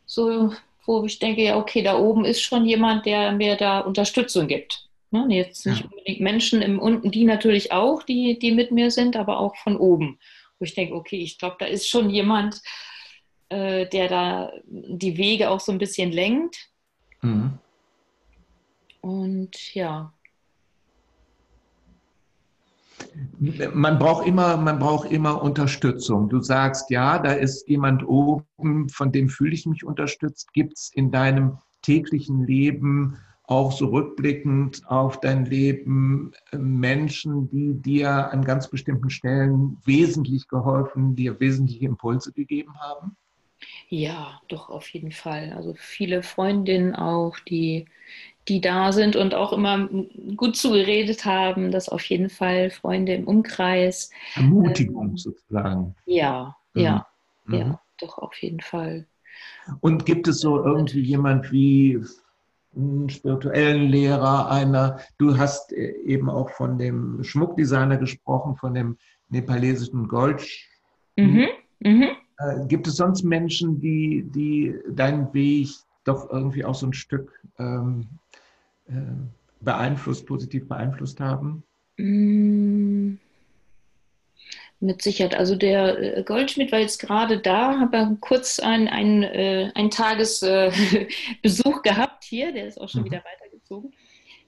so, 0.06 0.54
wo 0.86 1.06
ich 1.06 1.20
denke, 1.20 1.44
ja, 1.44 1.58
okay, 1.58 1.82
da 1.82 1.98
oben 1.98 2.26
ist 2.26 2.42
schon 2.42 2.66
jemand, 2.66 3.06
der 3.06 3.32
mir 3.32 3.56
da 3.56 3.80
Unterstützung 3.80 4.48
gibt. 4.48 4.88
Ne? 5.12 5.26
Jetzt 5.30 5.66
nicht 5.66 5.82
ja. 5.82 5.88
unbedingt 5.88 6.20
Menschen 6.20 6.62
im 6.62 6.80
unten, 6.80 7.12
die 7.12 7.24
natürlich 7.24 7.72
auch, 7.72 8.04
die, 8.04 8.38
die 8.38 8.52
mit 8.52 8.72
mir 8.72 8.92
sind, 8.92 9.16
aber 9.16 9.40
auch 9.40 9.56
von 9.56 9.78
oben 9.78 10.20
wo 10.66 10.68
ich 10.68 10.74
denke, 10.74 10.96
okay, 10.96 11.18
ich 11.18 11.38
glaube, 11.38 11.58
da 11.60 11.66
ist 11.68 11.88
schon 11.88 12.10
jemand, 12.10 12.60
äh, 13.50 13.88
der 13.88 14.10
da 14.10 14.52
die 14.66 15.16
Wege 15.18 15.52
auch 15.52 15.60
so 15.60 15.72
ein 15.72 15.78
bisschen 15.78 16.12
lenkt. 16.12 16.58
Mhm. 17.22 17.60
Und 19.02 19.76
ja. 19.76 20.12
Man 23.74 24.00
braucht 24.00 24.26
immer, 24.26 24.58
man 24.58 24.80
braucht 24.80 25.12
immer 25.12 25.42
Unterstützung. 25.44 26.30
Du 26.30 26.42
sagst, 26.42 26.90
ja, 26.90 27.20
da 27.20 27.34
ist 27.34 27.68
jemand 27.70 28.08
oben, 28.08 28.90
von 28.90 29.12
dem 29.12 29.30
fühle 29.30 29.54
ich 29.54 29.68
mich 29.68 29.86
unterstützt. 29.86 30.52
Gibt 30.54 30.74
es 30.78 30.92
in 30.96 31.12
deinem 31.12 31.60
täglichen 31.84 32.48
Leben 32.48 33.20
auch 33.48 33.72
so 33.72 33.88
rückblickend 33.88 34.82
auf 34.88 35.20
dein 35.20 35.46
Leben 35.46 36.32
äh, 36.52 36.58
Menschen, 36.58 37.50
die 37.50 37.74
dir 37.74 38.32
an 38.32 38.44
ganz 38.44 38.68
bestimmten 38.70 39.10
Stellen 39.10 39.78
wesentlich 39.86 40.48
geholfen, 40.48 41.16
dir 41.16 41.40
wesentliche 41.40 41.86
Impulse 41.86 42.32
gegeben 42.32 42.74
haben? 42.80 43.16
Ja, 43.90 44.42
doch, 44.48 44.70
auf 44.70 44.90
jeden 44.90 45.12
Fall. 45.12 45.54
Also 45.56 45.74
viele 45.78 46.24
Freundinnen 46.24 46.96
auch, 46.96 47.38
die, 47.40 47.86
die 48.48 48.62
da 48.62 48.92
sind 48.92 49.16
und 49.16 49.34
auch 49.34 49.54
immer 49.54 49.88
gut 50.36 50.56
zugeredet 50.56 51.26
haben, 51.26 51.72
dass 51.72 51.90
auf 51.90 52.04
jeden 52.06 52.30
Fall 52.30 52.72
Freunde 52.72 53.14
im 53.14 53.28
Umkreis. 53.28 54.10
Ermutigung 54.36 55.10
ähm, 55.10 55.18
sozusagen. 55.18 55.96
Ja, 56.06 56.56
mhm. 56.74 56.82
ja, 56.82 57.08
mhm. 57.46 57.54
ja, 57.56 57.82
doch, 58.00 58.18
auf 58.18 58.36
jeden 58.42 58.60
Fall. 58.60 59.08
Und 59.82 60.06
gibt 60.06 60.28
es 60.28 60.40
so 60.40 60.64
irgendwie 60.64 61.02
jemand 61.02 61.52
wie 61.52 62.00
einen 62.76 63.10
spirituellen 63.10 63.90
Lehrer, 63.90 64.50
einer, 64.50 65.00
du 65.18 65.38
hast 65.38 65.72
äh, 65.74 65.92
eben 66.04 66.30
auch 66.30 66.50
von 66.50 66.78
dem 66.78 67.24
Schmuckdesigner 67.24 67.98
gesprochen, 67.98 68.56
von 68.56 68.74
dem 68.74 68.98
nepalesischen 69.30 70.08
Gold. 70.08 70.46
Mhm. 71.16 71.48
Mhm. 71.80 72.10
Äh, 72.38 72.68
gibt 72.68 72.88
es 72.88 72.98
sonst 72.98 73.24
Menschen, 73.24 73.80
die, 73.80 74.24
die 74.28 74.76
deinen 74.90 75.34
Weg 75.34 75.70
doch 76.04 76.30
irgendwie 76.30 76.66
auch 76.66 76.76
so 76.76 76.88
ein 76.88 76.94
Stück 76.94 77.32
ähm, 77.58 78.08
äh, 78.88 78.94
beeinflusst, 79.62 80.26
positiv 80.26 80.68
beeinflusst 80.68 81.20
haben? 81.20 81.64
Mhm. 81.98 83.20
Mit 84.86 85.02
Sicherheit. 85.02 85.34
Also 85.34 85.56
der 85.56 86.18
äh, 86.18 86.24
Goldschmidt 86.24 86.72
war 86.72 86.78
jetzt 86.78 87.00
gerade 87.00 87.40
da, 87.40 87.80
habe 87.80 88.18
kurz 88.22 88.60
einen, 88.60 88.88
einen, 88.88 89.24
äh, 89.24 89.72
einen 89.74 89.90
Tagesbesuch 89.90 91.82
gehabt 91.84 92.24
hier, 92.24 92.52
der 92.52 92.68
ist 92.68 92.80
auch 92.80 92.88
schon 92.88 93.02
mhm. 93.02 93.06
wieder 93.06 93.24
weitergezogen. 93.26 93.94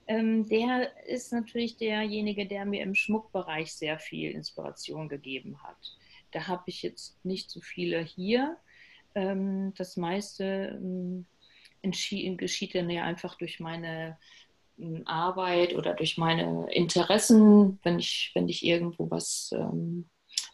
Ähm, 0.05 0.47
der 0.47 0.91
ist 1.07 1.33
natürlich 1.33 1.77
derjenige, 1.77 2.45
der 2.45 2.65
mir 2.65 2.83
im 2.83 2.93
Schmuckbereich 2.93 3.73
sehr 3.73 3.97
viel 3.97 4.29
Inspiration 4.29 5.09
gegeben 5.09 5.57
hat. 5.63 5.97
Da 6.31 6.47
habe 6.47 6.65
ich 6.67 6.83
jetzt 6.83 7.25
nicht 7.25 7.49
so 7.49 7.59
viele 7.59 7.99
hier. 7.99 8.57
Ähm, 9.15 9.73
das 9.75 9.97
meiste 9.97 10.79
ähm, 10.79 11.25
geschieht 12.37 12.75
dann 12.75 12.91
ja 12.91 13.05
einfach 13.05 13.35
durch 13.39 13.59
meine 13.59 14.19
ähm, 14.77 15.01
Arbeit 15.05 15.73
oder 15.73 15.95
durch 15.95 16.19
meine 16.19 16.71
Interessen, 16.71 17.79
wenn 17.81 17.97
ich, 17.97 18.31
wenn 18.35 18.47
ich 18.47 18.63
irgendwo 18.63 19.09
was 19.09 19.49
ähm, 19.53 20.07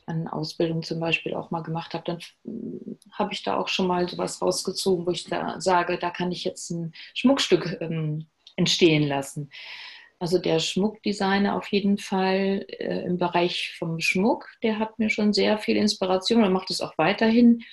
an 0.08 0.28
Ausbildung 0.28 0.84
zum 0.84 1.00
Beispiel 1.00 1.34
auch 1.34 1.52
mal 1.52 1.62
gemacht 1.62 1.94
habe, 1.94 2.04
dann 2.06 2.20
hm, 2.46 2.98
habe 3.12 3.34
ich 3.34 3.44
da 3.44 3.58
auch 3.58 3.68
schon 3.68 3.88
mal 3.88 4.08
sowas 4.08 4.42
rausgezogen, 4.42 5.06
wo 5.06 5.12
ich 5.12 5.26
da 5.26 5.60
sage, 5.60 5.98
da 5.98 6.10
kann 6.10 6.32
ich 6.32 6.44
jetzt 6.44 6.70
ein 6.72 6.94
Schmuckstück 7.14 7.78
ähm, 7.82 8.28
entstehen 8.56 9.08
lassen. 9.08 9.50
Also 10.20 10.38
der 10.38 10.60
Schmuckdesigner 10.60 11.56
auf 11.56 11.68
jeden 11.68 11.98
Fall 11.98 12.66
äh, 12.70 13.06
im 13.06 13.18
Bereich 13.18 13.76
vom 13.78 14.00
Schmuck, 14.00 14.48
der 14.62 14.80
hat 14.80 14.98
mir 14.98 15.10
schon 15.10 15.34
sehr 15.34 15.58
viel 15.58 15.76
Inspiration 15.76 16.44
und 16.44 16.54
macht 16.54 16.70
es 16.70 16.82
auch 16.82 16.98
weiterhin 16.98 17.64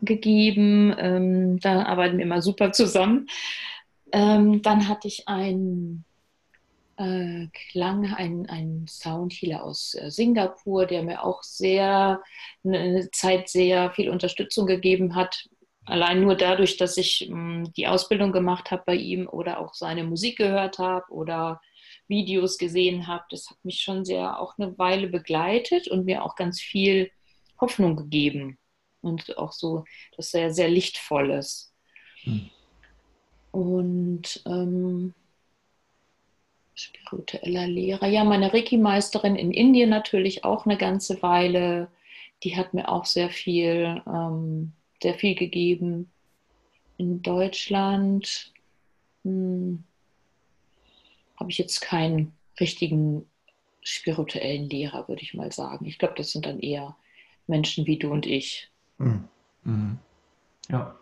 gegeben. 0.00 0.94
Ähm, 0.98 1.60
da 1.60 1.82
arbeiten 1.84 2.18
wir 2.18 2.24
immer 2.24 2.42
super 2.42 2.72
zusammen. 2.72 3.26
Ähm, 4.12 4.62
dann 4.62 4.88
hatte 4.88 5.08
ich 5.08 5.28
einen 5.28 6.04
äh, 6.96 7.48
Klang, 7.70 8.12
ein, 8.14 8.46
ein 8.48 8.86
Soundhealer 8.88 9.64
aus 9.64 9.94
äh, 9.94 10.10
Singapur, 10.10 10.86
der 10.86 11.02
mir 11.02 11.24
auch 11.24 11.42
sehr, 11.42 12.22
eine 12.64 13.10
Zeit 13.10 13.48
sehr 13.48 13.90
viel 13.92 14.10
Unterstützung 14.10 14.66
gegeben 14.66 15.14
hat. 15.14 15.48
Allein 15.86 16.22
nur 16.22 16.34
dadurch, 16.34 16.76
dass 16.76 16.96
ich 16.96 17.28
mh, 17.28 17.36
hm, 17.36 17.72
die 17.74 17.86
Ausbildung 17.88 18.32
gemacht 18.32 18.70
habe 18.70 18.82
bei 18.86 18.94
ihm 18.94 19.28
oder 19.28 19.60
auch 19.60 19.74
seine 19.74 20.04
Musik 20.04 20.38
gehört 20.38 20.78
habe 20.78 21.04
oder 21.10 21.60
Videos 22.08 22.58
gesehen 22.58 23.06
habe. 23.06 23.24
Das 23.30 23.50
hat 23.50 23.58
mich 23.64 23.80
schon 23.80 24.04
sehr 24.04 24.38
auch 24.40 24.56
eine 24.58 24.78
Weile 24.78 25.08
begleitet 25.08 25.88
und 25.88 26.04
mir 26.04 26.24
auch 26.24 26.36
ganz 26.36 26.60
viel 26.60 27.10
Hoffnung 27.60 27.96
gegeben. 27.96 28.58
Und 29.00 29.36
auch 29.36 29.52
so, 29.52 29.84
dass 30.16 30.32
er 30.32 30.52
sehr 30.52 30.68
lichtvoll 30.68 31.30
ist. 31.32 31.74
Hm. 32.22 32.50
Und 33.50 34.42
ähm, 34.46 35.14
spiritueller 36.74 37.66
Lehrer. 37.66 38.06
Ja, 38.06 38.24
meine 38.24 38.52
Reiki-Meisterin 38.52 39.36
in 39.36 39.52
Indien 39.52 39.90
natürlich 39.90 40.44
auch 40.44 40.66
eine 40.66 40.76
ganze 40.76 41.22
Weile. 41.22 41.88
Die 42.42 42.56
hat 42.56 42.74
mir 42.74 42.88
auch 42.88 43.04
sehr 43.04 43.30
viel, 43.30 44.02
ähm, 44.06 44.72
sehr 45.02 45.14
viel 45.14 45.34
gegeben. 45.34 46.10
In 46.96 47.22
Deutschland 47.22 48.52
hm, 49.22 49.84
habe 51.36 51.50
ich 51.50 51.58
jetzt 51.58 51.80
keinen 51.80 52.32
richtigen 52.60 53.26
spirituellen 53.82 54.68
Lehrer, 54.68 55.08
würde 55.08 55.22
ich 55.22 55.34
mal 55.34 55.52
sagen. 55.52 55.84
Ich 55.86 55.98
glaube, 55.98 56.14
das 56.16 56.32
sind 56.32 56.46
dann 56.46 56.60
eher 56.60 56.96
Menschen 57.46 57.86
wie 57.86 57.98
du 57.98 58.10
und 58.10 58.26
ich. 58.26 58.70
Mhm. 58.98 59.28
Mhm. 59.64 59.98
Ja. 60.70 60.96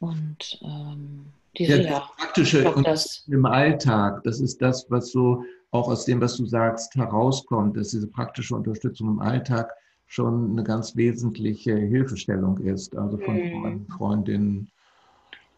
Und 0.00 0.60
ähm, 0.62 1.32
diese, 1.58 1.82
ja, 1.82 2.00
das 2.00 2.16
Praktische 2.16 2.60
glaub, 2.62 2.84
das 2.84 3.24
im 3.28 3.46
Alltag, 3.46 4.22
das 4.24 4.40
ist 4.40 4.60
das, 4.62 4.86
was 4.90 5.10
so 5.10 5.42
auch 5.70 5.88
aus 5.88 6.04
dem, 6.04 6.20
was 6.20 6.36
du 6.36 6.46
sagst, 6.46 6.94
herauskommt, 6.94 7.76
dass 7.76 7.90
diese 7.90 8.06
praktische 8.06 8.54
Unterstützung 8.54 9.08
im 9.08 9.20
Alltag 9.20 9.72
schon 10.06 10.52
eine 10.52 10.62
ganz 10.62 10.96
wesentliche 10.96 11.76
Hilfestellung 11.76 12.58
ist, 12.58 12.96
also 12.96 13.18
von 13.18 13.36
mhm. 13.36 13.86
Freundinnen. 13.88 14.70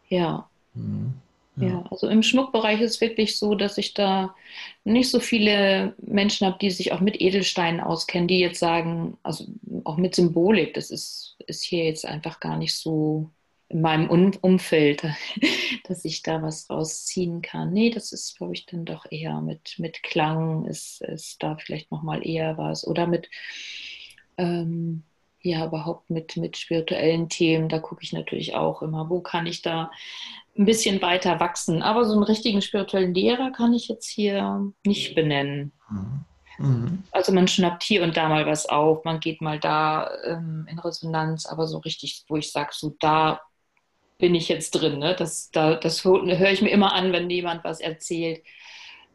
Ja. 0.08 0.48
Mhm. 0.74 1.14
Ja. 1.56 1.68
ja. 1.68 1.84
also 1.90 2.08
im 2.08 2.22
Schmuckbereich 2.22 2.80
ist 2.80 2.94
es 2.96 3.00
wirklich 3.00 3.36
so, 3.36 3.54
dass 3.54 3.78
ich 3.78 3.94
da 3.94 4.34
nicht 4.84 5.10
so 5.10 5.20
viele 5.20 5.94
Menschen 5.98 6.46
habe, 6.46 6.58
die 6.60 6.70
sich 6.70 6.92
auch 6.92 7.00
mit 7.00 7.20
Edelsteinen 7.20 7.80
auskennen, 7.80 8.28
die 8.28 8.38
jetzt 8.38 8.60
sagen, 8.60 9.18
also 9.22 9.44
auch 9.84 9.96
mit 9.96 10.14
Symbolik, 10.14 10.74
das 10.74 10.90
ist, 10.90 11.36
ist 11.46 11.64
hier 11.64 11.84
jetzt 11.84 12.06
einfach 12.06 12.40
gar 12.40 12.56
nicht 12.56 12.74
so 12.74 13.30
in 13.68 13.80
meinem 13.80 14.08
Umfeld, 14.08 15.02
dass 15.84 16.04
ich 16.04 16.22
da 16.22 16.42
was 16.42 16.68
rausziehen 16.70 17.42
kann. 17.42 17.72
Nee, 17.72 17.90
das 17.90 18.12
ist, 18.12 18.36
glaube 18.36 18.54
ich, 18.54 18.66
dann 18.66 18.84
doch 18.84 19.04
eher 19.10 19.40
mit, 19.40 19.74
mit 19.78 20.02
Klang 20.02 20.64
ist, 20.64 21.02
ist 21.02 21.42
da 21.42 21.56
vielleicht 21.56 21.90
nochmal 21.90 22.26
eher 22.26 22.56
was. 22.56 22.86
Oder 22.86 23.06
mit, 23.06 23.28
ähm, 24.38 25.04
ja, 25.40 25.66
überhaupt 25.66 26.10
mit, 26.10 26.36
mit 26.36 26.56
spirituellen 26.56 27.28
Themen, 27.28 27.68
da 27.68 27.78
gucke 27.78 28.02
ich 28.02 28.12
natürlich 28.12 28.54
auch 28.54 28.82
immer, 28.82 29.10
wo 29.10 29.20
kann 29.20 29.46
ich 29.46 29.62
da 29.62 29.90
ein 30.56 30.64
bisschen 30.64 31.00
weiter 31.02 31.38
wachsen. 31.38 31.82
Aber 31.82 32.04
so 32.04 32.14
einen 32.14 32.24
richtigen 32.24 32.62
spirituellen 32.62 33.14
Lehrer 33.14 33.52
kann 33.52 33.74
ich 33.74 33.88
jetzt 33.88 34.08
hier 34.08 34.72
nicht 34.84 35.14
benennen. 35.14 35.72
Mhm. 35.90 36.24
Mhm. 36.58 37.04
Also 37.12 37.32
man 37.32 37.46
schnappt 37.46 37.84
hier 37.84 38.02
und 38.02 38.16
da 38.16 38.28
mal 38.28 38.46
was 38.46 38.66
auf, 38.66 39.04
man 39.04 39.20
geht 39.20 39.40
mal 39.40 39.60
da 39.60 40.10
ähm, 40.24 40.66
in 40.68 40.78
Resonanz, 40.78 41.46
aber 41.46 41.68
so 41.68 41.78
richtig, 41.78 42.24
wo 42.28 42.36
ich 42.36 42.50
sage, 42.50 42.70
so 42.72 42.96
da 42.98 43.40
bin 44.18 44.34
ich 44.34 44.48
jetzt 44.48 44.72
drin. 44.72 44.98
Ne? 44.98 45.14
Das, 45.16 45.50
da, 45.50 45.74
das 45.74 46.04
höre 46.04 46.50
ich 46.50 46.62
mir 46.62 46.70
immer 46.70 46.92
an, 46.92 47.12
wenn 47.12 47.30
jemand 47.30 47.64
was 47.64 47.80
erzählt. 47.80 48.42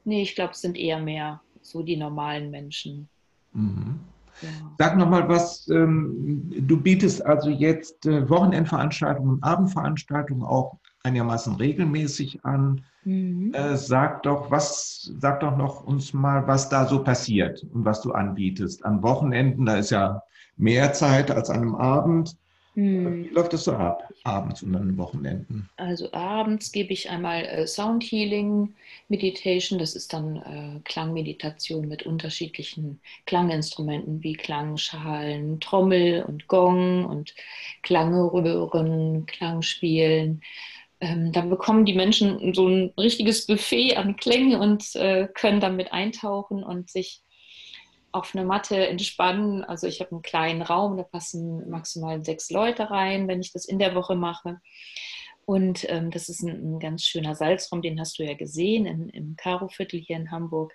Nee, 0.05 0.21
ich 0.21 0.35
glaube, 0.35 0.53
es 0.53 0.61
sind 0.61 0.77
eher 0.77 0.99
mehr 0.99 1.41
so 1.61 1.83
die 1.83 1.97
normalen 1.97 2.49
Menschen. 2.49 3.07
Mhm. 3.53 3.99
Ja. 4.41 4.49
Sag 4.79 4.97
nochmal 4.97 5.29
was, 5.29 5.67
ähm, 5.69 6.51
du 6.67 6.79
bietest 6.81 7.25
also 7.25 7.49
jetzt 7.49 8.05
äh, 8.05 8.27
Wochenendveranstaltungen 8.29 9.35
und 9.35 9.43
Abendveranstaltungen 9.43 10.43
auch 10.43 10.77
einigermaßen 11.03 11.55
regelmäßig 11.55 12.43
an. 12.43 12.83
Mhm. 13.03 13.53
Äh, 13.53 13.77
sag 13.77 14.23
doch, 14.23 14.49
was, 14.49 15.11
sag 15.19 15.41
doch 15.41 15.55
noch 15.55 15.83
uns 15.83 16.13
mal, 16.13 16.47
was 16.47 16.69
da 16.69 16.87
so 16.87 17.03
passiert 17.03 17.63
und 17.73 17.85
was 17.85 18.01
du 18.01 18.11
anbietest. 18.11 18.83
An 18.85 19.03
Wochenenden, 19.03 19.65
da 19.65 19.77
ist 19.77 19.91
ja 19.91 20.23
mehr 20.57 20.93
Zeit 20.93 21.29
als 21.29 21.49
an 21.49 21.61
einem 21.61 21.75
Abend. 21.75 22.35
Hm. 22.75 23.25
Wie 23.25 23.29
läuft 23.29 23.53
das 23.53 23.65
so 23.65 23.73
ab, 23.73 24.11
abends 24.23 24.63
und 24.63 24.75
an 24.75 24.87
den 24.87 24.97
Wochenenden? 24.97 25.69
Also 25.77 26.11
abends 26.11 26.71
gebe 26.71 26.91
ich 26.91 27.09
einmal 27.09 27.45
äh, 27.45 27.67
Sound 27.67 28.03
Healing 28.03 28.73
Meditation. 29.09 29.77
Das 29.77 29.95
ist 29.95 30.11
dann 30.11 30.37
äh, 30.37 30.79
Klangmeditation 30.83 31.87
mit 31.87 32.03
unterschiedlichen 32.03 32.99
Klanginstrumenten 33.25 34.23
wie 34.23 34.33
Klangschalen, 34.33 35.59
Trommel 35.59 36.23
und 36.23 36.47
Gong 36.47 37.05
und 37.05 37.35
Klangröhren, 37.83 39.27
Klangspielen. 39.27 40.41
Ähm, 40.99 41.31
da 41.31 41.41
bekommen 41.41 41.85
die 41.85 41.93
Menschen 41.93 42.53
so 42.55 42.67
ein 42.67 42.93
richtiges 42.97 43.45
Buffet 43.45 43.97
an 43.97 44.15
Klängen 44.15 44.59
und 44.59 44.95
äh, 44.95 45.27
können 45.33 45.59
damit 45.59 45.91
eintauchen 45.93 46.63
und 46.63 46.89
sich 46.89 47.21
auf 48.13 48.33
eine 48.33 48.45
Matte 48.45 48.87
entspannen. 48.87 49.63
Also 49.63 49.87
ich 49.87 49.99
habe 49.99 50.11
einen 50.11 50.21
kleinen 50.21 50.61
Raum, 50.61 50.97
da 50.97 51.03
passen 51.03 51.69
maximal 51.69 52.23
sechs 52.23 52.49
Leute 52.49 52.89
rein, 52.89 53.27
wenn 53.27 53.41
ich 53.41 53.51
das 53.51 53.65
in 53.65 53.79
der 53.79 53.95
Woche 53.95 54.15
mache. 54.15 54.61
Und 55.45 55.89
ähm, 55.89 56.11
das 56.11 56.29
ist 56.29 56.41
ein, 56.41 56.75
ein, 56.75 56.79
ganz 56.79 57.03
schöner 57.03 57.35
Salzraum, 57.35 57.81
den 57.81 57.99
hast 57.99 58.17
du 58.17 58.23
ja 58.23 58.33
gesehen 58.33 58.85
in, 58.85 59.09
im 59.09 59.35
Karo-Viertel 59.35 59.99
hier 59.99 60.15
in 60.15 60.31
Hamburg. 60.31 60.73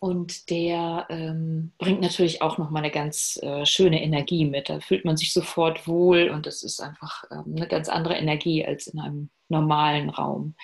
Und 0.00 0.50
der 0.50 1.06
ähm, 1.08 1.72
bringt 1.78 2.00
natürlich 2.00 2.40
auch 2.42 2.58
nochmal 2.58 2.82
eine 2.84 2.92
ganz 2.92 3.38
äh, 3.42 3.66
schöne 3.66 4.02
Energie 4.02 4.44
mit. 4.44 4.68
Da 4.68 4.80
fühlt 4.80 5.04
man 5.04 5.16
sich 5.16 5.32
sofort 5.32 5.88
wohl 5.88 6.28
und 6.28 6.46
das 6.46 6.62
ist 6.62 6.80
einfach 6.80 7.24
ähm, 7.32 7.54
eine 7.56 7.66
ganz 7.66 7.88
andere 7.88 8.14
Energie 8.14 8.64
als 8.64 8.86
in 8.86 9.00
einem 9.00 9.30
normalen 9.48 10.10
Raum. 10.10 10.54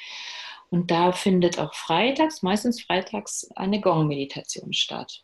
Und 0.71 0.91
da 0.91 1.13
findet 1.13 1.59
auch 1.59 1.75
freitags, 1.75 2.43
meistens 2.43 2.83
freitags, 2.83 3.49
eine 3.57 3.81
Gong-Meditation 3.81 4.73
statt. 4.73 5.24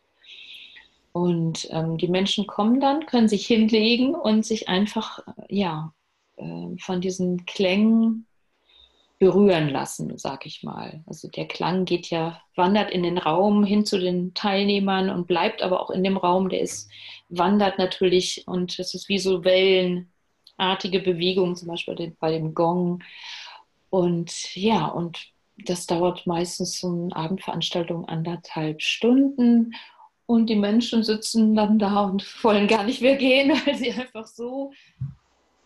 Und 1.13 1.67
ähm, 1.71 1.97
die 1.97 2.07
Menschen 2.07 2.47
kommen 2.47 2.79
dann, 2.79 3.05
können 3.05 3.27
sich 3.27 3.45
hinlegen 3.45 4.15
und 4.15 4.45
sich 4.45 4.69
einfach 4.69 5.19
äh, 5.19 5.55
ja, 5.55 5.93
äh, 6.37 6.77
von 6.77 7.01
diesen 7.01 7.45
Klängen 7.45 8.27
berühren 9.19 9.69
lassen, 9.69 10.17
sag 10.17 10.47
ich 10.47 10.63
mal. 10.63 11.03
Also 11.05 11.27
der 11.27 11.47
Klang 11.47 11.85
geht 11.85 12.09
ja, 12.09 12.41
wandert 12.55 12.89
in 12.89 13.03
den 13.03 13.19
Raum 13.19 13.63
hin 13.63 13.85
zu 13.85 13.99
den 13.99 14.33
Teilnehmern 14.33 15.11
und 15.11 15.27
bleibt 15.27 15.61
aber 15.61 15.79
auch 15.79 15.91
in 15.91 16.03
dem 16.03 16.17
Raum, 16.17 16.49
der 16.49 16.61
ist, 16.61 16.89
wandert 17.29 17.77
natürlich 17.77 18.47
und 18.47 18.79
es 18.79 18.95
ist 18.95 19.09
wie 19.09 19.19
so 19.19 19.43
wellenartige 19.43 21.01
Bewegungen, 21.01 21.55
zum 21.55 21.67
Beispiel 21.67 22.15
bei 22.19 22.31
dem 22.31 22.55
Gong. 22.55 23.03
Und 23.91 24.55
ja, 24.55 24.87
und 24.87 25.19
das 25.65 25.85
dauert 25.85 26.25
meistens 26.25 26.79
so 26.79 26.87
eine 26.89 27.15
Abendveranstaltung 27.15 28.05
anderthalb 28.05 28.81
Stunden 28.81 29.75
und 30.31 30.45
die 30.45 30.55
Menschen 30.55 31.03
sitzen 31.03 31.55
dann 31.55 31.77
da 31.77 32.05
und 32.05 32.23
wollen 32.43 32.67
gar 32.67 32.83
nicht 32.83 33.01
mehr 33.01 33.17
gehen, 33.17 33.49
weil 33.65 33.75
sie 33.75 33.91
einfach 33.91 34.25
so 34.25 34.71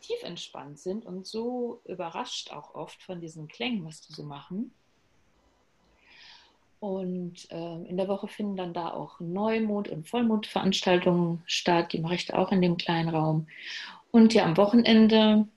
tief 0.01 0.24
entspannt 0.24 0.80
sind 0.80 1.05
und 1.05 1.26
so 1.28 1.82
überrascht 1.86 2.51
auch 2.51 2.74
oft 2.74 3.01
von 3.03 3.22
diesen 3.22 3.47
Klängen, 3.47 3.86
was 3.86 4.01
die 4.01 4.13
so 4.13 4.24
machen. 4.24 4.72
Und 6.80 7.49
äh, 7.51 7.84
in 7.86 7.97
der 7.97 8.07
Woche 8.07 8.28
finden 8.28 8.57
dann 8.57 8.74
da 8.74 8.91
auch 8.91 9.20
Neumond- 9.20 9.89
und 9.89 10.07
Vollmondveranstaltungen 10.07 11.41
statt. 11.45 11.93
Die 11.93 11.99
mache 11.99 12.16
ich 12.16 12.26
da 12.26 12.38
auch 12.38 12.51
in 12.51 12.61
dem 12.61 12.78
kleinen 12.78 13.09
Raum. 13.09 13.47
Und 14.11 14.34
ja, 14.34 14.45
am 14.45 14.57
Wochenende 14.57 15.47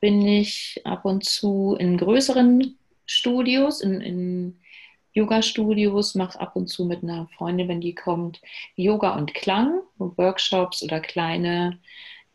bin 0.00 0.26
ich 0.26 0.80
ab 0.84 1.04
und 1.04 1.24
zu 1.24 1.76
in 1.78 1.96
größeren 1.96 2.76
Studios, 3.06 3.80
in, 3.80 4.00
in 4.00 4.58
Yoga-Studios, 5.16 6.14
mache 6.14 6.38
ab 6.38 6.56
und 6.56 6.68
zu 6.68 6.84
mit 6.84 7.02
einer 7.02 7.26
Freundin, 7.38 7.68
wenn 7.68 7.80
die 7.80 7.94
kommt, 7.94 8.42
Yoga 8.74 9.16
und 9.16 9.32
Klang, 9.32 9.80
Workshops 9.96 10.82
oder 10.82 11.00
kleine 11.00 11.80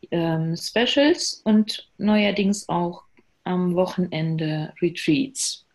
ähm, 0.09 0.57
Specials 0.57 1.41
und 1.45 1.87
neuerdings 1.99 2.67
auch 2.69 3.03
am 3.43 3.75
Wochenende 3.75 4.73
Retreats. 4.81 5.67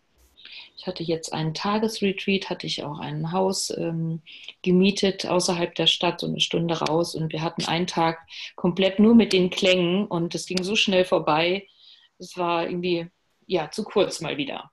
Ich 0.75 0.85
hatte 0.85 1.01
jetzt 1.01 1.31
einen 1.31 1.53
Tagesretreat, 1.53 2.49
hatte 2.49 2.67
ich 2.67 2.83
auch 2.83 2.99
ein 2.99 3.31
Haus 3.31 3.75
ähm, 3.77 4.21
gemietet 4.61 5.25
außerhalb 5.25 5.73
der 5.75 5.87
Stadt, 5.87 6.19
so 6.19 6.27
eine 6.27 6.41
Stunde 6.41 6.77
raus 6.77 7.15
und 7.15 7.31
wir 7.31 7.41
hatten 7.41 7.65
einen 7.65 7.87
Tag 7.87 8.19
komplett 8.55 8.99
nur 8.99 9.15
mit 9.15 9.31
den 9.31 9.49
Klängen 9.49 10.05
und 10.07 10.35
es 10.35 10.45
ging 10.45 10.61
so 10.61 10.75
schnell 10.75 11.05
vorbei. 11.05 11.67
Es 12.19 12.37
war 12.37 12.67
irgendwie 12.67 13.07
ja 13.45 13.71
zu 13.71 13.85
kurz 13.85 14.19
mal 14.19 14.35
wieder. 14.35 14.71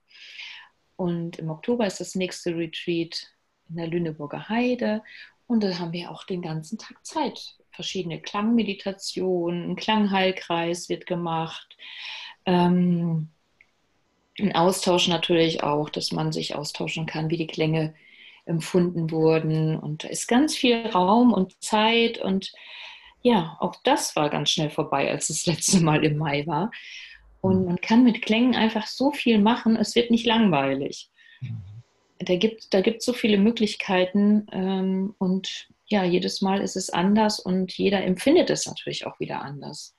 Und 0.95 1.39
im 1.39 1.49
Oktober 1.49 1.85
ist 1.85 1.99
das 1.99 2.15
nächste 2.15 2.55
Retreat 2.55 3.27
in 3.69 3.75
der 3.77 3.87
Lüneburger 3.87 4.49
Heide. 4.49 5.03
Und 5.47 5.63
da 5.63 5.77
haben 5.77 5.93
wir 5.93 6.11
auch 6.11 6.23
den 6.23 6.41
ganzen 6.41 6.77
Tag 6.77 7.05
Zeit. 7.05 7.55
Verschiedene 7.71 8.21
Klangmeditationen, 8.21 9.71
ein 9.71 9.75
Klangheilkreis 9.75 10.89
wird 10.89 11.05
gemacht. 11.05 11.75
Ähm, 12.45 13.29
ein 14.39 14.55
Austausch 14.55 15.07
natürlich 15.07 15.63
auch, 15.63 15.89
dass 15.89 16.11
man 16.11 16.31
sich 16.31 16.55
austauschen 16.55 17.05
kann, 17.05 17.29
wie 17.29 17.37
die 17.37 17.47
Klänge 17.47 17.93
empfunden 18.45 19.11
wurden. 19.11 19.77
Und 19.77 20.03
da 20.03 20.07
ist 20.09 20.27
ganz 20.27 20.55
viel 20.55 20.87
Raum 20.87 21.33
und 21.33 21.61
Zeit. 21.63 22.17
Und 22.17 22.51
ja, 23.21 23.57
auch 23.59 23.75
das 23.83 24.15
war 24.15 24.29
ganz 24.29 24.49
schnell 24.51 24.69
vorbei, 24.69 25.09
als 25.09 25.27
das 25.27 25.45
letzte 25.47 25.79
Mal 25.79 26.03
im 26.03 26.17
Mai 26.17 26.45
war. 26.47 26.71
Und 27.45 27.65
man 27.65 27.81
kann 27.81 28.03
mit 28.03 28.21
Klängen 28.21 28.55
einfach 28.55 28.87
so 28.87 29.11
viel 29.11 29.39
machen, 29.39 29.75
es 29.75 29.95
wird 29.95 30.11
nicht 30.11 30.25
langweilig. 30.25 31.09
Mhm. 31.41 31.61
Da 32.19 32.35
gibt 32.37 32.73
da 32.73 32.81
gibt 32.81 33.01
so 33.01 33.13
viele 33.13 33.37
Möglichkeiten 33.37 34.47
ähm, 34.51 35.15
und 35.17 35.67
ja, 35.87 36.03
jedes 36.03 36.41
Mal 36.41 36.61
ist 36.61 36.75
es 36.75 36.89
anders 36.89 37.39
und 37.39 37.71
jeder 37.73 38.03
empfindet 38.03 38.49
es 38.49 38.65
natürlich 38.65 39.05
auch 39.05 39.19
wieder 39.19 39.41
anders. 39.41 39.95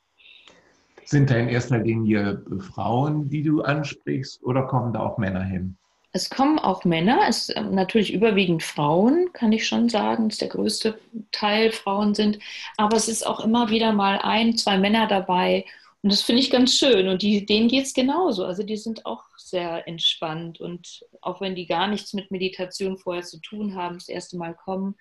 Sind 1.05 1.31
da 1.31 1.37
in 1.37 1.49
erster 1.49 1.79
Linie 1.79 2.43
Frauen, 2.59 3.29
die 3.29 3.43
du 3.45 3.63
ansprichst, 3.63 4.43
oder 4.43 4.65
kommen 4.65 4.93
da 4.93 5.01
auch 5.01 5.19
Männer 5.19 5.45
hin? 5.45 5.77
Es 6.11 6.31
kommen 6.31 6.59
auch 6.59 6.85
Männer, 6.85 7.21
es 7.29 7.51
äh, 7.51 7.61
natürlich 7.61 8.13
überwiegend 8.13 8.63
Frauen, 8.63 9.31
kann 9.33 9.53
ich 9.53 9.67
schon 9.67 9.89
sagen, 9.89 10.29
dass 10.29 10.39
der 10.39 10.49
größte 10.49 10.99
Teil 11.31 11.71
Frauen 11.71 12.15
sind. 12.15 12.39
Aber 12.77 12.97
es 12.97 13.07
ist 13.07 13.25
auch 13.25 13.41
immer 13.41 13.71
wieder 13.71 13.93
mal 13.93 14.19
ein, 14.23 14.57
zwei 14.57 14.79
Männer 14.79 15.07
dabei 15.07 15.65
und 16.07 16.13
das 16.13 16.23
finde 16.23 16.41
ich 16.41 16.53
ganz 16.53 16.73
schön. 16.73 17.09
Und 17.09 17.23
die, 17.23 17.45
denen 17.45 17.67
geht 17.67 17.85
es 17.85 17.93
genauso. 17.93 18.45
Also 18.45 18.63
die 18.63 18.77
sind 18.77 19.05
auch 19.07 19.25
sehr 19.37 19.89
entspannt. 19.89 20.61
Und 20.61 21.05
auch 21.21 21.41
wenn 21.41 21.57
die 21.57 21.67
gar 21.67 21.89
nichts 21.89 22.15
mit 22.15 22.31
Meditation 22.31 22.97
vorher 22.97 23.25
zu 23.25 23.41
tun 23.41 23.75
haben, 23.75 23.97
das 23.97 24.09
erste 24.09 24.37
Mal 24.37 24.55
kommen, 24.55 24.95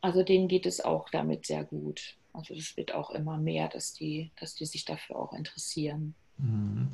also 0.00 0.24
denen 0.24 0.48
geht 0.48 0.66
es 0.66 0.80
auch 0.80 1.08
damit 1.10 1.46
sehr 1.46 1.62
gut. 1.62 2.16
Also 2.32 2.54
es 2.54 2.76
wird 2.76 2.96
auch 2.96 3.10
immer 3.10 3.38
mehr, 3.38 3.68
dass 3.68 3.92
die, 3.92 4.32
dass 4.40 4.56
die 4.56 4.66
sich 4.66 4.84
dafür 4.84 5.20
auch 5.20 5.32
interessieren. 5.32 6.16
Mhm. 6.38 6.88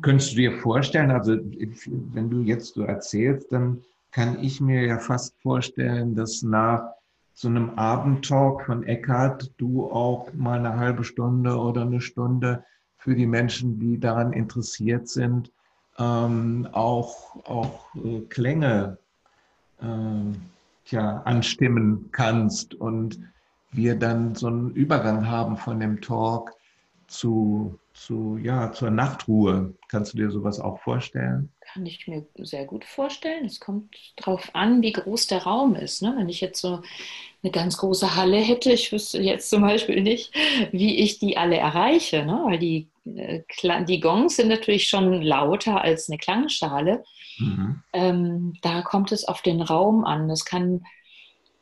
Könntest 0.00 0.32
du 0.32 0.36
dir 0.36 0.52
vorstellen, 0.60 1.10
also 1.10 1.32
wenn 1.34 2.30
du 2.30 2.40
jetzt 2.40 2.72
so 2.72 2.84
erzählst, 2.84 3.52
dann 3.52 3.84
kann 4.12 4.42
ich 4.42 4.62
mir 4.62 4.86
ja 4.86 4.98
fast 4.98 5.38
vorstellen, 5.42 6.14
dass 6.14 6.40
nach 6.40 6.94
so 7.40 7.48
einem 7.48 7.70
Abendtalk 7.78 8.66
von 8.66 8.82
Eckhart 8.82 9.50
du 9.56 9.90
auch 9.90 10.30
mal 10.34 10.58
eine 10.58 10.76
halbe 10.76 11.04
Stunde 11.04 11.56
oder 11.56 11.82
eine 11.82 12.02
Stunde 12.02 12.62
für 12.98 13.14
die 13.14 13.26
Menschen, 13.26 13.78
die 13.80 13.98
daran 13.98 14.34
interessiert 14.34 15.08
sind, 15.08 15.50
ähm, 15.98 16.68
auch, 16.72 17.36
auch 17.46 17.94
äh, 17.94 18.20
Klänge 18.28 18.98
äh, 19.80 19.86
tja, 20.84 21.22
anstimmen 21.24 22.10
kannst 22.12 22.74
und 22.74 23.18
wir 23.72 23.98
dann 23.98 24.34
so 24.34 24.48
einen 24.48 24.72
Übergang 24.72 25.26
haben 25.26 25.56
von 25.56 25.80
dem 25.80 26.02
Talk 26.02 26.52
zu, 27.06 27.78
zu, 28.00 28.38
ja, 28.38 28.72
zur 28.72 28.90
Nachtruhe. 28.90 29.74
Kannst 29.88 30.14
du 30.14 30.16
dir 30.16 30.30
sowas 30.30 30.58
auch 30.58 30.80
vorstellen? 30.80 31.52
Kann 31.60 31.84
ich 31.84 32.08
mir 32.08 32.26
sehr 32.38 32.64
gut 32.64 32.84
vorstellen. 32.86 33.44
Es 33.44 33.60
kommt 33.60 33.94
darauf 34.16 34.50
an, 34.54 34.80
wie 34.80 34.92
groß 34.92 35.26
der 35.26 35.42
Raum 35.42 35.74
ist. 35.74 36.00
Ne? 36.00 36.14
Wenn 36.16 36.30
ich 36.30 36.40
jetzt 36.40 36.62
so 36.62 36.80
eine 37.42 37.52
ganz 37.52 37.76
große 37.76 38.16
Halle 38.16 38.38
hätte, 38.38 38.72
ich 38.72 38.90
wüsste 38.90 39.20
jetzt 39.20 39.50
zum 39.50 39.60
Beispiel 39.60 40.02
nicht, 40.02 40.32
wie 40.72 40.96
ich 40.96 41.18
die 41.18 41.36
alle 41.36 41.58
erreiche, 41.58 42.24
ne? 42.24 42.40
weil 42.46 42.58
die, 42.58 42.88
äh, 43.04 43.42
die 43.84 44.00
Gongs 44.00 44.36
sind 44.36 44.48
natürlich 44.48 44.88
schon 44.88 45.20
lauter 45.20 45.82
als 45.82 46.08
eine 46.08 46.16
Klangschale. 46.16 47.04
Mhm. 47.38 47.82
Ähm, 47.92 48.54
da 48.62 48.80
kommt 48.80 49.12
es 49.12 49.26
auf 49.26 49.42
den 49.42 49.60
Raum 49.60 50.06
an. 50.06 50.26
Das 50.26 50.46
kann, 50.46 50.86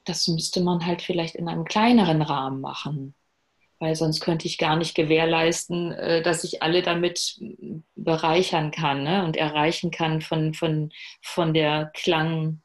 das 0.05 0.29
müsste 0.29 0.63
man 0.63 0.87
halt 0.87 1.03
vielleicht 1.03 1.35
in 1.35 1.49
einem 1.49 1.65
kleineren 1.65 2.23
Rahmen 2.23 2.61
machen 2.61 3.15
weil 3.79 3.95
sonst 3.95 4.21
könnte 4.21 4.47
ich 4.47 4.59
gar 4.59 4.77
nicht 4.77 4.95
gewährleisten, 4.95 5.93
äh, 5.93 6.23
dass 6.23 6.45
ich 6.45 6.63
alle 6.63 6.83
damit 6.83 7.41
bereichern 7.95 8.71
kann 8.71 9.03
ne? 9.05 9.25
und 9.25 9.37
erreichen 9.37 9.91
kann 9.91 10.21
von, 10.21 10.55
von, 10.55 10.91
von 11.23 11.55
der 11.55 11.91
Klangfülle. 11.95 12.63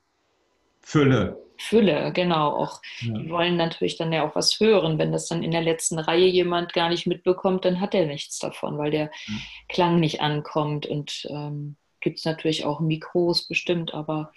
Fülle, 1.57 2.11
genau. 2.14 2.49
Auch 2.49 2.82
ja. 3.01 3.14
die 3.14 3.30
wollen 3.30 3.55
natürlich 3.55 3.95
dann 3.95 4.11
ja 4.11 4.28
auch 4.28 4.36
was 4.36 4.59
hören. 4.59 4.97
Wenn 4.97 5.11
das 5.11 5.28
dann 5.28 5.43
in 5.43 5.51
der 5.51 5.61
letzten 5.61 5.99
Reihe 5.99 6.26
jemand 6.26 6.74
gar 6.74 6.89
nicht 6.89 7.07
mitbekommt, 7.07 7.64
dann 7.64 7.80
hat 7.80 7.93
er 7.93 8.05
nichts 8.05 8.39
davon, 8.39 8.78
weil 8.78 8.91
der 8.91 9.05
ja. 9.05 9.34
Klang 9.70 9.99
nicht 9.99 10.20
ankommt. 10.20 10.86
Und 10.86 11.26
ähm, 11.30 11.78
gibt 12.01 12.20
es 12.20 12.26
natürlich 12.26 12.66
auch 12.66 12.80
Mikros 12.80 13.47
bestimmt, 13.47 13.93
aber 13.93 14.34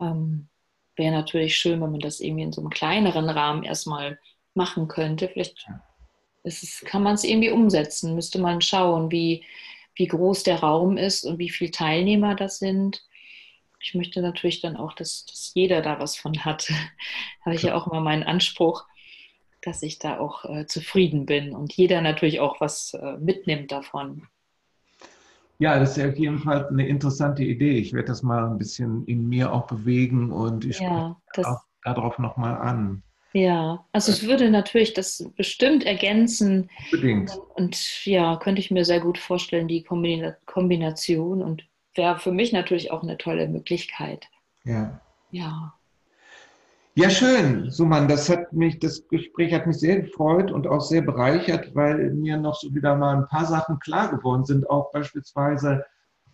ähm, 0.00 0.48
wäre 0.96 1.12
natürlich 1.12 1.56
schön, 1.56 1.80
wenn 1.80 1.92
man 1.92 2.00
das 2.00 2.20
irgendwie 2.20 2.44
in 2.44 2.52
so 2.52 2.60
einem 2.60 2.70
kleineren 2.70 3.30
Rahmen 3.30 3.62
erstmal 3.62 4.18
machen 4.54 4.88
könnte. 4.88 5.28
Vielleicht 5.28 5.66
ist, 6.42 6.84
kann 6.86 7.02
man 7.02 7.14
es 7.14 7.24
irgendwie 7.24 7.50
umsetzen, 7.50 8.14
müsste 8.14 8.40
man 8.40 8.60
schauen, 8.60 9.10
wie, 9.10 9.44
wie 9.94 10.06
groß 10.06 10.42
der 10.42 10.60
Raum 10.60 10.96
ist 10.96 11.24
und 11.24 11.38
wie 11.38 11.50
viele 11.50 11.70
Teilnehmer 11.70 12.34
das 12.34 12.58
sind. 12.58 13.02
Ich 13.80 13.94
möchte 13.94 14.22
natürlich 14.22 14.60
dann 14.60 14.76
auch, 14.76 14.94
dass, 14.94 15.26
dass 15.26 15.52
jeder 15.54 15.82
da 15.82 15.98
was 15.98 16.16
von 16.16 16.44
hat. 16.44 16.70
habe 17.44 17.54
ich 17.54 17.62
ja 17.62 17.74
auch 17.74 17.86
immer 17.86 18.00
meinen 18.00 18.22
Anspruch, 18.22 18.86
dass 19.62 19.82
ich 19.82 19.98
da 19.98 20.18
auch 20.18 20.44
äh, 20.44 20.66
zufrieden 20.66 21.26
bin 21.26 21.54
und 21.54 21.72
jeder 21.72 22.00
natürlich 22.00 22.40
auch 22.40 22.60
was 22.60 22.94
äh, 22.94 23.16
mitnimmt 23.18 23.72
davon. 23.72 24.26
Ja, 25.58 25.78
das 25.78 25.96
ist 25.96 26.04
auf 26.04 26.18
jeden 26.18 26.40
Fall 26.40 26.66
eine 26.66 26.86
interessante 26.86 27.44
Idee. 27.44 27.78
Ich 27.78 27.92
werde 27.92 28.08
das 28.08 28.22
mal 28.22 28.44
ein 28.44 28.58
bisschen 28.58 29.06
in 29.06 29.28
mir 29.28 29.52
auch 29.52 29.66
bewegen 29.66 30.32
und 30.32 30.64
ich 30.64 30.80
ja, 30.80 31.16
spreche 31.30 31.48
auch 31.48 31.62
darauf 31.84 32.18
nochmal 32.18 32.56
an. 32.56 33.02
Ja, 33.36 33.84
also 33.90 34.12
es 34.12 34.22
würde 34.22 34.48
natürlich 34.48 34.94
das 34.94 35.28
bestimmt 35.36 35.84
ergänzen. 35.84 36.70
Unbedingt. 36.92 37.36
Und 37.56 38.06
ja, 38.06 38.36
könnte 38.36 38.60
ich 38.60 38.70
mir 38.70 38.84
sehr 38.84 39.00
gut 39.00 39.18
vorstellen, 39.18 39.66
die 39.66 39.82
Kombination 39.82 41.42
und 41.42 41.64
wäre 41.96 42.18
für 42.20 42.30
mich 42.30 42.52
natürlich 42.52 42.92
auch 42.92 43.02
eine 43.02 43.18
tolle 43.18 43.48
Möglichkeit. 43.48 44.28
Ja. 44.62 45.00
Ja. 45.32 45.74
Ja, 46.94 47.10
schön, 47.10 47.72
Suman. 47.72 48.06
Das 48.06 48.30
hat 48.30 48.52
mich, 48.52 48.78
das 48.78 49.08
Gespräch 49.08 49.52
hat 49.52 49.66
mich 49.66 49.78
sehr 49.78 50.02
gefreut 50.02 50.52
und 50.52 50.68
auch 50.68 50.80
sehr 50.80 51.02
bereichert, 51.02 51.74
weil 51.74 52.12
mir 52.12 52.36
noch 52.36 52.54
so 52.54 52.72
wieder 52.72 52.94
mal 52.94 53.16
ein 53.16 53.26
paar 53.26 53.46
Sachen 53.46 53.80
klar 53.80 54.16
geworden 54.16 54.44
sind, 54.44 54.70
auch 54.70 54.92
beispielsweise 54.92 55.84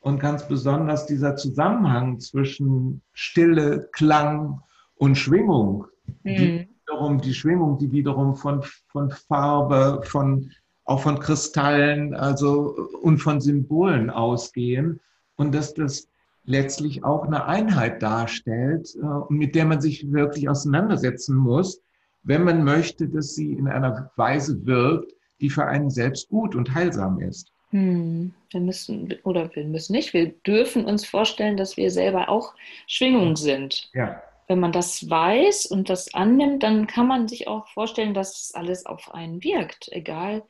und 0.00 0.18
ganz 0.18 0.46
besonders 0.46 1.06
dieser 1.06 1.34
Zusammenhang 1.36 2.20
zwischen 2.20 3.00
Stille, 3.14 3.88
Klang 3.92 4.60
und 4.96 5.16
Schwingung, 5.16 5.86
mhm. 6.24 6.36
die 6.36 6.68
wiederum 6.90 7.20
die 7.20 7.34
Schwingung, 7.34 7.78
die 7.78 7.92
wiederum 7.92 8.34
von, 8.34 8.62
von 8.88 9.10
Farbe, 9.10 10.02
von, 10.04 10.50
auch 10.84 11.00
von 11.00 11.18
Kristallen 11.18 12.14
also, 12.14 12.88
und 13.02 13.18
von 13.18 13.40
Symbolen 13.40 14.10
ausgehen 14.10 15.00
und 15.36 15.54
dass 15.54 15.74
das 15.74 16.08
letztlich 16.44 17.04
auch 17.04 17.24
eine 17.24 17.46
Einheit 17.46 18.02
darstellt 18.02 18.94
äh, 18.96 19.32
mit 19.32 19.54
der 19.54 19.66
man 19.66 19.80
sich 19.80 20.10
wirklich 20.10 20.48
auseinandersetzen 20.48 21.36
muss, 21.36 21.80
wenn 22.22 22.44
man 22.44 22.64
möchte, 22.64 23.08
dass 23.08 23.34
sie 23.34 23.52
in 23.52 23.68
einer 23.68 24.10
Weise 24.16 24.66
wirkt, 24.66 25.12
die 25.40 25.50
für 25.50 25.66
einen 25.66 25.90
selbst 25.90 26.28
gut 26.28 26.54
und 26.54 26.74
heilsam 26.74 27.20
ist. 27.20 27.52
Hm, 27.70 28.32
wir 28.50 28.60
müssen, 28.60 29.14
oder 29.22 29.48
wir 29.54 29.64
müssen 29.64 29.92
nicht, 29.92 30.12
wir 30.12 30.32
dürfen 30.44 30.84
uns 30.84 31.06
vorstellen, 31.06 31.56
dass 31.56 31.76
wir 31.76 31.90
selber 31.90 32.28
auch 32.28 32.54
Schwingung 32.88 33.36
sind. 33.36 33.88
Ja 33.94 34.20
wenn 34.50 34.58
man 34.58 34.72
das 34.72 35.08
weiß 35.08 35.66
und 35.66 35.88
das 35.88 36.12
annimmt, 36.12 36.64
dann 36.64 36.88
kann 36.88 37.06
man 37.06 37.28
sich 37.28 37.46
auch 37.46 37.68
vorstellen, 37.68 38.14
dass 38.14 38.52
alles 38.52 38.84
auf 38.84 39.14
einen 39.14 39.44
wirkt, 39.44 39.88
egal. 39.92 40.42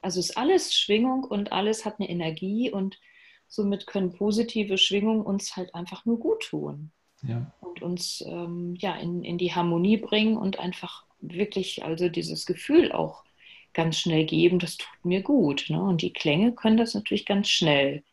Also 0.00 0.20
ist 0.20 0.36
alles 0.36 0.72
Schwingung 0.72 1.24
und 1.24 1.50
alles 1.50 1.84
hat 1.84 1.98
eine 1.98 2.08
Energie 2.08 2.70
und 2.70 3.00
somit 3.48 3.88
können 3.88 4.12
positive 4.12 4.78
Schwingungen 4.78 5.22
uns 5.22 5.56
halt 5.56 5.74
einfach 5.74 6.04
nur 6.04 6.20
gut 6.20 6.44
tun. 6.50 6.92
Ja. 7.26 7.52
Und 7.60 7.82
uns 7.82 8.22
ähm, 8.24 8.76
ja, 8.78 8.94
in, 8.94 9.24
in 9.24 9.38
die 9.38 9.52
Harmonie 9.52 9.96
bringen 9.96 10.36
und 10.36 10.60
einfach 10.60 11.04
wirklich 11.18 11.84
also 11.84 12.08
dieses 12.08 12.46
Gefühl 12.46 12.92
auch 12.92 13.24
ganz 13.72 13.98
schnell 13.98 14.24
geben, 14.24 14.60
das 14.60 14.76
tut 14.76 15.04
mir 15.04 15.22
gut. 15.22 15.64
Ne? 15.68 15.82
Und 15.82 16.02
die 16.02 16.12
Klänge 16.12 16.52
können 16.52 16.76
das 16.76 16.94
natürlich 16.94 17.26
ganz 17.26 17.48
schnell. 17.48 18.04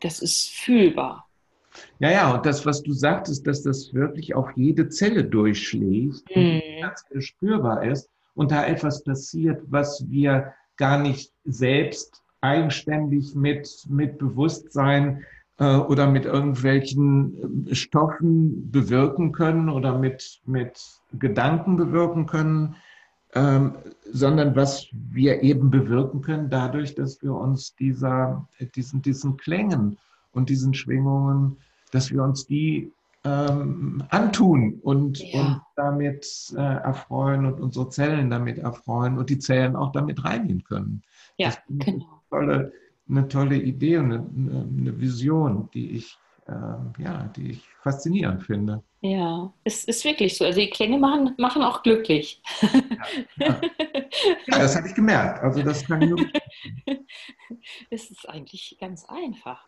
Das 0.00 0.20
ist 0.20 0.48
fühlbar. 0.48 1.28
Ja, 1.98 2.10
ja, 2.10 2.34
und 2.34 2.46
das, 2.46 2.66
was 2.66 2.82
du 2.82 2.92
sagtest, 2.92 3.46
dass 3.46 3.62
das 3.62 3.94
wirklich 3.94 4.34
auf 4.34 4.50
jede 4.56 4.88
Zelle 4.88 5.24
durchschlägt 5.24 6.24
mhm. 6.34 6.42
und 6.42 6.62
ganz 6.80 7.04
spürbar 7.18 7.84
ist 7.84 8.08
und 8.34 8.50
da 8.50 8.64
etwas 8.66 9.04
passiert, 9.04 9.62
was 9.68 10.04
wir 10.08 10.52
gar 10.76 10.98
nicht 10.98 11.32
selbst 11.44 12.22
eigenständig 12.40 13.34
mit, 13.34 13.86
mit 13.88 14.18
Bewusstsein 14.18 15.24
äh, 15.58 15.76
oder 15.76 16.06
mit 16.08 16.24
irgendwelchen 16.24 17.68
äh, 17.68 17.74
Stoffen 17.74 18.70
bewirken 18.70 19.32
können 19.32 19.68
oder 19.68 19.96
mit, 19.96 20.40
mit 20.44 20.80
Gedanken 21.18 21.76
bewirken 21.76 22.26
können, 22.26 22.76
ähm, 23.34 23.76
sondern 24.10 24.56
was 24.56 24.88
wir 24.92 25.42
eben 25.42 25.70
bewirken 25.70 26.20
können 26.20 26.50
dadurch, 26.50 26.94
dass 26.94 27.22
wir 27.22 27.32
uns 27.34 27.74
dieser, 27.76 28.46
diesen, 28.74 29.02
diesen 29.02 29.36
Klängen 29.36 29.98
und 30.32 30.48
diesen 30.48 30.74
Schwingungen, 30.74 31.58
dass 31.90 32.10
wir 32.10 32.22
uns 32.22 32.46
die 32.46 32.92
ähm, 33.24 34.02
antun 34.10 34.80
und, 34.82 35.18
ja. 35.20 35.40
und 35.40 35.60
damit 35.76 36.52
äh, 36.56 36.60
erfreuen 36.60 37.46
und 37.46 37.60
unsere 37.60 37.88
Zellen 37.88 38.30
damit 38.30 38.58
erfreuen 38.58 39.18
und 39.18 39.30
die 39.30 39.38
Zellen 39.38 39.76
auch 39.76 39.92
damit 39.92 40.24
reinigen 40.24 40.64
können. 40.64 41.02
Ja, 41.36 41.52
genau. 41.68 42.22
Eine 42.30 42.46
tolle, 42.46 42.72
eine 43.08 43.28
tolle 43.28 43.56
Idee 43.56 43.98
und 43.98 44.12
eine, 44.12 44.66
eine 44.68 45.00
Vision, 45.00 45.68
die 45.72 45.92
ich, 45.92 46.18
äh, 46.46 47.02
ja, 47.02 47.30
die 47.36 47.52
ich 47.52 47.68
faszinierend 47.82 48.42
finde. 48.42 48.82
Ja, 49.00 49.52
es 49.64 49.84
ist 49.84 50.04
wirklich 50.04 50.36
so. 50.36 50.44
Also 50.44 50.60
die 50.60 50.70
Klänge 50.70 50.98
machen, 50.98 51.34
machen 51.38 51.62
auch 51.62 51.82
glücklich. 51.82 52.42
Ja, 52.60 53.46
ja. 53.46 53.60
ja 54.46 54.58
das 54.58 54.76
habe 54.76 54.88
ich 54.88 54.94
gemerkt. 54.94 55.42
Also 55.42 55.62
das 55.62 55.84
kann 55.84 56.02
ich 56.02 56.10
nur. 56.10 56.20
es 57.90 58.10
ist 58.10 58.28
eigentlich 58.28 58.76
ganz 58.80 59.04
einfach. 59.06 59.66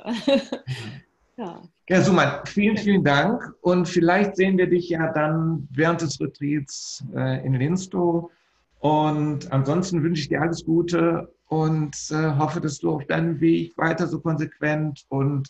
Ja. 1.36 1.62
ja, 1.88 2.02
Suman, 2.02 2.40
vielen, 2.44 2.76
vielen 2.76 3.04
Dank. 3.04 3.54
Und 3.62 3.88
vielleicht 3.88 4.36
sehen 4.36 4.56
wir 4.56 4.68
dich 4.68 4.88
ja 4.88 5.12
dann 5.12 5.68
während 5.72 6.00
des 6.00 6.20
Retreats 6.20 7.04
äh, 7.14 7.44
in 7.44 7.54
Linstow. 7.54 8.30
Und 8.78 9.50
ansonsten 9.50 10.02
wünsche 10.02 10.22
ich 10.22 10.28
dir 10.28 10.42
alles 10.42 10.64
Gute 10.64 11.32
und 11.48 11.96
äh, 12.10 12.36
hoffe, 12.36 12.60
dass 12.60 12.78
du 12.78 12.90
auf 12.90 13.06
deinem 13.06 13.40
Weg 13.40 13.76
weiter 13.78 14.06
so 14.06 14.20
konsequent 14.20 15.04
und 15.08 15.48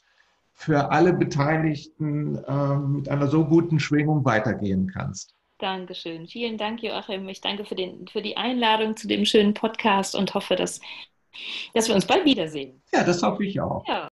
für 0.55 0.91
alle 0.91 1.13
Beteiligten 1.13 2.37
äh, 2.37 2.77
mit 2.77 3.09
einer 3.09 3.27
so 3.27 3.45
guten 3.45 3.79
Schwingung 3.81 4.25
weitergehen 4.25 4.91
kannst. 4.91 5.35
Dankeschön. 5.59 6.27
Vielen 6.27 6.59
Dank, 6.59 6.83
Joachim. 6.83 7.29
Ich 7.29 7.41
danke 7.41 7.65
für, 7.65 7.75
den, 7.75 8.07
für 8.09 8.23
die 8.23 8.37
Einladung 8.37 8.97
zu 8.97 9.07
dem 9.07 9.25
schönen 9.25 9.55
Podcast 9.55 10.15
und 10.15 10.35
hoffe, 10.35 10.57
dass, 10.57 10.81
dass 11.75 11.89
wir 11.89 11.95
uns 11.95 12.07
bald 12.07 12.25
wiedersehen. 12.25 12.83
Ja, 12.93 13.05
das 13.05 13.23
hoffe 13.23 13.45
ich 13.45 13.61
auch. 13.61 13.87
Ja. 13.87 14.09